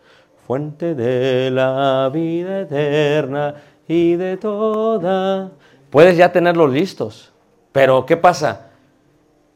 Fuente 0.47 0.95
de 0.95 1.51
la 1.51 2.11
vida 2.13 2.61
eterna 2.61 3.55
y 3.87 4.17
de 4.17 4.37
toda. 4.37 5.53
Puedes 5.91 6.17
ya 6.17 6.33
tenerlos 6.33 6.73
listos. 6.73 7.33
Pero 7.73 8.05
¿qué 8.07 8.17
pasa? 8.17 8.70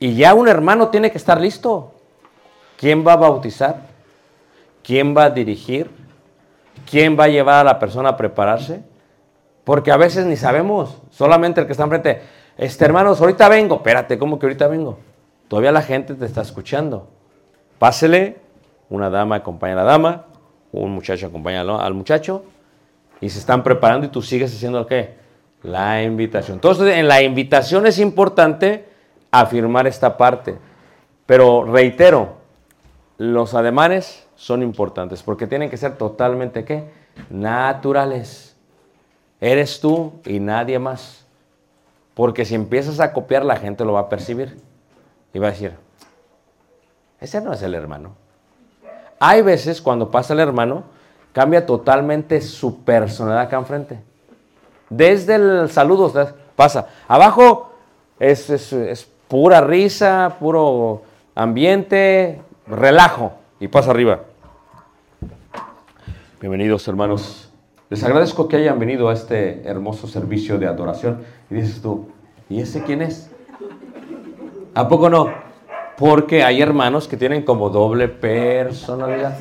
Y 0.04 0.16
ya 0.16 0.34
un 0.34 0.48
hermano 0.48 0.88
tiene 0.88 1.10
que 1.10 1.16
estar 1.16 1.40
listo. 1.40 1.94
¿Quién 2.76 3.06
va 3.06 3.14
a 3.14 3.16
bautizar? 3.16 3.86
¿Quién 4.82 5.16
va 5.16 5.24
a 5.24 5.30
dirigir? 5.30 5.90
¿Quién 6.90 7.18
va 7.18 7.24
a 7.24 7.28
llevar 7.28 7.60
a 7.62 7.64
la 7.64 7.78
persona 7.78 8.10
a 8.10 8.16
prepararse? 8.18 8.82
Porque 9.64 9.90
a 9.90 9.96
veces 9.96 10.26
ni 10.26 10.36
sabemos. 10.36 10.98
Solamente 11.10 11.62
el 11.62 11.66
que 11.66 11.72
está 11.72 11.84
enfrente. 11.84 12.20
Este 12.58 12.84
hermanos, 12.84 13.18
ahorita 13.18 13.48
vengo. 13.48 13.76
Espérate, 13.76 14.18
¿cómo 14.18 14.38
que 14.38 14.44
ahorita 14.44 14.68
vengo? 14.68 14.98
Todavía 15.48 15.72
la 15.72 15.80
gente 15.80 16.12
te 16.14 16.26
está 16.26 16.42
escuchando. 16.42 17.08
Pásele, 17.78 18.36
una 18.90 19.08
dama 19.08 19.36
acompaña 19.36 19.72
a 19.72 19.76
la 19.76 19.84
dama, 19.84 20.26
un 20.70 20.90
muchacho 20.90 21.28
acompaña 21.28 21.62
al 21.62 21.94
muchacho, 21.94 22.44
y 23.22 23.30
se 23.30 23.38
están 23.38 23.62
preparando 23.62 24.04
y 24.04 24.10
tú 24.10 24.20
sigues 24.20 24.54
haciendo 24.54 24.86
qué? 24.86 25.14
La 25.62 26.02
invitación. 26.02 26.56
Entonces, 26.58 26.94
en 26.94 27.08
la 27.08 27.22
invitación 27.22 27.86
es 27.86 27.98
importante 27.98 28.92
afirmar 29.40 29.86
esta 29.86 30.16
parte. 30.16 30.56
Pero 31.26 31.64
reitero, 31.64 32.34
los 33.18 33.54
ademanes 33.54 34.26
son 34.36 34.62
importantes 34.62 35.22
porque 35.22 35.46
tienen 35.46 35.70
que 35.70 35.76
ser 35.76 35.96
totalmente 35.96 36.64
qué? 36.64 36.84
Naturales. 37.30 38.56
Eres 39.40 39.80
tú 39.80 40.14
y 40.24 40.40
nadie 40.40 40.78
más. 40.78 41.24
Porque 42.14 42.44
si 42.44 42.54
empiezas 42.54 43.00
a 43.00 43.12
copiar, 43.12 43.44
la 43.44 43.56
gente 43.56 43.84
lo 43.84 43.92
va 43.92 44.00
a 44.00 44.08
percibir. 44.08 44.56
Y 45.32 45.38
va 45.38 45.48
a 45.48 45.50
decir, 45.50 45.74
ese 47.20 47.40
no 47.40 47.52
es 47.52 47.62
el 47.62 47.74
hermano. 47.74 48.14
Hay 49.18 49.42
veces 49.42 49.82
cuando 49.82 50.10
pasa 50.10 50.32
el 50.32 50.40
hermano, 50.40 50.84
cambia 51.32 51.66
totalmente 51.66 52.40
su 52.40 52.84
personalidad 52.84 53.46
acá 53.46 53.56
enfrente. 53.56 54.00
Desde 54.88 55.34
el 55.34 55.70
saludo 55.70 56.12
pasa. 56.54 56.88
Abajo 57.08 57.72
es 58.20 59.08
pura 59.28 59.60
risa, 59.60 60.36
puro 60.38 61.02
ambiente, 61.34 62.40
relajo. 62.66 63.32
Y 63.60 63.68
pasa 63.68 63.90
arriba. 63.90 64.20
Bienvenidos 66.40 66.86
hermanos. 66.88 67.50
Les 67.88 68.02
agradezco 68.02 68.48
que 68.48 68.56
hayan 68.56 68.78
venido 68.78 69.08
a 69.08 69.12
este 69.12 69.62
hermoso 69.68 70.06
servicio 70.06 70.58
de 70.58 70.66
adoración. 70.66 71.22
Y 71.50 71.54
dices 71.54 71.80
tú, 71.80 72.08
¿y 72.48 72.60
ese 72.60 72.82
quién 72.82 73.02
es? 73.02 73.30
¿A 74.74 74.88
poco 74.88 75.08
no? 75.08 75.28
Porque 75.96 76.42
hay 76.42 76.60
hermanos 76.60 77.06
que 77.06 77.16
tienen 77.16 77.42
como 77.42 77.70
doble 77.70 78.08
personalidad. 78.08 79.38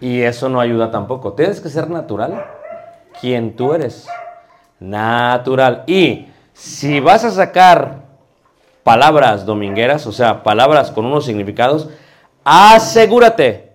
Y 0.00 0.22
eso 0.22 0.48
no 0.48 0.60
ayuda 0.60 0.90
tampoco. 0.90 1.34
Tienes 1.34 1.60
que 1.60 1.68
ser 1.68 1.88
natural. 1.88 2.44
Quien 3.20 3.54
tú 3.54 3.72
eres. 3.72 4.08
Natural. 4.80 5.84
Y 5.86 6.26
si 6.52 6.98
vas 7.00 7.24
a 7.24 7.30
sacar 7.30 8.05
palabras 8.86 9.44
domingueras, 9.44 10.06
o 10.06 10.12
sea, 10.12 10.44
palabras 10.44 10.92
con 10.92 11.06
unos 11.06 11.24
significados, 11.24 11.88
asegúrate 12.44 13.72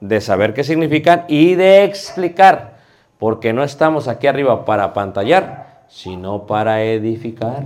de 0.00 0.22
saber 0.22 0.54
qué 0.54 0.64
significan 0.64 1.26
y 1.28 1.54
de 1.54 1.84
explicar. 1.84 2.78
Porque 3.18 3.52
no 3.52 3.62
estamos 3.62 4.08
aquí 4.08 4.26
arriba 4.26 4.64
para 4.64 4.94
pantallar, 4.94 5.82
sino 5.88 6.46
para 6.46 6.82
edificar. 6.82 7.64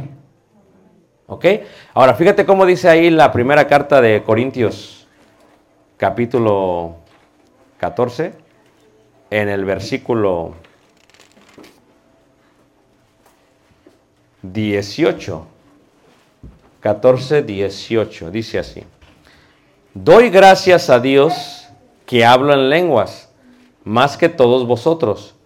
¿Ok? 1.28 1.46
Ahora, 1.94 2.14
fíjate 2.14 2.44
cómo 2.44 2.66
dice 2.66 2.88
ahí 2.88 3.10
la 3.10 3.30
primera 3.30 3.68
carta 3.68 4.00
de 4.00 4.24
Corintios, 4.24 5.06
capítulo 5.98 6.96
14, 7.78 8.32
en 9.30 9.48
el 9.48 9.64
versículo 9.64 10.54
18. 14.42 15.51
14, 16.82 17.42
18. 17.42 18.30
Dice 18.30 18.58
así. 18.58 18.82
Doy 19.94 20.30
gracias 20.30 20.90
a 20.90 20.98
Dios 20.98 21.68
que 22.06 22.24
hablo 22.24 22.52
en 22.52 22.68
lenguas, 22.70 23.32
más 23.84 24.16
que 24.16 24.28
todos 24.28 24.66
vosotros. 24.66 25.36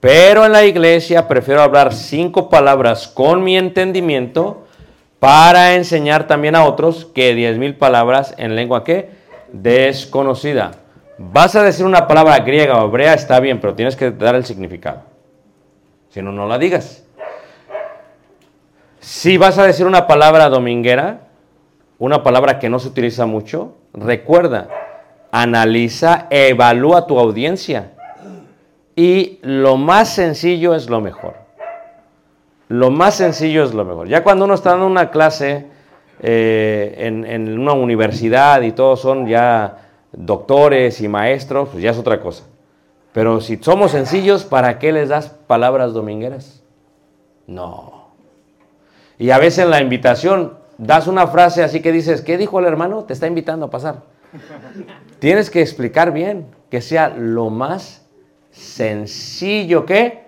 Pero 0.00 0.46
en 0.46 0.52
la 0.52 0.64
iglesia 0.64 1.28
prefiero 1.28 1.60
hablar 1.60 1.92
cinco 1.92 2.48
palabras 2.48 3.08
con 3.08 3.44
mi 3.44 3.58
entendimiento 3.58 4.66
para 5.18 5.74
enseñar 5.74 6.26
también 6.26 6.56
a 6.56 6.64
otros 6.64 7.04
que 7.04 7.34
diez 7.34 7.58
mil 7.58 7.76
palabras 7.76 8.34
en 8.38 8.56
lengua 8.56 8.82
que 8.82 9.10
desconocida. 9.52 10.70
Vas 11.18 11.54
a 11.56 11.62
decir 11.62 11.84
una 11.84 12.08
palabra 12.08 12.38
griega 12.38 12.82
o 12.82 12.88
hebrea, 12.88 13.12
está 13.12 13.38
bien, 13.38 13.60
pero 13.60 13.74
tienes 13.74 13.96
que 13.96 14.10
dar 14.10 14.34
el 14.34 14.46
significado. 14.46 15.02
Si 16.08 16.22
no, 16.22 16.32
no 16.32 16.46
la 16.46 16.58
digas. 16.58 17.04
Si 19.00 19.38
vas 19.38 19.58
a 19.58 19.66
decir 19.66 19.86
una 19.86 20.06
palabra 20.06 20.50
dominguera, 20.50 21.28
una 21.98 22.22
palabra 22.22 22.58
que 22.58 22.68
no 22.68 22.78
se 22.78 22.88
utiliza 22.88 23.24
mucho, 23.24 23.76
recuerda, 23.94 24.68
analiza, 25.32 26.26
evalúa 26.28 27.06
tu 27.06 27.18
audiencia. 27.18 27.92
Y 28.94 29.38
lo 29.40 29.78
más 29.78 30.10
sencillo 30.10 30.74
es 30.74 30.90
lo 30.90 31.00
mejor. 31.00 31.34
Lo 32.68 32.90
más 32.90 33.14
sencillo 33.14 33.64
es 33.64 33.72
lo 33.72 33.86
mejor. 33.86 34.06
Ya 34.06 34.22
cuando 34.22 34.44
uno 34.44 34.54
está 34.54 34.70
dando 34.70 34.86
una 34.86 35.10
clase 35.10 35.66
eh, 36.20 36.94
en, 36.98 37.24
en 37.24 37.58
una 37.58 37.72
universidad 37.72 38.60
y 38.60 38.72
todos 38.72 39.00
son 39.00 39.26
ya 39.26 39.78
doctores 40.12 41.00
y 41.00 41.08
maestros, 41.08 41.70
pues 41.70 41.82
ya 41.82 41.90
es 41.90 41.98
otra 41.98 42.20
cosa. 42.20 42.44
Pero 43.12 43.40
si 43.40 43.56
somos 43.56 43.92
sencillos, 43.92 44.44
¿para 44.44 44.78
qué 44.78 44.92
les 44.92 45.08
das 45.08 45.30
palabras 45.30 45.94
domingueras? 45.94 46.62
No. 47.46 47.99
Y 49.20 49.32
a 49.32 49.38
veces 49.38 49.64
en 49.64 49.70
la 49.70 49.82
invitación 49.82 50.54
das 50.78 51.06
una 51.06 51.26
frase 51.26 51.62
así 51.62 51.82
que 51.82 51.92
dices, 51.92 52.22
¿qué 52.22 52.38
dijo 52.38 52.58
el 52.58 52.64
hermano? 52.64 53.04
Te 53.04 53.12
está 53.12 53.26
invitando 53.26 53.66
a 53.66 53.70
pasar. 53.70 53.96
Tienes 55.18 55.50
que 55.50 55.60
explicar 55.60 56.10
bien, 56.10 56.46
que 56.70 56.80
sea 56.80 57.10
lo 57.10 57.50
más 57.50 58.08
sencillo 58.50 59.84
que 59.84 60.24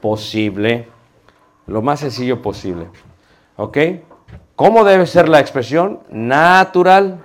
posible. 0.00 0.86
Lo 1.66 1.82
más 1.82 1.98
sencillo 1.98 2.40
posible. 2.40 2.86
¿Ok? 3.56 3.78
¿Cómo 4.54 4.84
debe 4.84 5.06
ser 5.08 5.28
la 5.28 5.40
expresión? 5.40 5.98
Natural, 6.08 7.18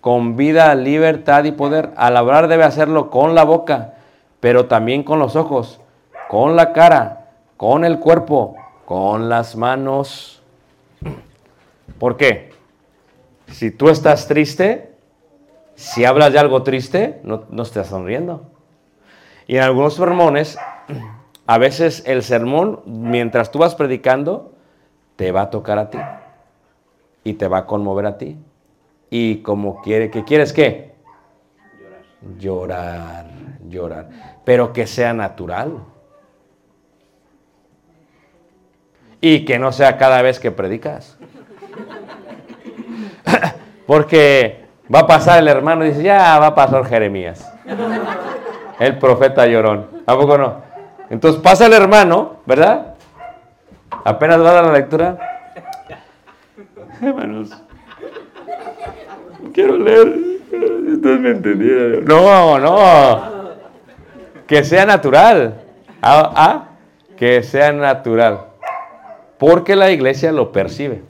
con 0.00 0.34
vida, 0.34 0.74
libertad 0.74 1.44
y 1.44 1.52
poder. 1.52 1.92
Al 1.96 2.16
hablar 2.16 2.48
debe 2.48 2.64
hacerlo 2.64 3.08
con 3.08 3.36
la 3.36 3.44
boca, 3.44 3.94
pero 4.40 4.66
también 4.66 5.04
con 5.04 5.20
los 5.20 5.36
ojos, 5.36 5.80
con 6.28 6.56
la 6.56 6.72
cara, 6.72 7.28
con 7.56 7.84
el 7.84 8.00
cuerpo, 8.00 8.56
con 8.84 9.28
las 9.28 9.56
manos. 9.56 10.42
¿Por 11.98 12.16
qué? 12.16 12.52
Si 13.48 13.70
tú 13.70 13.88
estás 13.88 14.26
triste, 14.26 14.94
si 15.74 16.04
hablas 16.04 16.32
de 16.32 16.38
algo 16.38 16.62
triste, 16.62 17.20
no, 17.24 17.44
no 17.50 17.62
estás 17.62 17.88
sonriendo. 17.88 18.50
Y 19.46 19.56
en 19.56 19.62
algunos 19.62 19.94
sermones, 19.94 20.58
a 21.46 21.58
veces 21.58 22.02
el 22.06 22.22
sermón, 22.22 22.80
mientras 22.86 23.50
tú 23.50 23.58
vas 23.58 23.74
predicando, 23.74 24.54
te 25.16 25.32
va 25.32 25.42
a 25.42 25.50
tocar 25.50 25.78
a 25.78 25.90
ti. 25.90 25.98
Y 27.22 27.34
te 27.34 27.48
va 27.48 27.58
a 27.58 27.66
conmover 27.66 28.06
a 28.06 28.18
ti. 28.18 28.38
Y 29.10 29.38
como 29.38 29.80
quiere, 29.82 30.10
que 30.10 30.24
quieres 30.24 30.52
qué? 30.52 30.94
Llorar. 32.38 33.26
Llorar, 33.26 33.26
llorar. 33.68 34.08
Pero 34.44 34.72
que 34.72 34.86
sea 34.86 35.12
natural. 35.12 35.84
Y 39.24 39.46
que 39.46 39.58
no 39.58 39.72
sea 39.72 39.96
cada 39.96 40.20
vez 40.20 40.38
que 40.38 40.50
predicas. 40.50 41.16
Porque 43.86 44.66
va 44.94 44.98
a 44.98 45.06
pasar 45.06 45.38
el 45.38 45.48
hermano 45.48 45.82
y 45.82 45.88
dice, 45.88 46.02
ya 46.02 46.38
va 46.38 46.48
a 46.48 46.54
pasar 46.54 46.84
Jeremías. 46.84 47.50
El 48.78 48.98
profeta 48.98 49.46
llorón. 49.46 49.86
¿A 50.04 50.14
poco 50.14 50.36
no? 50.36 50.60
Entonces 51.08 51.40
pasa 51.40 51.64
el 51.64 51.72
hermano, 51.72 52.40
¿verdad? 52.44 52.96
Apenas 54.04 54.42
va 54.42 54.50
a 54.50 54.52
dar 54.52 54.64
la 54.66 54.72
lectura. 54.74 55.16
Hermanos, 57.00 57.48
quiero 59.54 59.78
leer. 59.78 60.18
Ustedes 60.92 61.20
me 61.20 61.30
entendieron. 61.30 62.04
No, 62.04 62.58
no. 62.58 63.22
Que 64.46 64.62
sea 64.64 64.84
natural. 64.84 65.62
Ah, 66.02 66.30
ah, 66.36 66.64
que 67.16 67.42
sea 67.42 67.72
natural. 67.72 68.52
Porque 69.38 69.76
la 69.76 69.90
iglesia 69.90 70.32
lo 70.32 70.52
percibe. 70.52 71.02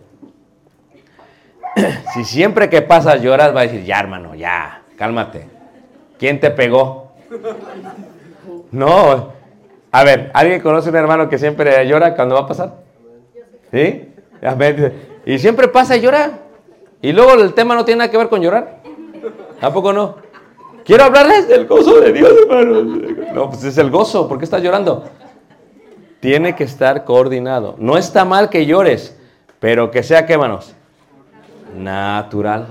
Si 2.15 2.25
siempre 2.25 2.71
que 2.71 2.83
pasas 2.83 3.21
lloras, 3.21 3.55
va 3.55 3.61
a 3.61 3.65
decir, 3.65 3.85
ya 3.85 3.99
hermano, 3.99 4.37
ya, 4.37 4.83
cálmate. 4.97 5.49
¿Quién 6.17 6.39
te 6.39 6.51
pegó? 6.53 7.13
No. 8.71 9.33
A 9.91 10.05
ver, 10.05 10.31
¿alguien 10.35 10.61
conoce 10.61 10.91
un 10.91 10.97
hermano 10.97 11.29
que 11.29 11.39
siempre 11.39 11.87
llora 11.89 12.15
cuando 12.15 12.37
va 12.37 12.43
a 12.43 12.47
pasar? 12.47 12.75
¿Sí? 13.73 14.09
A 14.43 14.55
ver, 14.55 14.93
y 15.27 15.39
siempre 15.39 15.69
pasa 15.69 15.97
y 15.97 16.01
llora. 16.01 16.39
Y 17.03 17.13
luego 17.13 17.35
el 17.35 17.53
tema 17.55 17.75
no 17.75 17.85
tiene 17.85 17.99
nada 17.99 18.11
que 18.11 18.19
ver 18.19 18.29
con 18.29 18.41
llorar. 18.41 18.79
¿Tampoco 19.61 19.93
no? 19.93 20.17
Quiero 20.85 21.05
hablarles 21.05 21.49
del 21.49 21.67
gozo 21.67 22.01
de 22.01 22.13
Dios, 22.13 22.33
hermano. 22.43 22.83
No, 23.35 23.51
pues 23.51 23.65
es 23.65 23.79
el 23.79 23.91
gozo. 23.91 24.29
¿Por 24.29 24.39
qué 24.39 24.45
estás 24.45 24.63
llorando? 24.63 25.05
Tiene 26.25 26.55
que 26.55 26.65
estar 26.65 27.05
coordinado. 27.05 27.75
No 27.77 27.99
está 27.99 28.25
mal 28.25 28.49
que 28.49 28.65
llores, 28.65 29.15
pero 29.61 29.91
que 29.91 30.03
sea, 30.03 30.25
¿qué, 30.25 30.39
manos? 30.39 30.75
Natural. 31.77 32.67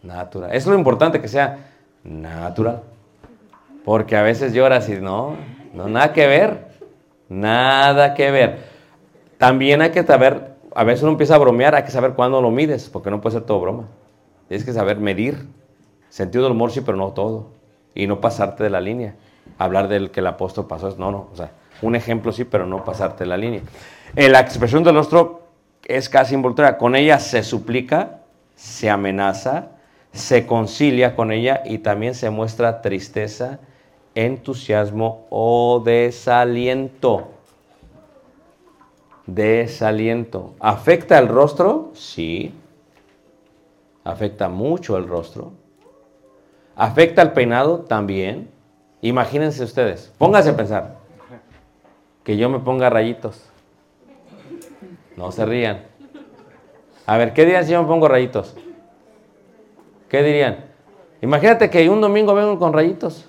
Natural. 0.00 0.54
Es 0.54 0.64
lo 0.64 0.76
importante 0.76 1.20
que 1.20 1.26
sea 1.26 1.58
natural. 2.04 2.82
Porque 3.84 4.14
a 4.14 4.22
veces 4.22 4.52
lloras 4.52 4.88
y 4.88 5.00
no, 5.00 5.34
no, 5.74 5.88
nada 5.88 6.12
que 6.12 6.24
ver. 6.28 6.68
Nada 7.28 8.14
que 8.14 8.30
ver. 8.30 8.60
También 9.38 9.82
hay 9.82 9.90
que 9.90 10.04
saber, 10.04 10.52
a 10.72 10.84
veces 10.84 11.02
uno 11.02 11.10
empieza 11.10 11.34
a 11.34 11.38
bromear, 11.38 11.74
hay 11.74 11.82
que 11.82 11.90
saber 11.90 12.12
cuándo 12.12 12.40
lo 12.40 12.52
mides, 12.52 12.88
porque 12.90 13.10
no 13.10 13.20
puede 13.20 13.38
ser 13.38 13.42
todo 13.42 13.58
broma. 13.58 13.88
Tienes 14.46 14.64
que 14.64 14.72
saber 14.72 14.98
medir. 14.98 15.48
Sentido 16.10 16.44
del 16.44 16.52
humor 16.52 16.70
sí, 16.70 16.80
pero 16.80 16.96
no 16.96 17.10
todo. 17.10 17.48
Y 17.92 18.06
no 18.06 18.20
pasarte 18.20 18.62
de 18.62 18.70
la 18.70 18.80
línea. 18.80 19.16
Hablar 19.58 19.88
del 19.88 20.12
que 20.12 20.20
el 20.20 20.28
apóstol 20.28 20.68
pasó, 20.68 20.94
no, 20.96 21.10
no. 21.10 21.28
O 21.32 21.34
sea, 21.34 21.50
un 21.80 21.96
ejemplo 21.96 22.32
sí, 22.32 22.44
pero 22.44 22.66
no 22.66 22.84
pasarte 22.84 23.26
la 23.26 23.36
línea. 23.36 23.62
En 24.14 24.32
la 24.32 24.40
expresión 24.40 24.84
del 24.84 24.94
rostro 24.94 25.42
es 25.84 26.08
casi 26.08 26.34
involuntaria. 26.34 26.78
Con 26.78 26.94
ella 26.94 27.18
se 27.18 27.42
suplica, 27.42 28.20
se 28.54 28.90
amenaza, 28.90 29.70
se 30.12 30.46
concilia 30.46 31.16
con 31.16 31.32
ella 31.32 31.62
y 31.64 31.78
también 31.78 32.14
se 32.14 32.30
muestra 32.30 32.82
tristeza, 32.82 33.60
entusiasmo 34.14 35.26
o 35.30 35.82
desaliento. 35.84 37.28
Desaliento. 39.26 40.54
¿Afecta 40.60 41.18
el 41.18 41.28
rostro? 41.28 41.90
Sí. 41.94 42.52
Afecta 44.04 44.48
mucho 44.48 44.96
el 44.96 45.08
rostro. 45.08 45.52
¿Afecta 46.76 47.22
el 47.22 47.32
peinado? 47.32 47.80
También. 47.80 48.50
Imagínense 49.00 49.64
ustedes, 49.64 50.12
pónganse 50.16 50.50
a 50.50 50.56
pensar 50.56 51.01
que 52.24 52.36
yo 52.36 52.48
me 52.48 52.58
ponga 52.58 52.90
rayitos. 52.90 53.48
No 55.16 55.32
se 55.32 55.44
rían. 55.44 55.84
A 57.06 57.16
ver, 57.16 57.32
¿qué 57.32 57.44
dirían 57.44 57.64
si 57.64 57.72
yo 57.72 57.82
me 57.82 57.88
pongo 57.88 58.08
rayitos? 58.08 58.54
¿Qué 60.08 60.22
dirían? 60.22 60.64
Imagínate 61.20 61.70
que 61.70 61.88
un 61.88 62.00
domingo 62.00 62.34
vengo 62.34 62.58
con 62.58 62.72
rayitos. 62.72 63.28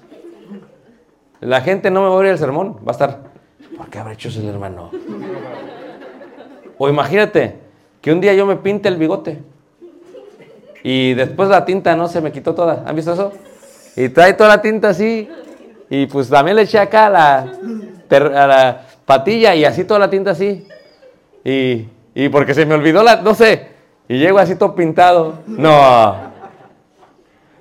La 1.40 1.62
gente 1.62 1.92
no 1.92 2.02
me 2.02 2.08
va 2.08 2.14
a 2.14 2.18
oír 2.18 2.32
el 2.32 2.38
sermón. 2.38 2.78
Va 2.78 2.90
a 2.90 2.92
estar, 2.92 3.24
¿por 3.78 3.90
qué 3.90 4.00
habrá 4.00 4.14
hecho 4.14 4.30
eso 4.30 4.40
el 4.40 4.48
hermano? 4.48 4.92
O 6.78 6.90
imagínate 6.90 7.58
que 8.02 8.12
un 8.12 8.22
día 8.22 8.34
yo 8.34 8.46
me 8.46 8.58
pinte 8.58 8.90
el 8.90 8.98
bigote. 8.98 9.42
Y 10.84 11.14
después 11.14 11.50
la 11.50 11.66
tinta 11.66 11.96
no 11.96 12.08
se 12.08 12.22
me 12.22 12.32
quitó 12.32 12.54
toda. 12.54 12.84
¿Han 12.86 12.96
visto 12.96 13.14
eso? 13.14 13.32
Y 13.96 14.10
trae 14.10 14.34
toda 14.34 14.50
la 14.50 14.62
tinta 14.62 14.90
así. 14.90 15.30
Y 15.96 16.08
pues 16.08 16.28
también 16.28 16.56
le 16.56 16.64
eché 16.64 16.80
acá 16.80 17.06
a 17.06 18.48
la, 18.48 18.82
patilla 19.06 19.54
y 19.54 19.64
así 19.64 19.84
toda 19.84 20.00
la 20.00 20.10
tinta 20.10 20.32
así. 20.32 20.68
Y, 21.46 21.88
y 22.16 22.30
porque 22.30 22.56
se 22.56 22.66
me 22.66 22.74
olvidó 22.74 23.04
la, 23.04 23.18
no 23.18 23.36
sé. 23.36 23.68
Y 24.08 24.18
llego 24.18 24.40
así 24.40 24.56
todo 24.56 24.74
pintado. 24.74 25.36
No. 25.46 26.16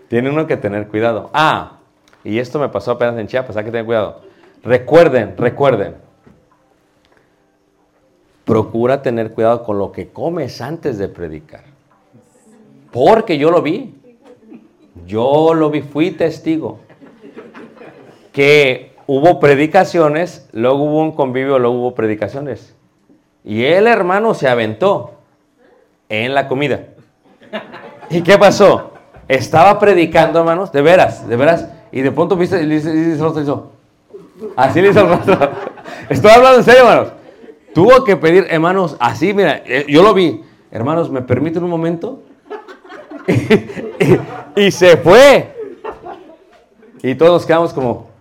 Tiene 0.08 0.30
uno 0.30 0.46
que 0.46 0.56
tener 0.56 0.88
cuidado. 0.88 1.28
Ah, 1.34 1.72
y 2.24 2.38
esto 2.38 2.58
me 2.58 2.70
pasó 2.70 2.92
apenas 2.92 3.18
en 3.18 3.26
Chiapas, 3.26 3.54
hay 3.58 3.64
que 3.64 3.70
tener 3.70 3.84
cuidado. 3.84 4.22
Recuerden, 4.62 5.36
recuerden. 5.36 5.96
Procura 8.46 9.02
tener 9.02 9.32
cuidado 9.32 9.62
con 9.62 9.76
lo 9.76 9.92
que 9.92 10.08
comes 10.08 10.62
antes 10.62 10.96
de 10.96 11.08
predicar. 11.08 11.64
Porque 12.92 13.36
yo 13.36 13.50
lo 13.50 13.60
vi. 13.60 13.94
Yo 15.04 15.52
lo 15.52 15.68
vi, 15.68 15.82
fui 15.82 16.12
testigo. 16.12 16.80
Que 18.32 18.92
hubo 19.06 19.40
predicaciones, 19.40 20.48
luego 20.52 20.84
hubo 20.84 21.00
un 21.00 21.12
convivio, 21.12 21.58
luego 21.58 21.76
hubo 21.76 21.94
predicaciones. 21.94 22.74
Y 23.44 23.64
el 23.64 23.86
hermano 23.86 24.34
se 24.34 24.48
aventó 24.48 25.14
en 26.08 26.34
la 26.34 26.48
comida. 26.48 26.84
¿Y 28.10 28.22
qué 28.22 28.38
pasó? 28.38 28.92
Estaba 29.28 29.78
predicando, 29.78 30.40
hermanos, 30.40 30.72
de 30.72 30.82
veras, 30.82 31.26
de 31.26 31.36
veras. 31.36 31.68
Y 31.90 32.00
de 32.00 32.12
pronto 32.12 32.36
viste, 32.36 32.62
y 32.62 32.66
le 32.66 32.76
hizo. 32.76 33.70
Así 34.56 34.80
le 34.80 34.90
hizo 34.90 35.00
el 35.00 35.08
rostro. 35.08 35.50
Estoy 36.08 36.30
hablando 36.30 36.58
en 36.58 36.64
serio, 36.64 36.80
hermanos. 36.82 37.12
Tuvo 37.74 38.04
que 38.04 38.16
pedir, 38.16 38.46
hermanos, 38.50 38.96
así, 39.00 39.32
mira, 39.32 39.62
eh, 39.64 39.86
yo 39.88 40.02
lo 40.02 40.12
vi. 40.12 40.42
Hermanos, 40.70 41.10
¿me 41.10 41.22
permiten 41.22 41.64
un 41.64 41.70
momento? 41.70 42.22
y, 44.56 44.60
y 44.60 44.70
se 44.70 44.96
fue. 44.96 45.54
Y 47.02 47.14
todos 47.14 47.46
quedamos 47.46 47.72
como, 47.72 48.11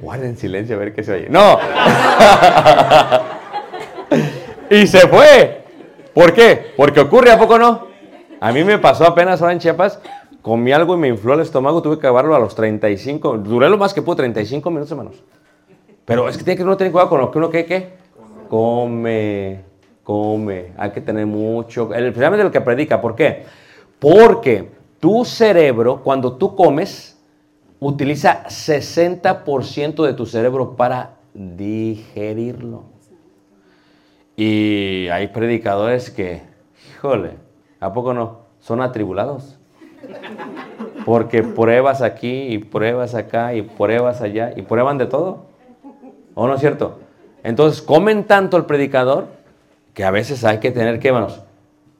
guarden 0.00 0.36
silencio 0.36 0.76
a 0.76 0.78
ver 0.78 0.94
qué 0.94 1.02
se 1.02 1.12
oye. 1.12 1.28
No. 1.28 1.58
y 4.70 4.86
se 4.86 5.06
fue. 5.08 5.64
¿Por 6.14 6.32
qué? 6.32 6.72
Porque 6.76 7.00
ocurre, 7.00 7.30
¿a 7.30 7.38
poco 7.38 7.58
no? 7.58 7.88
A 8.40 8.52
mí 8.52 8.64
me 8.64 8.78
pasó 8.78 9.04
apenas 9.04 9.40
ahora 9.40 9.52
en 9.52 9.58
Chiapas, 9.58 10.00
comí 10.42 10.72
algo 10.72 10.94
y 10.94 10.98
me 10.98 11.08
infló 11.08 11.34
el 11.34 11.40
estómago, 11.40 11.82
tuve 11.82 11.96
que 11.96 12.06
acabarlo 12.06 12.34
a 12.34 12.38
los 12.38 12.54
35, 12.54 13.38
duré 13.38 13.68
lo 13.68 13.78
más 13.78 13.92
que 13.92 14.02
pude, 14.02 14.16
35 14.16 14.70
minutos, 14.70 14.90
hermanos. 14.92 15.22
Pero 16.04 16.28
es 16.28 16.38
que 16.38 16.44
tiene 16.44 16.56
que 16.56 16.62
uno 16.62 16.76
tener 16.76 16.92
cuidado 16.92 17.10
con 17.10 17.20
lo 17.20 17.30
que 17.30 17.38
uno 17.38 17.50
que, 17.50 17.66
¿qué? 17.66 17.98
come, 18.48 19.60
come, 20.02 20.72
hay 20.76 20.90
que 20.90 21.00
tener 21.00 21.26
mucho, 21.26 21.92
especialmente 21.94 22.46
el 22.46 22.52
que 22.52 22.60
predica, 22.60 23.00
¿por 23.00 23.14
qué? 23.14 23.44
Porque 23.98 24.70
tu 24.98 25.24
cerebro, 25.24 26.02
cuando 26.02 26.36
tú 26.36 26.56
comes, 26.56 27.17
utiliza 27.80 28.44
60% 28.44 30.04
de 30.04 30.12
tu 30.14 30.26
cerebro 30.26 30.76
para 30.76 31.16
digerirlo. 31.34 32.84
Y 34.36 35.08
hay 35.08 35.28
predicadores 35.28 36.10
que, 36.10 36.42
híjole, 36.90 37.32
¿a 37.80 37.92
poco 37.92 38.14
no? 38.14 38.40
Son 38.60 38.80
atribulados. 38.80 39.58
Porque 41.04 41.42
pruebas 41.42 42.02
aquí 42.02 42.48
y 42.48 42.58
pruebas 42.58 43.14
acá 43.14 43.54
y 43.54 43.62
pruebas 43.62 44.20
allá 44.20 44.52
y 44.54 44.62
prueban 44.62 44.98
de 44.98 45.06
todo. 45.06 45.46
¿O 46.34 46.46
no 46.46 46.54
es 46.54 46.60
cierto? 46.60 47.00
Entonces 47.42 47.82
comen 47.82 48.24
tanto 48.24 48.56
el 48.56 48.64
predicador 48.64 49.26
que 49.94 50.04
a 50.04 50.10
veces 50.10 50.44
hay 50.44 50.58
que 50.58 50.70
tener 50.70 51.00
que, 51.00 51.10
manos, 51.10 51.42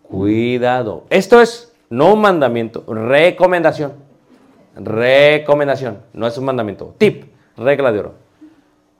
cuidado. 0.02 1.04
Esto 1.10 1.40
es 1.40 1.72
no 1.90 2.14
un 2.14 2.20
mandamiento, 2.20 2.84
recomendación. 2.86 4.07
Recomendación, 4.78 6.02
no 6.12 6.26
es 6.26 6.38
un 6.38 6.44
mandamiento. 6.44 6.94
Tip, 6.98 7.24
regla 7.56 7.90
de 7.90 7.98
oro. 7.98 8.14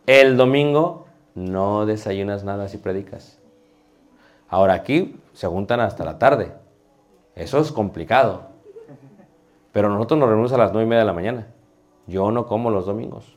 El 0.06 0.36
domingo 0.36 1.06
no 1.34 1.86
desayunas 1.86 2.42
nada 2.42 2.68
si 2.68 2.78
predicas. 2.78 3.38
Ahora 4.48 4.74
aquí 4.74 5.16
se 5.34 5.46
juntan 5.46 5.80
hasta 5.80 6.04
la 6.04 6.18
tarde. 6.18 6.52
Eso 7.36 7.60
es 7.60 7.70
complicado. 7.70 8.48
Pero 9.70 9.88
nosotros 9.88 10.18
nos 10.18 10.28
reunimos 10.28 10.52
a 10.52 10.58
las 10.58 10.72
nueve 10.72 10.86
y 10.86 10.88
media 10.88 11.00
de 11.00 11.06
la 11.06 11.12
mañana. 11.12 11.46
Yo 12.08 12.32
no 12.32 12.46
como 12.46 12.70
los 12.70 12.86
domingos. 12.86 13.36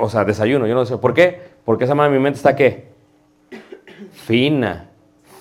O 0.00 0.08
sea, 0.08 0.24
desayuno, 0.24 0.66
yo 0.66 0.74
no 0.74 0.86
sé. 0.86 0.96
¿Por 0.96 1.12
qué? 1.12 1.38
Porque 1.64 1.84
esa 1.84 1.94
madre 1.94 2.12
de 2.12 2.18
mi 2.18 2.22
mente 2.22 2.38
está 2.38 2.56
qué? 2.56 2.88
Fina, 4.12 4.88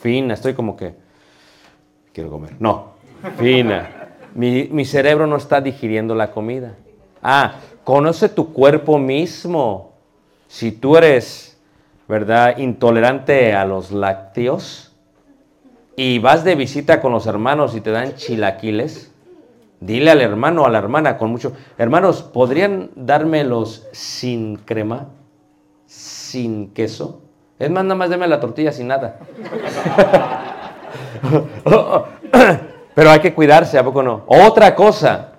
fina. 0.02 0.34
Estoy 0.34 0.54
como 0.54 0.76
que 0.76 0.96
quiero 2.12 2.30
comer. 2.30 2.56
No, 2.60 2.96
fina. 3.38 3.95
Mi, 4.36 4.68
mi 4.72 4.86
cerebro 4.86 5.26
no 5.26 5.38
está 5.38 5.62
digiriendo 5.62 6.14
la 6.14 6.32
comida. 6.32 6.76
Ah, 7.24 7.56
conoce 7.84 8.30
tu 8.30 8.54
cuerpo 8.54 9.00
mismo. 9.00 9.94
Si 10.48 10.72
tú 10.72 10.98
eres, 10.98 11.58
¿verdad?, 12.08 12.58
intolerante 12.58 13.56
a 13.56 13.66
los 13.66 13.92
lácteos 13.92 14.94
y 15.96 16.20
vas 16.20 16.44
de 16.44 16.56
visita 16.56 17.02
con 17.02 17.14
los 17.14 17.26
hermanos 17.26 17.76
y 17.76 17.82
te 17.82 17.92
dan 17.92 18.16
chilaquiles, 18.16 19.12
dile 19.80 20.12
al 20.12 20.22
hermano 20.22 20.64
o 20.64 20.66
a 20.66 20.70
la 20.70 20.80
hermana 20.80 21.18
con 21.18 21.32
mucho, 21.32 21.54
hermanos, 21.78 22.22
¿podrían 22.22 22.92
dármelos 22.96 23.88
sin 23.92 24.58
crema? 24.58 25.08
Sin 25.86 26.74
queso. 26.74 27.22
Es 27.58 27.70
más, 27.72 27.86
nada 27.86 27.96
más 27.96 28.10
deme 28.10 28.28
la 28.28 28.40
tortilla 28.42 28.72
sin 28.72 28.88
nada. 28.88 29.20
Pero 32.96 33.12
hay 33.12 33.20
que 33.20 33.34
cuidarse, 33.34 33.78
¿a 33.78 33.84
poco 33.84 34.02
no? 34.02 34.24
Otra 34.28 34.74
cosa, 34.74 35.34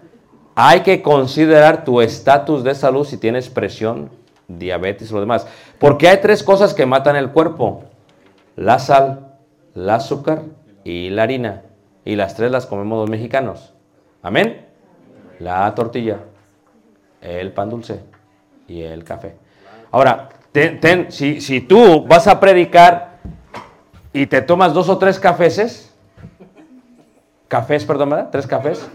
hay 0.55 0.81
que 0.81 1.03
considerar 1.03 1.85
tu 1.85 2.01
estatus 2.01 2.63
de 2.63 2.75
salud 2.75 3.05
si 3.07 3.17
tienes 3.17 3.49
presión, 3.49 4.11
diabetes 4.47 5.11
o 5.11 5.15
lo 5.15 5.21
demás. 5.21 5.47
Porque 5.79 6.09
hay 6.09 6.19
tres 6.21 6.43
cosas 6.43 6.75
que 6.75 6.87
matan 6.87 7.17
el 7.17 7.31
cuerpo. 7.31 7.85
La 8.57 8.79
sal, 8.79 9.35
el 9.75 9.89
azúcar 9.91 10.43
y 10.85 11.11
la 11.11 11.25
harina. 11.25 11.63
Y 12.05 12.15
las 12.15 12.37
tres 12.37 12.51
las 12.51 12.67
comemos 12.67 13.01
los 13.01 13.11
mexicanos. 13.11 13.73
Amén. 14.23 14.67
La 15.41 15.75
tortilla, 15.75 16.19
el 17.21 17.53
pan 17.53 17.69
dulce 17.71 18.01
y 18.69 18.83
el 18.83 19.03
café. 19.03 19.37
Ahora, 19.91 20.29
ten- 20.53 20.79
ten- 20.81 21.11
si, 21.11 21.61
tú 21.63 22.05
vas 22.07 22.27
a 22.29 22.39
predicar 22.39 23.19
y 24.13 24.27
te 24.27 24.41
tomas 24.43 24.73
dos 24.73 24.89
o 24.89 24.99
tres 24.99 25.19
cafeses, 25.19 25.95
cafés, 27.49 27.85
perdón, 27.85 28.11
¿verdad? 28.11 28.29
Tres 28.31 28.47
cafés, 28.47 28.87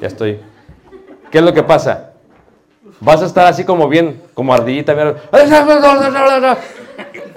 ya 0.00 0.06
estoy. 0.06 0.40
¿Qué 1.30 1.38
es 1.38 1.44
lo 1.44 1.52
que 1.52 1.62
pasa? 1.62 2.12
Vas 3.00 3.22
a 3.22 3.26
estar 3.26 3.46
así 3.46 3.64
como 3.64 3.88
bien, 3.88 4.22
como 4.34 4.54
ardillita. 4.54 4.94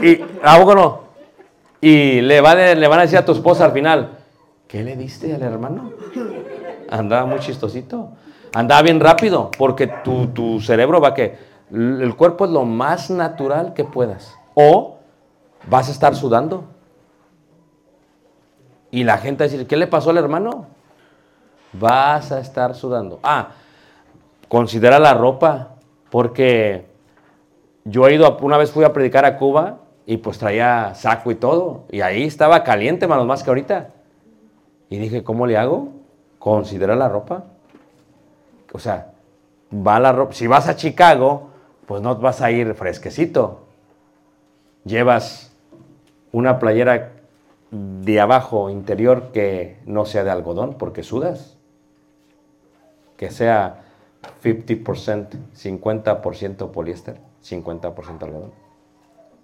Y, 0.02 0.22
¿a 0.44 0.58
poco 0.60 0.76
no? 0.76 1.02
Y 1.82 2.22
le, 2.22 2.42
va 2.42 2.56
de- 2.56 2.76
le 2.76 2.88
van 2.88 3.00
a 3.00 3.02
decir 3.04 3.18
a 3.18 3.26
tu 3.26 3.32
esposa 3.32 3.66
al 3.66 3.72
final, 3.72 4.12
¿qué 4.68 4.84
le 4.84 4.96
diste 4.96 5.34
al 5.34 5.42
hermano? 5.44 5.92
Andaba 6.90 7.26
muy 7.26 7.40
chistosito. 7.40 8.12
Andaba 8.54 8.82
bien 8.82 9.00
rápido, 9.00 9.52
porque 9.58 9.88
tu, 10.04 10.28
tu 10.28 10.60
cerebro 10.62 11.00
va 11.02 11.14
que 11.14 11.38
el 11.72 12.16
cuerpo 12.16 12.46
es 12.46 12.52
lo 12.52 12.64
más 12.66 13.10
natural 13.10 13.74
que 13.74 13.84
puedas. 13.84 14.34
O 14.56 14.98
vas 15.70 15.88
a 15.90 15.92
estar 15.92 16.16
sudando. 16.16 16.64
Y 18.92 19.04
la 19.04 19.18
gente 19.18 19.44
va 19.44 19.48
a 19.48 19.52
decir, 19.52 19.68
¿qué 19.68 19.78
le 19.78 19.88
pasó 19.88 20.10
al 20.10 20.18
hermano? 20.18 20.68
Vas 21.74 22.32
a 22.32 22.40
estar 22.40 22.74
sudando. 22.76 23.20
Ah, 23.24 23.50
considera 24.48 25.00
la 25.00 25.14
ropa, 25.14 25.76
porque 26.10 26.86
yo 27.86 28.08
he 28.08 28.16
ido, 28.16 28.38
una 28.42 28.58
vez 28.58 28.72
fui 28.72 28.84
a 28.84 28.94
predicar 28.94 29.26
a 29.26 29.38
Cuba 29.38 29.78
y 30.06 30.18
pues 30.18 30.40
traía 30.40 30.94
saco 30.96 31.32
y 31.32 31.36
todo. 31.36 31.86
Y 31.92 32.02
ahí 32.02 32.24
estaba 32.24 32.64
caliente, 32.64 33.08
manos 33.08 33.28
más 33.28 33.44
que 33.44 33.50
ahorita. 33.52 33.90
Y 34.90 34.98
dije, 34.98 35.24
¿cómo 35.24 35.46
le 35.46 35.58
hago? 35.58 35.90
Considera 36.40 36.96
la 36.96 37.10
ropa. 37.10 37.44
O 38.74 38.80
sea, 38.80 39.12
va 39.72 40.00
la 40.00 40.12
ropa. 40.12 40.34
Si 40.34 40.48
vas 40.48 40.68
a 40.68 40.76
Chicago, 40.76 41.50
pues 41.86 42.02
no 42.02 42.16
vas 42.16 42.42
a 42.42 42.50
ir 42.50 42.74
fresquecito. 42.74 43.68
Llevas 44.84 45.52
una 46.32 46.58
playera 46.58 47.12
de 47.72 48.20
abajo 48.20 48.70
interior 48.70 49.32
que 49.32 49.80
no 49.86 50.06
sea 50.06 50.24
de 50.24 50.32
algodón 50.32 50.76
porque 50.78 51.04
sudas. 51.04 51.58
Que 53.18 53.32
sea 53.32 53.82
50%, 54.44 55.28
50% 55.56 56.72
poliéster, 56.72 57.20
50% 57.44 58.24
algodón. 58.24 58.52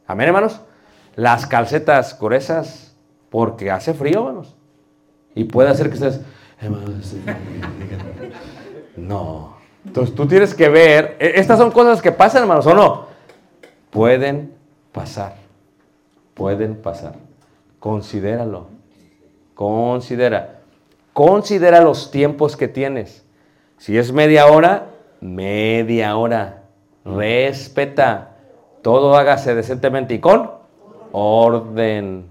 Amén, 0.07 0.27
hermanos. 0.27 0.61
Las 1.15 1.45
calcetas 1.45 2.19
gruesas 2.19 2.95
porque 3.29 3.71
hace 3.71 3.93
frío, 3.93 4.19
hermanos. 4.19 4.55
Y 5.33 5.45
puede 5.45 5.69
hacer 5.69 5.89
que 5.89 5.95
estés, 5.95 6.21
no. 8.95 9.55
Entonces 9.85 10.15
tú 10.15 10.27
tienes 10.27 10.53
que 10.53 10.69
ver, 10.69 11.17
e- 11.19 11.33
estas 11.35 11.59
son 11.59 11.71
cosas 11.71 12.01
que 12.01 12.11
pasan, 12.11 12.43
hermanos, 12.43 12.65
¿o 12.65 12.73
no? 12.73 13.05
Pueden 13.91 14.53
pasar, 14.91 15.35
pueden 16.33 16.75
pasar. 16.75 17.15
Considéralo, 17.85 18.65
considera, 19.53 20.61
considera 21.13 21.81
los 21.81 22.09
tiempos 22.09 22.57
que 22.57 22.67
tienes. 22.67 23.23
Si 23.77 23.95
es 23.95 24.11
media 24.11 24.47
hora, 24.47 24.87
media 25.21 26.17
hora. 26.17 26.63
Respeta, 27.05 28.37
todo 28.81 29.15
hágase 29.15 29.53
decentemente 29.53 30.15
y 30.15 30.19
con 30.19 30.49
orden. 31.11 32.25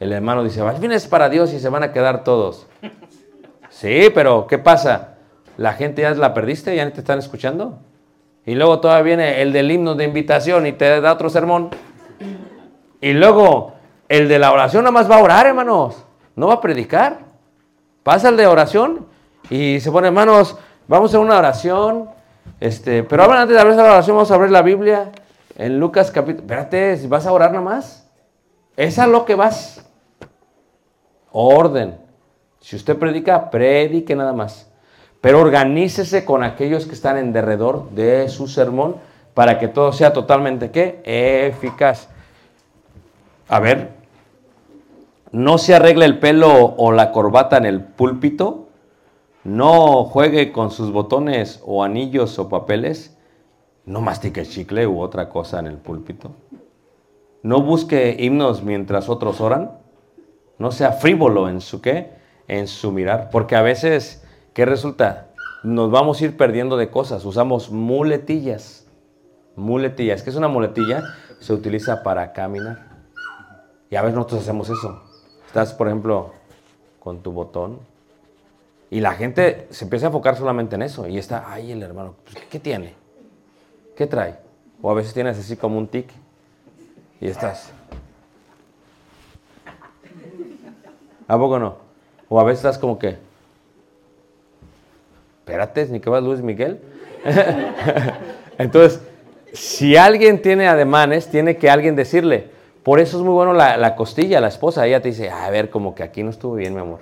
El 0.00 0.12
hermano 0.12 0.44
dice, 0.44 0.60
al 0.60 0.76
fin 0.76 0.92
es 0.92 1.06
para 1.06 1.30
Dios 1.30 1.54
y 1.54 1.60
se 1.60 1.70
van 1.70 1.84
a 1.84 1.90
quedar 1.90 2.22
todos. 2.22 2.66
Sí, 3.70 4.10
pero 4.14 4.46
¿qué 4.46 4.58
pasa? 4.58 5.14
La 5.56 5.72
gente 5.72 6.02
ya 6.02 6.10
la 6.10 6.34
perdiste, 6.34 6.76
ya 6.76 6.84
no 6.84 6.92
te 6.92 7.00
están 7.00 7.18
escuchando. 7.18 7.78
Y 8.44 8.54
luego 8.54 8.80
todavía 8.80 9.16
viene 9.16 9.40
el 9.40 9.50
del 9.54 9.70
himno 9.70 9.94
de 9.94 10.04
invitación 10.04 10.66
y 10.66 10.72
te 10.72 11.00
da 11.00 11.14
otro 11.14 11.30
sermón. 11.30 11.70
Y 13.00 13.14
luego 13.14 13.77
el 14.08 14.28
de 14.28 14.38
la 14.38 14.52
oración 14.52 14.84
nada 14.84 14.92
más 14.92 15.10
va 15.10 15.16
a 15.16 15.22
orar, 15.22 15.46
hermanos. 15.46 16.04
no 16.36 16.48
va 16.48 16.54
a 16.54 16.60
predicar. 16.60 17.18
Pasa 18.02 18.30
el 18.30 18.36
de 18.36 18.46
oración 18.46 19.06
y 19.50 19.80
se 19.80 19.90
pone, 19.90 20.08
hermanos, 20.08 20.56
vamos 20.86 21.10
a 21.10 21.16
hacer 21.16 21.26
una 21.26 21.38
oración. 21.38 22.08
Este, 22.60 23.02
pero 23.02 23.30
antes 23.30 23.54
de 23.54 23.60
abrir 23.60 23.76
la 23.76 23.84
oración, 23.84 24.16
vamos 24.16 24.30
a 24.30 24.34
abrir 24.34 24.50
la 24.50 24.62
Biblia 24.62 25.12
en 25.56 25.78
Lucas 25.78 26.10
capítulo. 26.10 26.42
Espérate, 26.42 26.96
si 26.96 27.06
vas 27.06 27.26
a 27.26 27.32
orar 27.32 27.50
nada 27.50 27.62
más. 27.62 28.08
Es 28.76 28.98
a 28.98 29.06
lo 29.06 29.24
que 29.24 29.34
vas. 29.34 29.84
Orden. 31.32 31.98
Si 32.60 32.76
usted 32.76 32.96
predica, 32.96 33.50
predique 33.50 34.16
nada 34.16 34.32
más. 34.32 34.70
Pero 35.20 35.40
organícese 35.40 36.24
con 36.24 36.44
aquellos 36.44 36.86
que 36.86 36.94
están 36.94 37.18
en 37.18 37.32
derredor 37.32 37.90
de 37.90 38.28
su 38.28 38.46
sermón 38.46 38.96
para 39.34 39.58
que 39.58 39.68
todo 39.68 39.92
sea 39.92 40.12
totalmente 40.12 40.70
¿qué? 40.70 41.00
eficaz. 41.04 42.08
A 43.48 43.60
ver, 43.60 43.97
no 45.32 45.58
se 45.58 45.74
arregle 45.74 46.04
el 46.04 46.18
pelo 46.18 46.74
o 46.76 46.92
la 46.92 47.12
corbata 47.12 47.56
en 47.56 47.66
el 47.66 47.82
púlpito, 47.82 48.68
no 49.44 50.04
juegue 50.04 50.52
con 50.52 50.70
sus 50.70 50.92
botones 50.92 51.62
o 51.64 51.84
anillos 51.84 52.38
o 52.38 52.48
papeles, 52.48 53.16
no 53.84 54.00
mastique 54.00 54.44
chicle 54.44 54.86
u 54.86 55.00
otra 55.00 55.28
cosa 55.28 55.58
en 55.58 55.66
el 55.66 55.78
púlpito, 55.78 56.32
no 57.42 57.62
busque 57.62 58.16
himnos 58.18 58.62
mientras 58.62 59.08
otros 59.08 59.40
oran, 59.40 59.78
no 60.58 60.72
sea 60.72 60.92
frívolo 60.92 61.48
en 61.48 61.60
su 61.60 61.80
qué, 61.80 62.12
en 62.48 62.66
su 62.66 62.92
mirar, 62.92 63.30
porque 63.30 63.56
a 63.56 63.62
veces, 63.62 64.24
¿qué 64.54 64.64
resulta? 64.64 65.28
Nos 65.62 65.90
vamos 65.90 66.20
a 66.20 66.24
ir 66.24 66.36
perdiendo 66.36 66.76
de 66.76 66.90
cosas, 66.90 67.24
usamos 67.24 67.70
muletillas, 67.70 68.86
muletillas, 69.56 70.22
¿qué 70.22 70.30
es 70.30 70.36
una 70.36 70.48
muletilla? 70.48 71.04
Se 71.40 71.52
utiliza 71.52 72.02
para 72.02 72.32
caminar. 72.32 72.88
Y 73.90 73.96
a 73.96 74.02
veces 74.02 74.16
nosotros 74.16 74.42
hacemos 74.42 74.68
eso. 74.68 75.07
Estás, 75.48 75.72
por 75.72 75.86
ejemplo, 75.86 76.32
con 77.00 77.22
tu 77.22 77.32
botón 77.32 77.78
y 78.90 79.00
la 79.00 79.12
gente 79.12 79.66
se 79.70 79.84
empieza 79.84 80.06
a 80.06 80.08
enfocar 80.08 80.36
solamente 80.36 80.74
en 80.74 80.82
eso 80.82 81.08
y 81.08 81.16
está, 81.16 81.50
ay, 81.50 81.72
el 81.72 81.82
hermano, 81.82 82.16
pues, 82.22 82.36
¿qué 82.50 82.60
tiene? 82.60 82.92
¿Qué 83.96 84.06
trae? 84.06 84.36
O 84.82 84.90
a 84.90 84.94
veces 84.94 85.14
tienes 85.14 85.38
así 85.38 85.56
como 85.56 85.78
un 85.78 85.88
tic 85.88 86.10
y 87.18 87.28
estás. 87.28 87.72
¿A 91.26 91.38
poco 91.38 91.58
no? 91.58 91.76
O 92.28 92.38
a 92.38 92.44
veces 92.44 92.58
estás 92.58 92.76
como 92.76 92.98
que, 92.98 93.16
espérate, 95.38 95.86
ni 95.86 95.98
que 95.98 96.10
vas 96.10 96.22
Luis 96.22 96.42
Miguel. 96.42 96.78
Entonces, 98.58 99.00
si 99.54 99.96
alguien 99.96 100.42
tiene 100.42 100.68
ademanes, 100.68 101.30
tiene 101.30 101.56
que 101.56 101.70
alguien 101.70 101.96
decirle, 101.96 102.57
por 102.88 103.00
eso 103.00 103.18
es 103.18 103.22
muy 103.22 103.34
bueno 103.34 103.52
la, 103.52 103.76
la 103.76 103.94
costilla, 103.94 104.40
la 104.40 104.48
esposa, 104.48 104.86
ella 104.86 105.02
te 105.02 105.08
dice, 105.08 105.28
a 105.28 105.50
ver, 105.50 105.68
como 105.68 105.94
que 105.94 106.02
aquí 106.02 106.22
no 106.22 106.30
estuvo 106.30 106.54
bien, 106.54 106.72
mi 106.72 106.80
amor. 106.80 107.00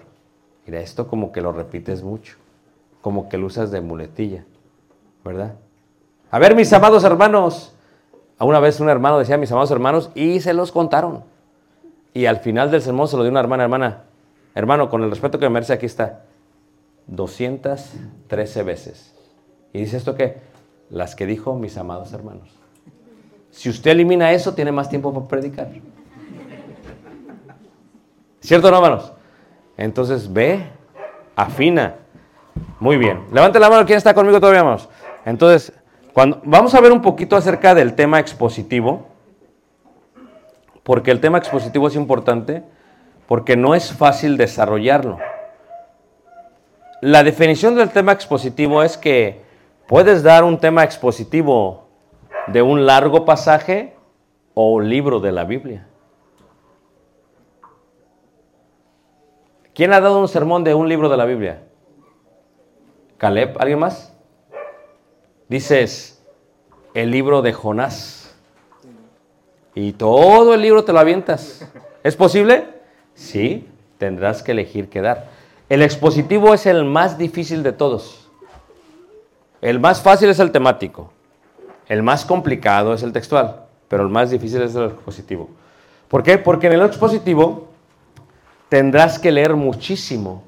Mira, 0.66 0.80
esto 0.80 1.07
como 1.07 1.30
que 1.30 1.41
lo 1.41 1.53
repites 1.53 2.03
mucho, 2.03 2.39
como 3.01 3.28
que 3.28 3.39
lo 3.39 3.47
usas 3.47 3.70
de 3.70 3.80
muletilla, 3.80 4.45
¿verdad? 5.24 5.55
A 6.32 6.41
ver, 6.41 6.57
mis 6.57 6.72
amados 6.72 7.05
hermanos, 7.05 7.72
una 8.41 8.59
vez 8.59 8.80
un 8.80 8.89
hermano 8.89 9.20
decía, 9.20 9.37
mis 9.37 9.53
amados 9.53 9.70
hermanos, 9.70 10.11
y 10.16 10.41
se 10.41 10.55
los 10.55 10.72
contaron. 10.72 11.22
Y 12.12 12.26
al 12.26 12.39
final 12.39 12.72
del 12.72 12.82
sermón 12.82 13.07
se 13.07 13.16
lo 13.16 13.22
dio 13.22 13.30
una 13.30 13.39
hermana, 13.39 13.62
hermana, 13.62 14.03
hermano, 14.57 14.91
con 14.91 15.05
el 15.05 15.11
respeto 15.11 15.39
que 15.39 15.47
me 15.47 15.51
merece, 15.51 15.72
aquí 15.72 15.87
está, 15.87 16.24
213 17.07 18.62
veces. 18.64 19.14
¿Y 19.72 19.78
dice 19.78 19.99
esto 19.99 20.16
qué? 20.16 20.39
Las 20.91 21.14
que 21.14 21.26
dijo 21.26 21.55
mis 21.55 21.76
amados 21.76 22.12
hermanos. 22.12 22.66
Si 23.57 23.71
usted 23.71 23.93
elimina 23.93 24.33
eso, 24.33 24.53
tiene 24.53 24.71
más 24.71 24.87
tiempo 24.87 25.15
para 25.15 25.27
predicar. 25.27 25.69
¿Cierto, 28.39 28.71
no, 28.71 28.77
hermanos? 28.77 29.15
Entonces 29.79 30.31
ve, 30.31 30.63
afina. 31.35 31.95
Muy 32.79 32.99
bien. 32.99 33.25
Levante 33.33 33.59
la 33.59 33.71
mano, 33.71 33.87
¿quién 33.87 33.97
está 33.97 34.13
conmigo 34.13 34.39
todavía, 34.39 34.61
hermanos? 34.61 34.91
Entonces, 35.25 35.73
cuando, 36.13 36.43
vamos 36.45 36.75
a 36.75 36.81
ver 36.83 36.93
un 36.93 37.01
poquito 37.01 37.35
acerca 37.35 37.75
del 37.75 37.95
tema 37.95 38.21
expositivo, 38.21 39.07
porque 40.83 41.11
el 41.11 41.21
tema 41.21 41.39
expositivo 41.39 41.89
es 41.89 41.97
importante, 41.97 42.63
porque 43.27 43.57
no 43.57 43.75
es 43.75 43.91
fácil 43.91 44.37
desarrollarlo. 44.37 45.17
La 47.01 47.25
definición 47.25 47.75
del 47.75 47.89
tema 47.89 48.13
expositivo 48.13 48.83
es 48.83 48.99
que 48.99 49.41
puedes 49.87 50.23
dar 50.23 50.45
un 50.45 50.61
tema 50.61 50.85
expositivo 50.85 51.86
de 52.47 52.62
un 52.62 52.86
largo 52.86 53.24
pasaje 53.24 53.94
o 54.55 54.72
un 54.72 54.88
libro 54.88 55.20
de 55.20 55.32
la 55.32 55.44
Biblia. 55.44 55.86
¿Quién 59.74 59.92
ha 59.92 60.01
dado 60.01 60.20
un 60.20 60.28
sermón 60.28 60.64
de 60.64 60.74
un 60.74 60.88
libro 60.88 61.09
de 61.09 61.16
la 61.16 61.26
Biblia? 61.26 61.62
Caleb, 63.18 63.57
¿alguien 63.59 63.78
más? 63.78 64.14
Dices, 65.49 66.24
el 66.94 67.11
libro 67.11 67.42
de 67.42 67.53
Jonás. 67.53 68.34
Y 69.74 69.92
todo 69.92 70.55
el 70.55 70.62
libro 70.62 70.84
te 70.84 70.94
lo 70.94 70.99
avientas. 70.99 71.70
¿Es 72.03 72.16
posible? 72.16 72.68
Sí, 73.14 73.68
tendrás 73.99 74.42
que 74.42 74.53
elegir 74.53 74.88
qué 74.88 75.03
dar. 75.03 75.28
El 75.68 75.82
expositivo 75.82 76.55
es 76.55 76.64
el 76.64 76.84
más 76.84 77.18
difícil 77.18 77.62
de 77.62 77.72
todos. 77.72 78.30
El 79.61 79.80
más 79.80 80.01
fácil 80.01 80.30
es 80.30 80.38
el 80.38 80.53
temático. 80.53 81.12
El 81.89 82.03
más 82.03 82.24
complicado 82.24 82.95
es 82.95 83.03
el 83.03 83.12
textual. 83.12 83.66
Pero 83.89 84.03
el 84.03 84.09
más 84.09 84.30
difícil 84.30 84.62
es 84.62 84.74
el 84.74 84.87
expositivo. 84.87 85.49
¿Por 86.09 86.22
qué? 86.22 86.39
Porque 86.39 86.66
en 86.66 86.74
el 86.74 86.82
expositivo 86.82 87.68
tendrás 88.68 89.18
que 89.18 89.30
leer 89.30 89.55
muchísimo 89.55 90.43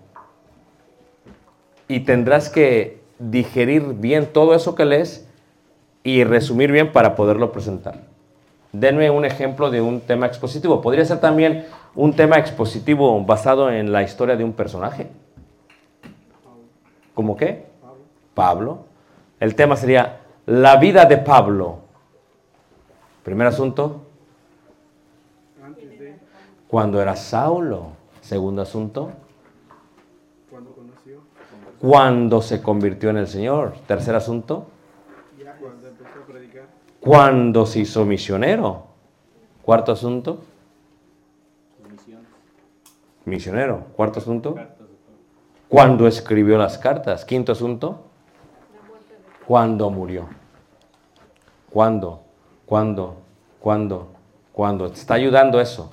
y 1.86 2.00
tendrás 2.00 2.48
que 2.48 3.00
digerir 3.18 3.82
bien 3.94 4.26
todo 4.32 4.54
eso 4.54 4.74
que 4.74 4.84
lees 4.84 5.28
y 6.02 6.24
resumir 6.24 6.72
bien 6.72 6.92
para 6.92 7.14
poderlo 7.14 7.52
presentar. 7.52 8.02
Denme 8.72 9.10
un 9.10 9.24
ejemplo 9.24 9.70
de 9.70 9.80
un 9.80 10.00
tema 10.00 10.26
expositivo. 10.26 10.80
Podría 10.80 11.04
ser 11.04 11.20
también 11.20 11.66
un 11.94 12.14
tema 12.14 12.36
expositivo 12.36 13.24
basado 13.24 13.70
en 13.70 13.92
la 13.92 14.02
historia 14.02 14.36
de 14.36 14.44
un 14.44 14.52
personaje. 14.52 15.08
¿Cómo 17.14 17.36
qué? 17.36 17.66
Pablo. 18.34 18.84
El 19.40 19.54
tema 19.54 19.76
sería 19.76 20.20
la 20.48 20.76
vida 20.76 21.04
de 21.04 21.18
Pablo. 21.18 21.80
Primer 23.22 23.46
asunto. 23.48 24.02
Cuando 26.66 27.00
era 27.02 27.16
Saulo. 27.16 27.92
Segundo 28.22 28.62
asunto. 28.62 29.10
Cuando 30.50 30.72
conoció, 30.72 31.20
Cuando 31.78 32.40
se 32.40 32.62
convirtió 32.62 33.10
en 33.10 33.18
el 33.18 33.28
Señor. 33.28 33.74
Tercer 33.86 34.14
asunto. 34.14 34.66
cuando 35.60 35.88
empezó 35.88 36.20
a 36.22 36.26
predicar, 36.26 36.66
Cuando 37.00 37.66
se 37.66 37.80
hizo 37.80 38.06
misionero. 38.06 38.86
Cuarto 39.62 39.92
asunto. 39.92 40.44
Misionero. 43.26 43.84
Cuarto 43.94 44.20
asunto. 44.20 44.56
Cuando 45.68 46.06
escribió 46.06 46.56
las 46.56 46.78
cartas. 46.78 47.26
Quinto 47.26 47.52
asunto. 47.52 48.04
Cuando 49.46 49.90
murió. 49.90 50.37
¿Cuándo? 51.70 52.22
¿Cuándo? 52.66 53.16
¿Cuándo? 53.60 54.08
¿Cuándo? 54.52 54.90
Te 54.90 54.98
está 54.98 55.14
ayudando 55.14 55.60
eso. 55.60 55.90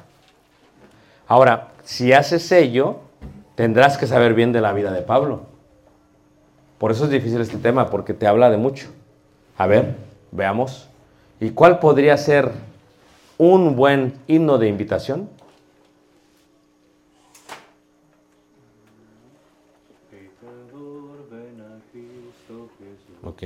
Ahora, 1.28 1.70
si 1.84 2.14
haces 2.14 2.52
ello, 2.52 2.98
tendrás 3.56 3.98
que 3.98 4.08
saber 4.08 4.34
bien 4.34 4.52
de 4.52 4.62
la 4.62 4.74
vida 4.74 4.92
de 4.92 5.02
Pablo. 5.02 5.44
Por 6.78 6.92
eso 6.92 7.06
es 7.06 7.10
difícil 7.10 7.42
este 7.42 7.58
tema, 7.58 7.90
porque 7.90 8.14
te 8.14 8.28
habla 8.28 8.50
de 8.50 8.58
mucho. 8.58 8.90
A 9.58 9.68
ver, 9.68 9.96
veamos. 10.32 10.90
¿Y 11.40 11.52
cuál 11.52 11.80
podría 11.80 12.18
ser 12.18 12.52
un 13.38 13.76
buen 13.76 14.14
himno 14.28 14.58
de 14.58 14.68
invitación? 14.68 15.30
Ok. 23.24 23.44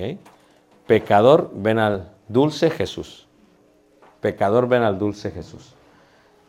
Pecador, 0.88 1.52
ven 1.54 1.80
al 1.80 2.19
dulce 2.30 2.70
Jesús. 2.70 3.28
Pecador, 4.22 4.70
ven 4.70 4.84
al 4.84 4.98
dulce 4.98 5.32
Jesús. 5.32 5.76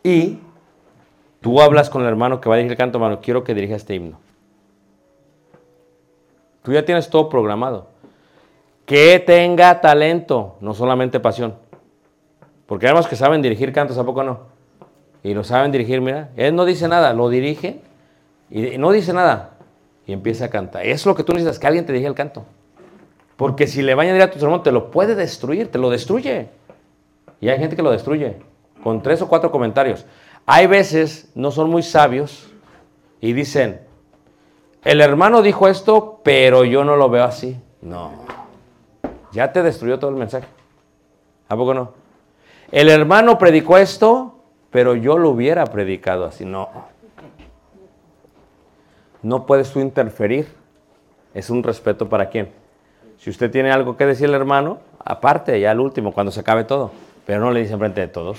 Y 0.04 0.38
tú 1.40 1.60
hablas 1.60 1.90
con 1.90 2.02
el 2.02 2.08
hermano 2.08 2.40
que 2.40 2.48
va 2.48 2.54
a 2.54 2.58
dirigir 2.58 2.72
el 2.72 2.78
canto, 2.78 2.98
hermano, 2.98 3.20
quiero 3.20 3.42
que 3.42 3.54
dirija 3.54 3.74
este 3.74 3.94
himno. 3.94 4.18
Tú 6.62 6.72
ya 6.72 6.84
tienes 6.84 7.10
todo 7.10 7.28
programado. 7.28 7.88
Que 8.86 9.18
tenga 9.20 9.80
talento, 9.80 10.56
no 10.60 10.74
solamente 10.74 11.20
pasión. 11.20 11.54
Porque 12.66 12.86
hay 12.86 13.04
que 13.04 13.16
saben 13.16 13.42
dirigir 13.42 13.72
cantos, 13.72 13.98
¿a 13.98 14.04
poco 14.04 14.22
no? 14.22 14.40
Y 15.22 15.34
lo 15.34 15.44
saben 15.44 15.72
dirigir, 15.72 16.00
mira. 16.00 16.30
Él 16.36 16.54
no 16.54 16.64
dice 16.64 16.88
nada, 16.88 17.12
lo 17.12 17.28
dirige 17.28 17.80
y 18.50 18.78
no 18.78 18.90
dice 18.90 19.12
nada. 19.12 19.54
Y 20.06 20.12
empieza 20.12 20.46
a 20.46 20.50
cantar. 20.50 20.84
Es 20.84 21.06
lo 21.06 21.14
que 21.14 21.22
tú 21.22 21.32
necesitas, 21.32 21.58
que 21.58 21.66
alguien 21.66 21.86
te 21.86 21.92
dirija 21.92 22.08
el 22.08 22.14
canto. 22.14 22.44
Porque 23.40 23.66
si 23.66 23.80
le 23.80 23.92
añadir 23.92 24.20
a 24.20 24.30
tu 24.30 24.38
sermón, 24.38 24.62
te 24.62 24.70
lo 24.70 24.90
puede 24.90 25.14
destruir, 25.14 25.70
te 25.70 25.78
lo 25.78 25.88
destruye. 25.88 26.50
Y 27.40 27.48
hay 27.48 27.58
gente 27.58 27.74
que 27.74 27.80
lo 27.80 27.90
destruye 27.90 28.36
con 28.82 29.00
tres 29.00 29.22
o 29.22 29.28
cuatro 29.28 29.50
comentarios. 29.50 30.04
Hay 30.44 30.66
veces, 30.66 31.32
no 31.34 31.50
son 31.50 31.70
muy 31.70 31.82
sabios, 31.82 32.52
y 33.18 33.32
dicen, 33.32 33.80
el 34.84 35.00
hermano 35.00 35.40
dijo 35.40 35.68
esto, 35.68 36.20
pero 36.22 36.66
yo 36.66 36.84
no 36.84 36.96
lo 36.96 37.08
veo 37.08 37.24
así. 37.24 37.58
No. 37.80 38.12
Ya 39.32 39.50
te 39.54 39.62
destruyó 39.62 39.98
todo 39.98 40.10
el 40.10 40.16
mensaje. 40.16 40.46
¿A 41.48 41.56
poco 41.56 41.72
no? 41.72 41.94
El 42.70 42.90
hermano 42.90 43.38
predicó 43.38 43.78
esto, 43.78 44.34
pero 44.70 44.96
yo 44.96 45.16
lo 45.16 45.30
hubiera 45.30 45.64
predicado 45.64 46.26
así. 46.26 46.44
No. 46.44 46.68
No 49.22 49.46
puedes 49.46 49.72
tú 49.72 49.80
interferir. 49.80 50.52
Es 51.32 51.48
un 51.48 51.62
respeto 51.62 52.06
para 52.06 52.28
quién. 52.28 52.59
Si 53.20 53.28
usted 53.28 53.50
tiene 53.50 53.70
algo 53.70 53.98
que 53.98 54.06
decir 54.06 54.28
al 54.28 54.34
hermano, 54.34 54.78
aparte, 55.04 55.60
ya 55.60 55.72
al 55.72 55.80
último, 55.80 56.10
cuando 56.12 56.32
se 56.32 56.40
acabe 56.40 56.64
todo. 56.64 56.90
Pero 57.26 57.40
no 57.40 57.50
le 57.50 57.60
dice 57.60 57.76
frente 57.76 58.00
de 58.00 58.08
todos. 58.08 58.38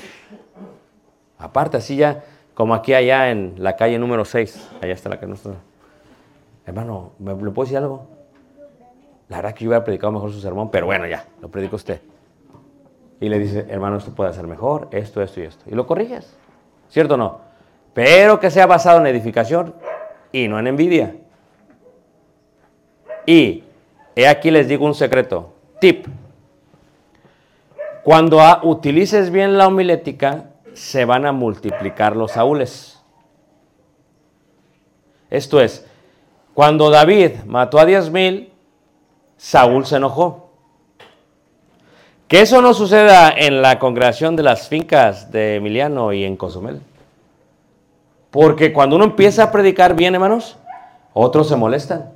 Aparte, 1.38 1.78
así 1.78 1.98
ya, 1.98 2.24
como 2.56 2.74
aquí 2.74 2.96
allá 2.96 3.30
en 3.30 3.54
la 3.58 3.76
calle 3.76 4.00
número 4.00 4.26
6. 4.26 4.70
Allá 4.82 4.94
está 4.94 5.10
la 5.10 5.20
que 5.20 5.28
nuestra. 5.28 5.54
Hermano, 6.66 7.12
¿me 7.20 7.32
le 7.36 7.52
puedo 7.52 7.66
decir 7.66 7.78
algo? 7.78 8.08
La 9.30 9.38
verdad 9.38 9.54
que 9.54 9.66
yo 9.66 9.70
hubiera 9.70 9.86
predicado 9.86 10.14
mejor 10.14 10.32
su 10.32 10.42
sermón, 10.42 10.72
pero 10.72 10.88
bueno, 10.88 11.06
ya, 11.06 11.28
lo 11.42 11.50
predica 11.50 11.76
usted. 11.76 12.02
Y 13.20 13.30
le 13.30 13.38
dice, 13.38 13.68
hermano, 13.70 13.98
esto 13.98 14.16
puede 14.16 14.34
ser 14.34 14.48
mejor, 14.48 14.88
esto, 14.90 15.22
esto 15.22 15.42
y 15.42 15.44
esto. 15.44 15.64
Y 15.68 15.76
lo 15.76 15.86
corriges. 15.86 16.36
¿Cierto 16.90 17.14
o 17.14 17.18
no? 17.18 17.40
Pero 17.94 18.40
que 18.40 18.50
sea 18.50 18.66
basado 18.66 19.00
en 19.00 19.06
edificación 19.06 19.76
y 20.32 20.48
no 20.48 20.58
en 20.58 20.66
envidia. 20.66 21.16
Y 23.28 23.66
he 24.16 24.28
aquí 24.28 24.52
les 24.52 24.68
digo 24.68 24.86
un 24.86 24.96
secreto. 24.96 25.54
Tip. 25.80 26.08
Cuando 28.04 28.42
a- 28.42 28.62
utilices 28.64 29.32
bien 29.32 29.58
la 29.58 29.68
homilética, 29.68 30.46
se 30.74 31.06
van 31.06 31.26
a 31.26 31.32
multiplicar 31.32 32.16
los 32.16 32.32
saúles. 32.32 33.00
Esto 35.30 35.62
es, 35.62 35.86
cuando 36.54 36.90
David 36.90 37.32
mató 37.46 37.80
a 37.80 37.86
10.000, 37.86 38.50
Saúl 39.38 39.86
se 39.86 39.96
enojó. 39.96 40.50
Que 42.28 42.42
eso 42.42 42.62
no 42.62 42.74
suceda 42.74 43.30
en 43.36 43.62
la 43.62 43.80
congregación 43.80 44.36
de 44.36 44.44
las 44.44 44.68
fincas 44.68 45.32
de 45.32 45.56
Emiliano 45.56 46.14
y 46.14 46.24
en 46.24 46.38
Cozumel. 46.38 46.82
Porque 48.30 48.72
cuando 48.72 48.96
uno 48.96 49.06
empieza 49.06 49.44
a 49.44 49.52
predicar 49.52 49.96
bien, 49.96 50.14
hermanos, 50.14 50.58
otros 51.14 51.50
se 51.50 51.56
molestan. 51.58 52.12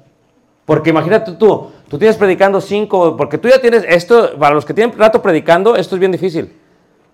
Porque 0.66 0.90
imagínate 0.90 1.34
tú, 1.34 1.72
tú 1.88 1.98
tienes 2.00 2.18
predicando 2.18 2.60
cinco, 2.60 3.16
porque 3.16 3.38
tú 3.38 3.48
ya 3.48 3.60
tienes 3.60 3.86
esto, 3.88 4.38
para 4.40 4.56
los 4.56 4.66
que 4.66 4.74
tienen 4.74 4.98
rato 4.98 5.22
predicando, 5.22 5.76
esto 5.76 5.96
es 5.96 6.00
bien 6.00 6.12
difícil. 6.12 6.52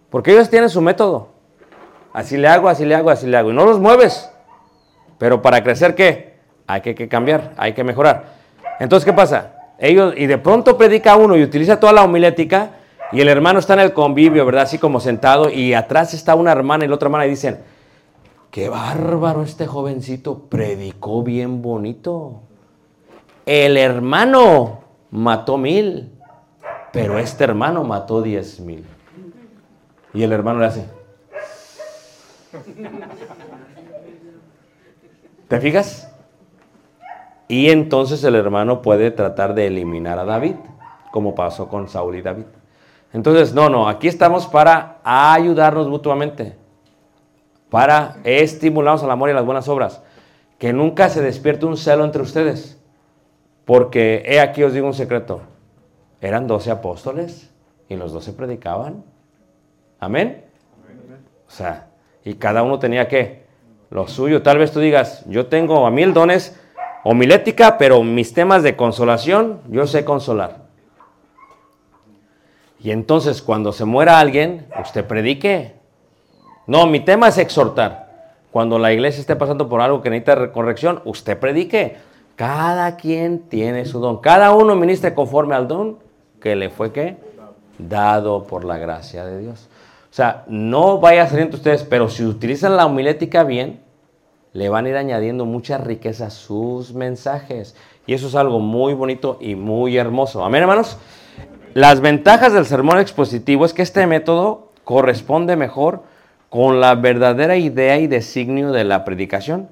Porque 0.09 0.31
ellos 0.31 0.49
tienen 0.49 0.69
su 0.69 0.81
método. 0.81 1.29
Así 2.13 2.37
le 2.37 2.47
hago, 2.47 2.69
así 2.69 2.85
le 2.85 2.95
hago, 2.95 3.09
así 3.09 3.27
le 3.27 3.37
hago. 3.37 3.51
Y 3.51 3.53
no 3.53 3.65
los 3.65 3.79
mueves. 3.79 4.29
Pero 5.17 5.41
para 5.41 5.63
crecer, 5.63 5.95
¿qué? 5.95 6.39
Hay 6.67 6.81
que, 6.81 7.07
cambiar, 7.07 7.53
hay 7.57 7.73
que 7.73 7.83
mejorar. 7.83 8.33
Entonces, 8.79 9.05
¿qué 9.05 9.13
pasa? 9.13 9.53
Ellos, 9.77 10.13
y 10.15 10.25
de 10.27 10.37
pronto 10.37 10.77
predica 10.77 11.15
uno 11.15 11.35
y 11.35 11.43
utiliza 11.43 11.79
toda 11.79 11.93
la 11.93 12.03
homilética, 12.03 12.71
y 13.11 13.19
el 13.19 13.27
hermano 13.27 13.59
está 13.59 13.73
en 13.73 13.81
el 13.81 13.93
convivio, 13.93 14.45
¿verdad? 14.45 14.63
Así 14.63 14.77
como 14.77 14.99
sentado, 14.99 15.49
y 15.49 15.73
atrás 15.73 16.13
está 16.13 16.35
una 16.35 16.51
hermana 16.51 16.85
y 16.85 16.87
la 16.87 16.95
otra 16.95 17.07
hermana, 17.07 17.25
y 17.25 17.29
dicen, 17.31 17.59
qué 18.49 18.69
bárbaro 18.69 19.43
este 19.43 19.67
jovencito, 19.67 20.47
predicó 20.49 21.23
bien 21.23 21.61
bonito. 21.61 22.43
El 23.53 23.75
hermano 23.75 24.79
mató 25.09 25.57
mil, 25.57 26.09
pero 26.93 27.19
este 27.19 27.43
hermano 27.43 27.83
mató 27.83 28.21
diez 28.21 28.61
mil. 28.61 28.85
Y 30.13 30.23
el 30.23 30.31
hermano 30.31 30.61
le 30.61 30.67
hace. 30.67 30.85
¿Te 35.49 35.59
fijas? 35.59 36.09
Y 37.49 37.71
entonces 37.71 38.23
el 38.23 38.35
hermano 38.35 38.81
puede 38.81 39.11
tratar 39.11 39.53
de 39.53 39.67
eliminar 39.67 40.17
a 40.17 40.23
David, 40.23 40.55
como 41.11 41.35
pasó 41.35 41.67
con 41.67 41.89
Saúl 41.89 42.15
y 42.15 42.21
David. 42.21 42.45
Entonces, 43.11 43.53
no, 43.53 43.69
no, 43.69 43.89
aquí 43.89 44.07
estamos 44.07 44.47
para 44.47 45.01
ayudarnos 45.03 45.89
mutuamente, 45.89 46.55
para 47.69 48.15
estimularnos 48.23 49.03
al 49.03 49.11
amor 49.11 49.27
y 49.27 49.33
a 49.33 49.35
las 49.35 49.45
buenas 49.45 49.67
obras. 49.67 50.01
Que 50.57 50.71
nunca 50.71 51.09
se 51.09 51.21
despierte 51.21 51.65
un 51.65 51.75
celo 51.75 52.05
entre 52.05 52.21
ustedes. 52.21 52.80
Porque 53.71 54.21
he 54.25 54.41
aquí 54.41 54.63
os 54.63 54.73
digo 54.73 54.85
un 54.85 54.93
secreto. 54.93 55.43
Eran 56.19 56.45
doce 56.45 56.71
apóstoles 56.71 57.49
y 57.87 57.95
los 57.95 58.11
doce 58.11 58.33
predicaban. 58.33 59.05
Amén. 59.97 60.43
O 61.47 61.49
sea, 61.49 61.87
y 62.25 62.33
cada 62.33 62.63
uno 62.63 62.79
tenía 62.79 63.07
que 63.07 63.45
lo 63.89 64.09
suyo. 64.09 64.41
Tal 64.43 64.57
vez 64.57 64.73
tú 64.73 64.81
digas, 64.81 65.23
yo 65.25 65.45
tengo 65.45 65.85
a 65.85 65.89
mil 65.89 66.13
dones 66.13 66.59
homilética, 67.05 67.77
pero 67.77 68.03
mis 68.03 68.33
temas 68.33 68.61
de 68.61 68.75
consolación, 68.75 69.61
yo 69.69 69.87
sé 69.87 70.03
consolar. 70.03 70.63
Y 72.77 72.91
entonces 72.91 73.41
cuando 73.41 73.71
se 73.71 73.85
muera 73.85 74.19
alguien, 74.19 74.67
usted 74.81 75.05
predique. 75.05 75.75
No, 76.67 76.87
mi 76.87 76.99
tema 76.99 77.29
es 77.29 77.37
exhortar. 77.37 78.35
Cuando 78.51 78.77
la 78.77 78.91
iglesia 78.91 79.21
esté 79.21 79.37
pasando 79.37 79.69
por 79.69 79.79
algo 79.79 80.01
que 80.01 80.09
necesita 80.09 80.51
corrección, 80.51 81.01
usted 81.05 81.39
predique. 81.39 82.10
Cada 82.41 82.95
quien 82.95 83.41
tiene 83.49 83.85
su 83.85 83.99
don. 83.99 84.17
Cada 84.17 84.51
uno 84.55 84.73
ministre 84.75 85.13
conforme 85.13 85.53
al 85.53 85.67
don 85.67 85.99
que 86.41 86.55
le 86.55 86.71
fue 86.71 87.15
dado 87.77 88.45
por 88.45 88.65
la 88.65 88.79
gracia 88.79 89.23
de 89.23 89.37
Dios. 89.37 89.69
O 90.09 90.13
sea, 90.13 90.43
no 90.47 90.97
vaya 90.97 91.29
entre 91.29 91.53
ustedes, 91.53 91.83
pero 91.83 92.09
si 92.09 92.25
utilizan 92.25 92.75
la 92.75 92.87
homilética 92.87 93.43
bien, 93.43 93.81
le 94.53 94.69
van 94.69 94.87
a 94.87 94.89
ir 94.89 94.97
añadiendo 94.97 95.45
mucha 95.45 95.77
riqueza 95.77 96.25
a 96.25 96.29
sus 96.31 96.95
mensajes. 96.95 97.75
Y 98.07 98.15
eso 98.15 98.25
es 98.25 98.33
algo 98.33 98.59
muy 98.59 98.95
bonito 98.95 99.37
y 99.39 99.53
muy 99.53 99.97
hermoso. 99.97 100.43
Amén, 100.43 100.63
hermanos. 100.63 100.97
Las 101.75 102.01
ventajas 102.01 102.53
del 102.53 102.65
sermón 102.65 102.97
expositivo 102.97 103.65
es 103.65 103.73
que 103.75 103.83
este 103.83 104.07
método 104.07 104.71
corresponde 104.83 105.57
mejor 105.57 106.01
con 106.49 106.81
la 106.81 106.95
verdadera 106.95 107.55
idea 107.55 107.99
y 107.99 108.07
designio 108.07 108.71
de 108.71 108.83
la 108.83 109.05
predicación. 109.05 109.69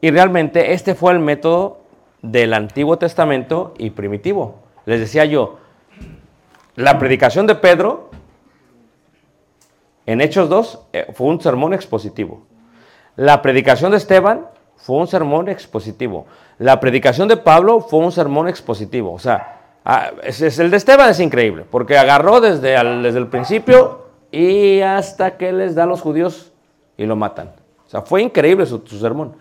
Y 0.00 0.10
realmente 0.10 0.72
este 0.72 0.94
fue 0.94 1.12
el 1.12 1.18
método 1.18 1.80
del 2.22 2.54
Antiguo 2.54 2.98
Testamento 2.98 3.74
y 3.78 3.90
primitivo. 3.90 4.60
Les 4.86 5.00
decía 5.00 5.24
yo, 5.24 5.58
la 6.76 6.98
predicación 6.98 7.46
de 7.46 7.56
Pedro 7.56 8.10
en 10.06 10.20
Hechos 10.20 10.48
2 10.48 10.80
eh, 10.92 11.06
fue 11.14 11.26
un 11.26 11.40
sermón 11.40 11.74
expositivo. 11.74 12.46
La 13.16 13.42
predicación 13.42 13.90
de 13.90 13.96
Esteban 13.96 14.46
fue 14.76 14.96
un 14.96 15.08
sermón 15.08 15.48
expositivo. 15.48 16.26
La 16.58 16.78
predicación 16.78 17.26
de 17.26 17.36
Pablo 17.36 17.80
fue 17.80 17.98
un 18.00 18.12
sermón 18.12 18.48
expositivo. 18.48 19.12
O 19.12 19.18
sea, 19.18 19.78
ah, 19.84 20.12
el 20.22 20.70
de 20.70 20.76
Esteban 20.76 21.10
es 21.10 21.18
increíble, 21.18 21.64
porque 21.68 21.98
agarró 21.98 22.40
desde, 22.40 22.76
el 22.76 23.26
principio 23.26 24.06
y 24.30 24.80
hasta 24.80 25.36
que 25.36 25.52
les 25.52 25.74
da 25.74 25.82
a 25.82 25.86
los 25.86 26.00
judíos 26.00 26.52
y 26.96 27.04
lo 27.04 27.16
matan. 27.16 27.52
O 27.84 27.90
sea, 27.90 28.02
fue 28.02 28.22
increíble 28.22 28.66
su 28.66 28.78
sermón. 28.86 29.36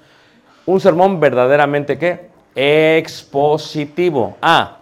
Un 0.68 0.82
sermón 0.82 1.20
verdaderamente 1.20 1.98
¿qué? 1.98 2.30
Expositivo. 2.54 4.38
Ah, 4.42 4.80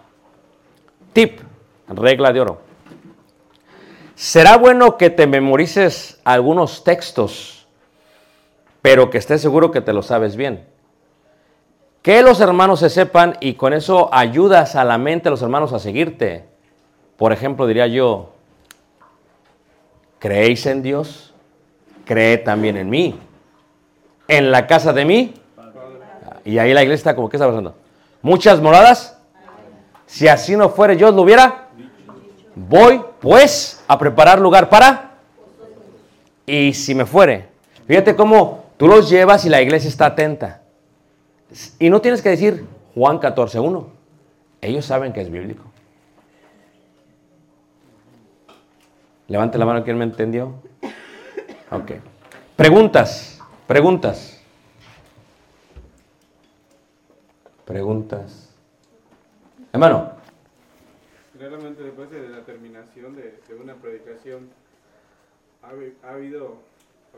tip, 1.12 1.40
regla 1.88 2.32
de 2.32 2.40
oro. 2.40 2.60
Será 4.16 4.56
bueno 4.56 4.96
que 4.96 5.10
te 5.10 5.26
memorices 5.26 6.20
algunos 6.24 6.82
textos, 6.82 7.66
pero 8.82 9.10
que 9.10 9.18
estés 9.18 9.40
seguro 9.40 9.70
que 9.70 9.80
te 9.80 9.92
lo 9.92 10.02
sabes 10.02 10.36
bien. 10.36 10.66
Que 12.02 12.22
los 12.22 12.40
hermanos 12.40 12.80
se 12.80 12.90
sepan 12.90 13.36
y 13.40 13.54
con 13.54 13.72
eso 13.72 14.08
ayudas 14.12 14.74
a 14.74 14.84
la 14.84 14.98
mente 14.98 15.24
de 15.24 15.30
los 15.30 15.42
hermanos 15.42 15.72
a 15.72 15.78
seguirte. 15.78 16.46
Por 17.16 17.32
ejemplo, 17.32 17.66
diría 17.66 17.86
yo, 17.86 18.32
¿creéis 20.18 20.66
en 20.66 20.82
Dios? 20.82 21.32
Cree 22.04 22.38
también 22.38 22.76
en 22.76 22.90
mí. 22.90 23.20
En 24.26 24.50
la 24.50 24.66
casa 24.66 24.92
de 24.92 25.04
mí. 25.04 25.34
Y 26.46 26.58
ahí 26.58 26.72
la 26.72 26.82
iglesia 26.84 27.00
está 27.00 27.16
como, 27.16 27.28
¿qué 27.28 27.36
está 27.36 27.48
pasando? 27.48 27.74
Muchas 28.22 28.60
moradas. 28.60 29.18
Si 30.06 30.28
así 30.28 30.56
no 30.56 30.68
fuere, 30.68 30.96
yo 30.96 31.10
lo 31.10 31.22
hubiera. 31.22 31.70
Voy, 32.54 33.02
pues, 33.20 33.82
a 33.88 33.98
preparar 33.98 34.38
lugar 34.38 34.70
para. 34.70 35.16
Y 36.46 36.72
si 36.72 36.94
me 36.94 37.04
fuere. 37.04 37.48
Fíjate 37.88 38.14
cómo 38.14 38.64
tú 38.76 38.86
los 38.86 39.10
llevas 39.10 39.44
y 39.44 39.48
la 39.48 39.60
iglesia 39.60 39.88
está 39.88 40.06
atenta. 40.06 40.62
Y 41.80 41.90
no 41.90 42.00
tienes 42.00 42.22
que 42.22 42.28
decir 42.28 42.64
Juan 42.94 43.18
14.1. 43.18 43.84
Ellos 44.60 44.84
saben 44.84 45.12
que 45.12 45.22
es 45.22 45.30
bíblico. 45.30 45.64
Levante 49.26 49.58
la 49.58 49.66
mano 49.66 49.82
quien 49.82 49.98
me 49.98 50.04
entendió. 50.04 50.54
Ok. 51.72 51.90
Preguntas. 52.54 53.40
Preguntas. 53.66 54.35
Preguntas. 57.66 58.54
Hermano. 59.72 60.12
Realmente 61.38 61.82
después 61.82 62.10
de 62.10 62.28
la 62.28 62.40
terminación 62.44 63.14
de, 63.14 63.38
de 63.46 63.54
una 63.56 63.74
predicación, 63.74 64.48
ha, 65.62 65.72
habi- 65.72 65.94
ha 66.02 66.10
habido 66.14 66.54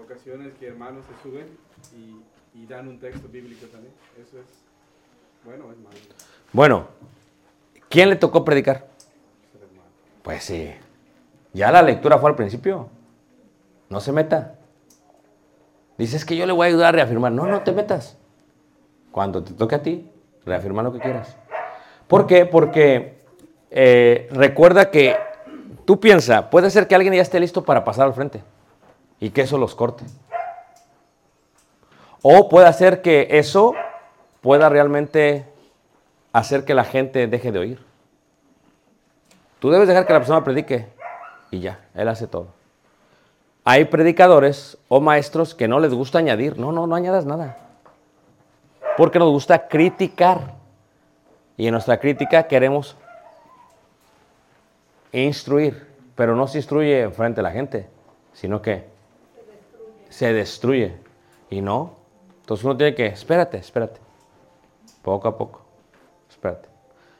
ocasiones 0.02 0.54
que 0.58 0.68
hermanos 0.68 1.04
se 1.06 1.22
suben 1.28 1.46
y, 1.94 2.58
y 2.58 2.66
dan 2.66 2.88
un 2.88 2.98
texto 2.98 3.28
bíblico 3.28 3.66
también. 3.66 3.92
Eso 4.20 4.38
es 4.38 4.46
bueno 5.44 5.66
o 5.66 5.70
es 5.72 5.78
malo. 5.78 5.96
Bueno, 6.52 6.88
¿quién 7.88 8.08
le 8.08 8.16
tocó 8.16 8.44
predicar? 8.44 8.88
Pues 10.22 10.42
sí. 10.44 10.72
Ya 11.52 11.70
la 11.70 11.82
lectura 11.82 12.18
fue 12.18 12.30
al 12.30 12.36
principio. 12.36 12.88
No 13.88 14.00
se 14.00 14.12
meta. 14.12 14.54
Dices 15.96 16.24
que 16.24 16.36
yo 16.36 16.46
le 16.46 16.52
voy 16.52 16.64
a 16.66 16.68
ayudar 16.68 16.88
a 16.88 16.92
reafirmar. 16.92 17.32
No, 17.32 17.46
no 17.46 17.62
te 17.62 17.72
metas. 17.72 18.16
Cuando 19.12 19.44
te 19.44 19.52
toque 19.52 19.74
a 19.74 19.82
ti, 19.82 20.10
reafirma 20.44 20.82
lo 20.82 20.92
que 20.92 21.00
quieras. 21.00 21.36
¿Por 22.06 22.26
qué? 22.26 22.46
Porque 22.46 23.18
eh, 23.70 24.28
recuerda 24.30 24.90
que 24.90 25.16
tú 25.84 26.00
piensas, 26.00 26.44
puede 26.44 26.70
ser 26.70 26.86
que 26.86 26.94
alguien 26.94 27.14
ya 27.14 27.22
esté 27.22 27.40
listo 27.40 27.64
para 27.64 27.84
pasar 27.84 28.06
al 28.06 28.14
frente 28.14 28.42
y 29.20 29.30
que 29.30 29.42
eso 29.42 29.58
los 29.58 29.74
corte. 29.74 30.04
O 32.22 32.48
puede 32.48 32.72
ser 32.72 33.02
que 33.02 33.28
eso 33.30 33.74
pueda 34.40 34.68
realmente 34.68 35.46
hacer 36.32 36.64
que 36.64 36.74
la 36.74 36.84
gente 36.84 37.26
deje 37.26 37.52
de 37.52 37.58
oír. 37.58 37.84
Tú 39.60 39.70
debes 39.70 39.88
dejar 39.88 40.06
que 40.06 40.12
la 40.12 40.20
persona 40.20 40.44
predique 40.44 40.86
y 41.50 41.60
ya, 41.60 41.80
él 41.94 42.08
hace 42.08 42.26
todo. 42.26 42.48
Hay 43.64 43.84
predicadores 43.84 44.78
o 44.88 45.00
maestros 45.00 45.54
que 45.54 45.68
no 45.68 45.78
les 45.80 45.92
gusta 45.92 46.18
añadir. 46.18 46.58
No, 46.58 46.72
no, 46.72 46.86
no 46.86 46.94
añadas 46.94 47.26
nada. 47.26 47.67
Porque 48.98 49.18
nos 49.18 49.30
gusta 49.30 49.68
criticar. 49.68 50.56
Y 51.56 51.66
en 51.66 51.72
nuestra 51.72 51.98
crítica 51.98 52.46
queremos 52.46 52.96
instruir. 55.12 55.86
Pero 56.16 56.34
no 56.34 56.48
se 56.48 56.58
instruye 56.58 57.08
frente 57.10 57.40
a 57.40 57.44
la 57.44 57.52
gente, 57.52 57.88
sino 58.32 58.60
que 58.60 58.84
se 60.08 60.32
destruye. 60.32 60.96
Y 61.48 61.60
no. 61.60 61.94
Entonces 62.40 62.64
uno 62.64 62.76
tiene 62.76 62.94
que, 62.94 63.06
espérate, 63.06 63.58
espérate. 63.58 64.00
Poco 65.02 65.28
a 65.28 65.38
poco. 65.38 65.60
Espérate. 66.28 66.68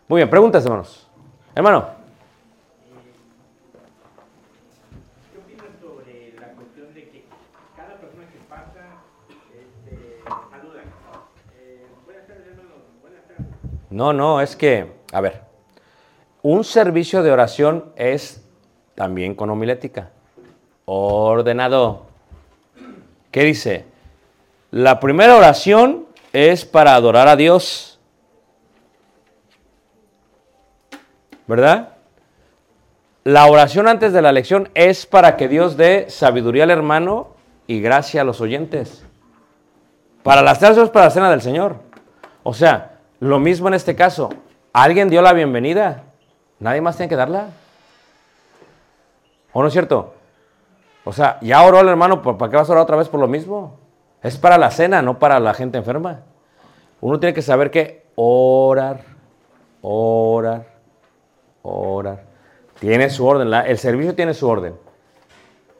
Muy 0.09 0.19
bien, 0.19 0.31
preguntas, 0.31 0.65
hermanos. 0.65 1.07
Hermano. 1.55 1.87
¿Qué 5.33 5.39
opinas 5.39 5.79
sobre 5.81 6.33
la 6.41 6.49
cuestión 6.55 6.93
de 6.95 7.09
que 7.09 7.25
cada 7.77 7.95
persona 8.01 8.25
que 8.33 8.39
pasa 8.49 9.03
este, 9.53 10.23
saluda? 10.51 10.83
Eh, 11.59 11.87
buenas 12.05 12.27
tardes, 12.27 12.47
hermano. 12.47 12.75
Buenas 13.03 13.25
tardes. 13.29 13.69
No, 13.91 14.13
no, 14.13 14.41
es 14.41 14.57
que, 14.57 14.93
a 15.13 15.21
ver, 15.21 15.43
un 16.43 16.65
servicio 16.65 17.23
de 17.23 17.33
oración 17.33 17.93
es 17.97 18.45
también 18.95 19.35
con 19.35 19.51
homilética. 19.51 20.11
Ordenado. 20.85 22.07
¿Qué 23.31 23.45
dice? 23.45 23.85
La 24.71 25.01
primera 25.01 25.37
oración 25.37 26.07
es 26.33 26.65
para 26.65 26.95
adorar 26.95 27.29
a 27.29 27.37
Dios. 27.37 27.99
¿Verdad? 31.47 31.95
La 33.25 33.47
oración 33.47 33.89
antes 33.89 34.13
de 34.13 34.23
la 34.23 34.33
lección 34.33 34.71
es 34.75 35.07
para 35.07 35.37
que 35.37 35.49
Dios 35.49 35.77
dé 35.77 36.11
sabiduría 36.11 36.65
al 36.65 36.71
hermano 36.71 37.29
y 37.67 37.81
gracia 37.81 38.21
a 38.21 38.25
los 38.25 38.41
oyentes. 38.41 39.05
Para 40.23 40.43
las 40.43 40.59
tres 40.59 40.77
es 40.77 40.91
para 40.91 41.07
la 41.07 41.11
cena 41.11 41.31
del 41.31 41.43
Señor. 41.43 41.77
O 42.43 42.53
sea, 42.53 42.98
lo 43.21 43.39
mismo 43.39 43.69
en 43.69 43.75
este 43.75 43.97
caso. 43.97 44.31
Alguien 44.73 45.09
dio 45.09 45.23
la 45.23 45.33
bienvenida. 45.33 46.05
Nadie 46.61 46.81
más 46.81 46.97
tiene 46.97 47.09
que 47.09 47.17
darla. 47.17 47.49
¿O 49.53 49.63
no 49.63 49.69
es 49.69 49.73
cierto? 49.73 50.15
O 51.05 51.13
sea, 51.13 51.39
ya 51.41 51.63
oró 51.63 51.81
el 51.81 51.89
hermano, 51.89 52.21
¿para 52.23 52.51
qué 52.51 52.57
vas 52.57 52.69
a 52.69 52.73
orar 52.73 52.83
otra 52.83 52.97
vez 52.97 53.09
por 53.09 53.21
lo 53.21 53.29
mismo? 53.29 53.79
Es 54.23 54.37
para 54.37 54.59
la 54.59 54.71
cena, 54.71 55.01
no 55.01 55.19
para 55.19 55.41
la 55.41 55.55
gente 55.55 55.79
enferma. 55.79 56.21
Uno 57.01 57.19
tiene 57.19 57.33
que 57.33 57.43
saber 57.43 57.71
que 57.71 58.07
orar, 58.15 59.01
orar, 59.81 60.67
orar. 61.63 62.25
Tiene 62.81 63.11
su 63.11 63.27
orden, 63.27 63.53
el 63.53 63.79
servicio 63.79 64.15
tiene 64.15 64.35
su 64.35 64.49
orden. 64.49 64.77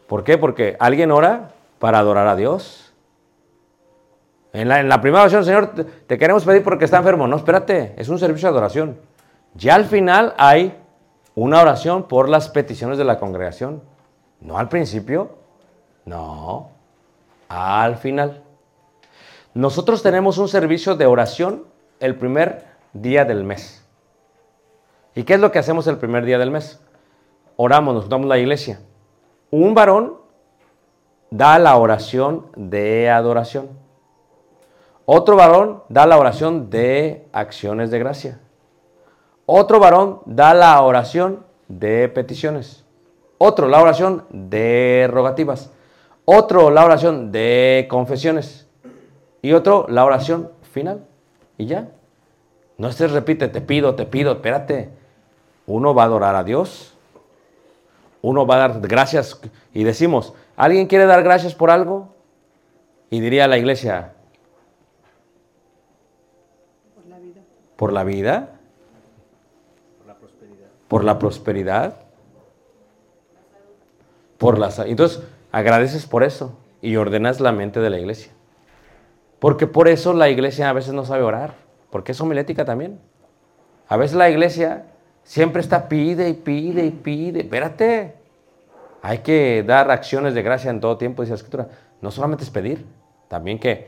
¿Por 0.07 0.25
qué? 0.25 0.39
Porque 0.39 0.77
alguien 0.81 1.11
ora 1.11 1.51
para 1.79 1.99
adorar 1.99 2.27
a 2.27 2.37
Dios. 2.37 2.88
En 4.53 4.69
la, 4.69 5.01
primera 5.01 5.23
oración, 5.23 5.45
Señor, 5.45 5.75
te, 5.75 5.85
te 5.85 6.19
queremos 6.19 6.45
pedir 6.45 6.63
porque 6.63 6.85
está 6.85 6.99
enfermo. 6.99 7.27
No, 7.29 7.37
espérate, 7.37 7.95
es 7.97 8.09
un 8.09 8.19
servicio 8.19 8.49
de 8.49 8.53
adoración. 8.53 8.99
Ya 9.55 9.75
al 9.75 9.85
final 9.85 10.35
hay 10.39 10.77
una 11.35 11.61
oración 11.61 12.09
por 12.09 12.29
las 12.29 12.49
peticiones 12.49 12.99
de 12.99 13.05
la 13.05 13.19
congregación. 13.19 13.83
No 14.41 14.59
al 14.59 14.69
principio, 14.69 15.37
no, 16.05 16.71
al 17.49 17.97
final. 17.97 18.43
Nosotros 19.55 20.03
tenemos 20.03 20.39
un 20.39 20.49
servicio 20.49 20.97
de 20.97 21.07
oración 21.07 21.65
el 22.01 22.17
primer 22.17 22.65
día 22.93 23.25
del 23.25 23.45
mes. 23.45 23.85
¿Y 25.15 25.25
qué 25.25 25.35
es 25.35 25.41
lo 25.41 25.51
que 25.51 25.59
hacemos 25.59 25.87
el 25.87 25.99
primer 25.99 26.25
día 26.25 26.39
del 26.39 26.51
mes? 26.51 26.81
Oramos, 27.57 27.95
nos 27.95 28.05
juntamos 28.05 28.29
la 28.29 28.39
iglesia. 28.39 28.81
Un 29.51 29.75
varón 29.75 30.19
da 31.31 31.59
la 31.59 31.77
oración 31.77 32.47
de 32.55 33.11
adoración. 33.11 33.69
Otro 35.11 35.37
varón 35.37 35.85
da 35.89 36.05
la 36.05 36.19
oración 36.19 36.69
de 36.69 37.27
acciones 37.33 37.91
de 37.91 37.99
gracia. 37.99 38.41
Otro 39.47 39.81
varón 39.81 40.21
da 40.27 40.53
la 40.53 40.79
oración 40.83 41.47
de 41.67 42.11
peticiones. 42.11 42.85
Otro 43.39 43.69
la 43.69 43.81
oración 43.81 44.27
de 44.29 45.09
rogativas. 45.11 45.71
Otro 46.27 46.71
la 46.71 46.85
oración 46.85 47.33
de 47.33 47.87
confesiones. 47.89 48.69
Y 49.41 49.55
otro 49.55 49.87
la 49.89 50.05
oración 50.05 50.51
final. 50.73 51.07
Y 51.57 51.65
ya. 51.65 51.89
No 52.77 52.93
se 52.93 53.09
repite, 53.09 53.49
te 53.49 53.63
pido, 53.63 53.95
te 53.95 54.05
pido, 54.05 54.33
espérate. 54.33 54.91
Uno 55.67 55.95
va 55.95 56.03
a 56.03 56.07
adorar 56.07 56.35
a 56.35 56.45
Dios. 56.45 56.95
Uno 58.21 58.47
va 58.47 58.57
a 58.57 58.69
dar 58.69 58.81
gracias. 58.83 59.41
Y 59.73 59.85
decimos, 59.85 60.35
¿alguien 60.55 60.87
quiere 60.87 61.07
dar 61.07 61.23
gracias 61.23 61.55
por 61.55 61.71
algo? 61.71 62.09
Y 63.09 63.21
diría 63.21 63.49
la 63.49 63.57
iglesia, 63.57 64.13
por 66.95 67.07
la 67.07 67.19
vida. 67.19 67.41
Por 67.79 67.93
la 67.93 68.03
vida, 68.03 68.59
Por 69.99 70.07
la 70.09 70.15
prosperidad. 70.17 70.67
por 70.89 71.05
la 71.05 71.19
prosperidad, 71.21 71.95
por 74.37 74.59
la 74.59 74.71
sa- 74.71 74.87
Entonces, 74.87 75.23
agradeces 75.53 76.07
por 76.07 76.25
eso 76.25 76.59
y 76.83 76.97
ordenas 76.97 77.41
la 77.41 77.53
mente 77.53 77.81
de 77.81 77.91
la 77.91 77.99
iglesia. 77.99 78.33
Porque 79.39 79.67
por 79.69 79.87
eso 79.89 80.13
la 80.13 80.29
iglesia 80.29 80.69
a 80.69 80.73
veces 80.73 80.93
no 80.93 81.05
sabe 81.05 81.23
orar, 81.23 81.55
porque 81.91 82.13
es 82.13 82.21
homilética 82.21 82.65
también. 82.65 82.99
A 83.89 83.97
veces 83.97 84.17
la 84.17 84.29
iglesia 84.29 84.87
siempre 85.23 85.61
está 85.63 85.89
pide 85.89 86.29
y 86.29 86.35
pide 86.35 86.85
y 86.85 86.91
pide. 86.91 87.41
Espérate. 87.43 88.15
Hay 89.03 89.19
que 89.19 89.63
dar 89.65 89.91
acciones 89.93 90.35
de 90.35 90.43
gracia 90.43 90.71
en 90.71 90.81
todo 90.81 90.99
tiempo, 90.99 91.23
dice 91.23 91.31
la 91.33 91.37
escritura. 91.37 91.69
No 92.01 92.11
solamente 92.11 92.43
es 92.43 92.51
pedir, 92.51 92.85
también 93.29 93.61
que 93.61 93.87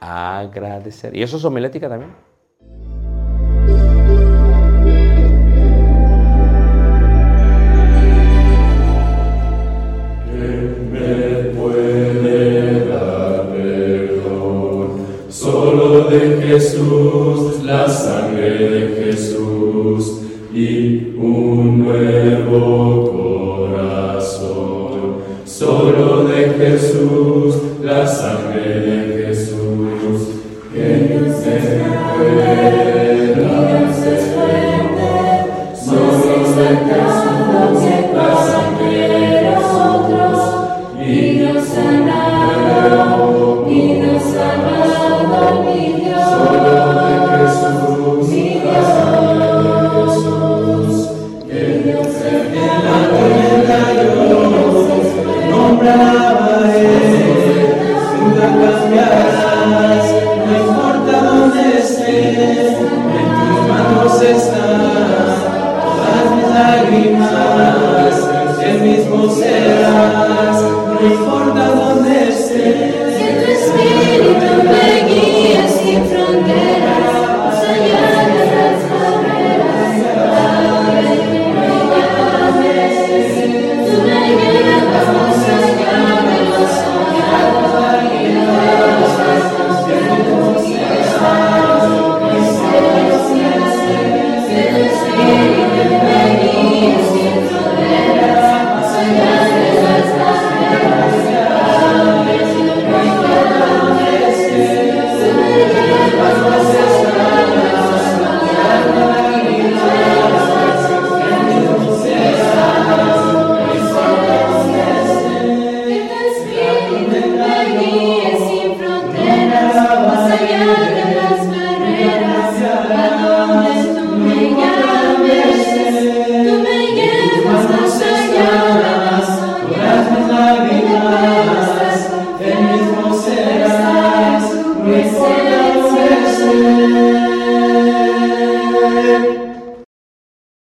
agradecer. 0.00 1.16
Y 1.16 1.22
eso 1.22 1.36
es 1.36 1.44
homilética 1.44 1.88
también. 1.88 2.12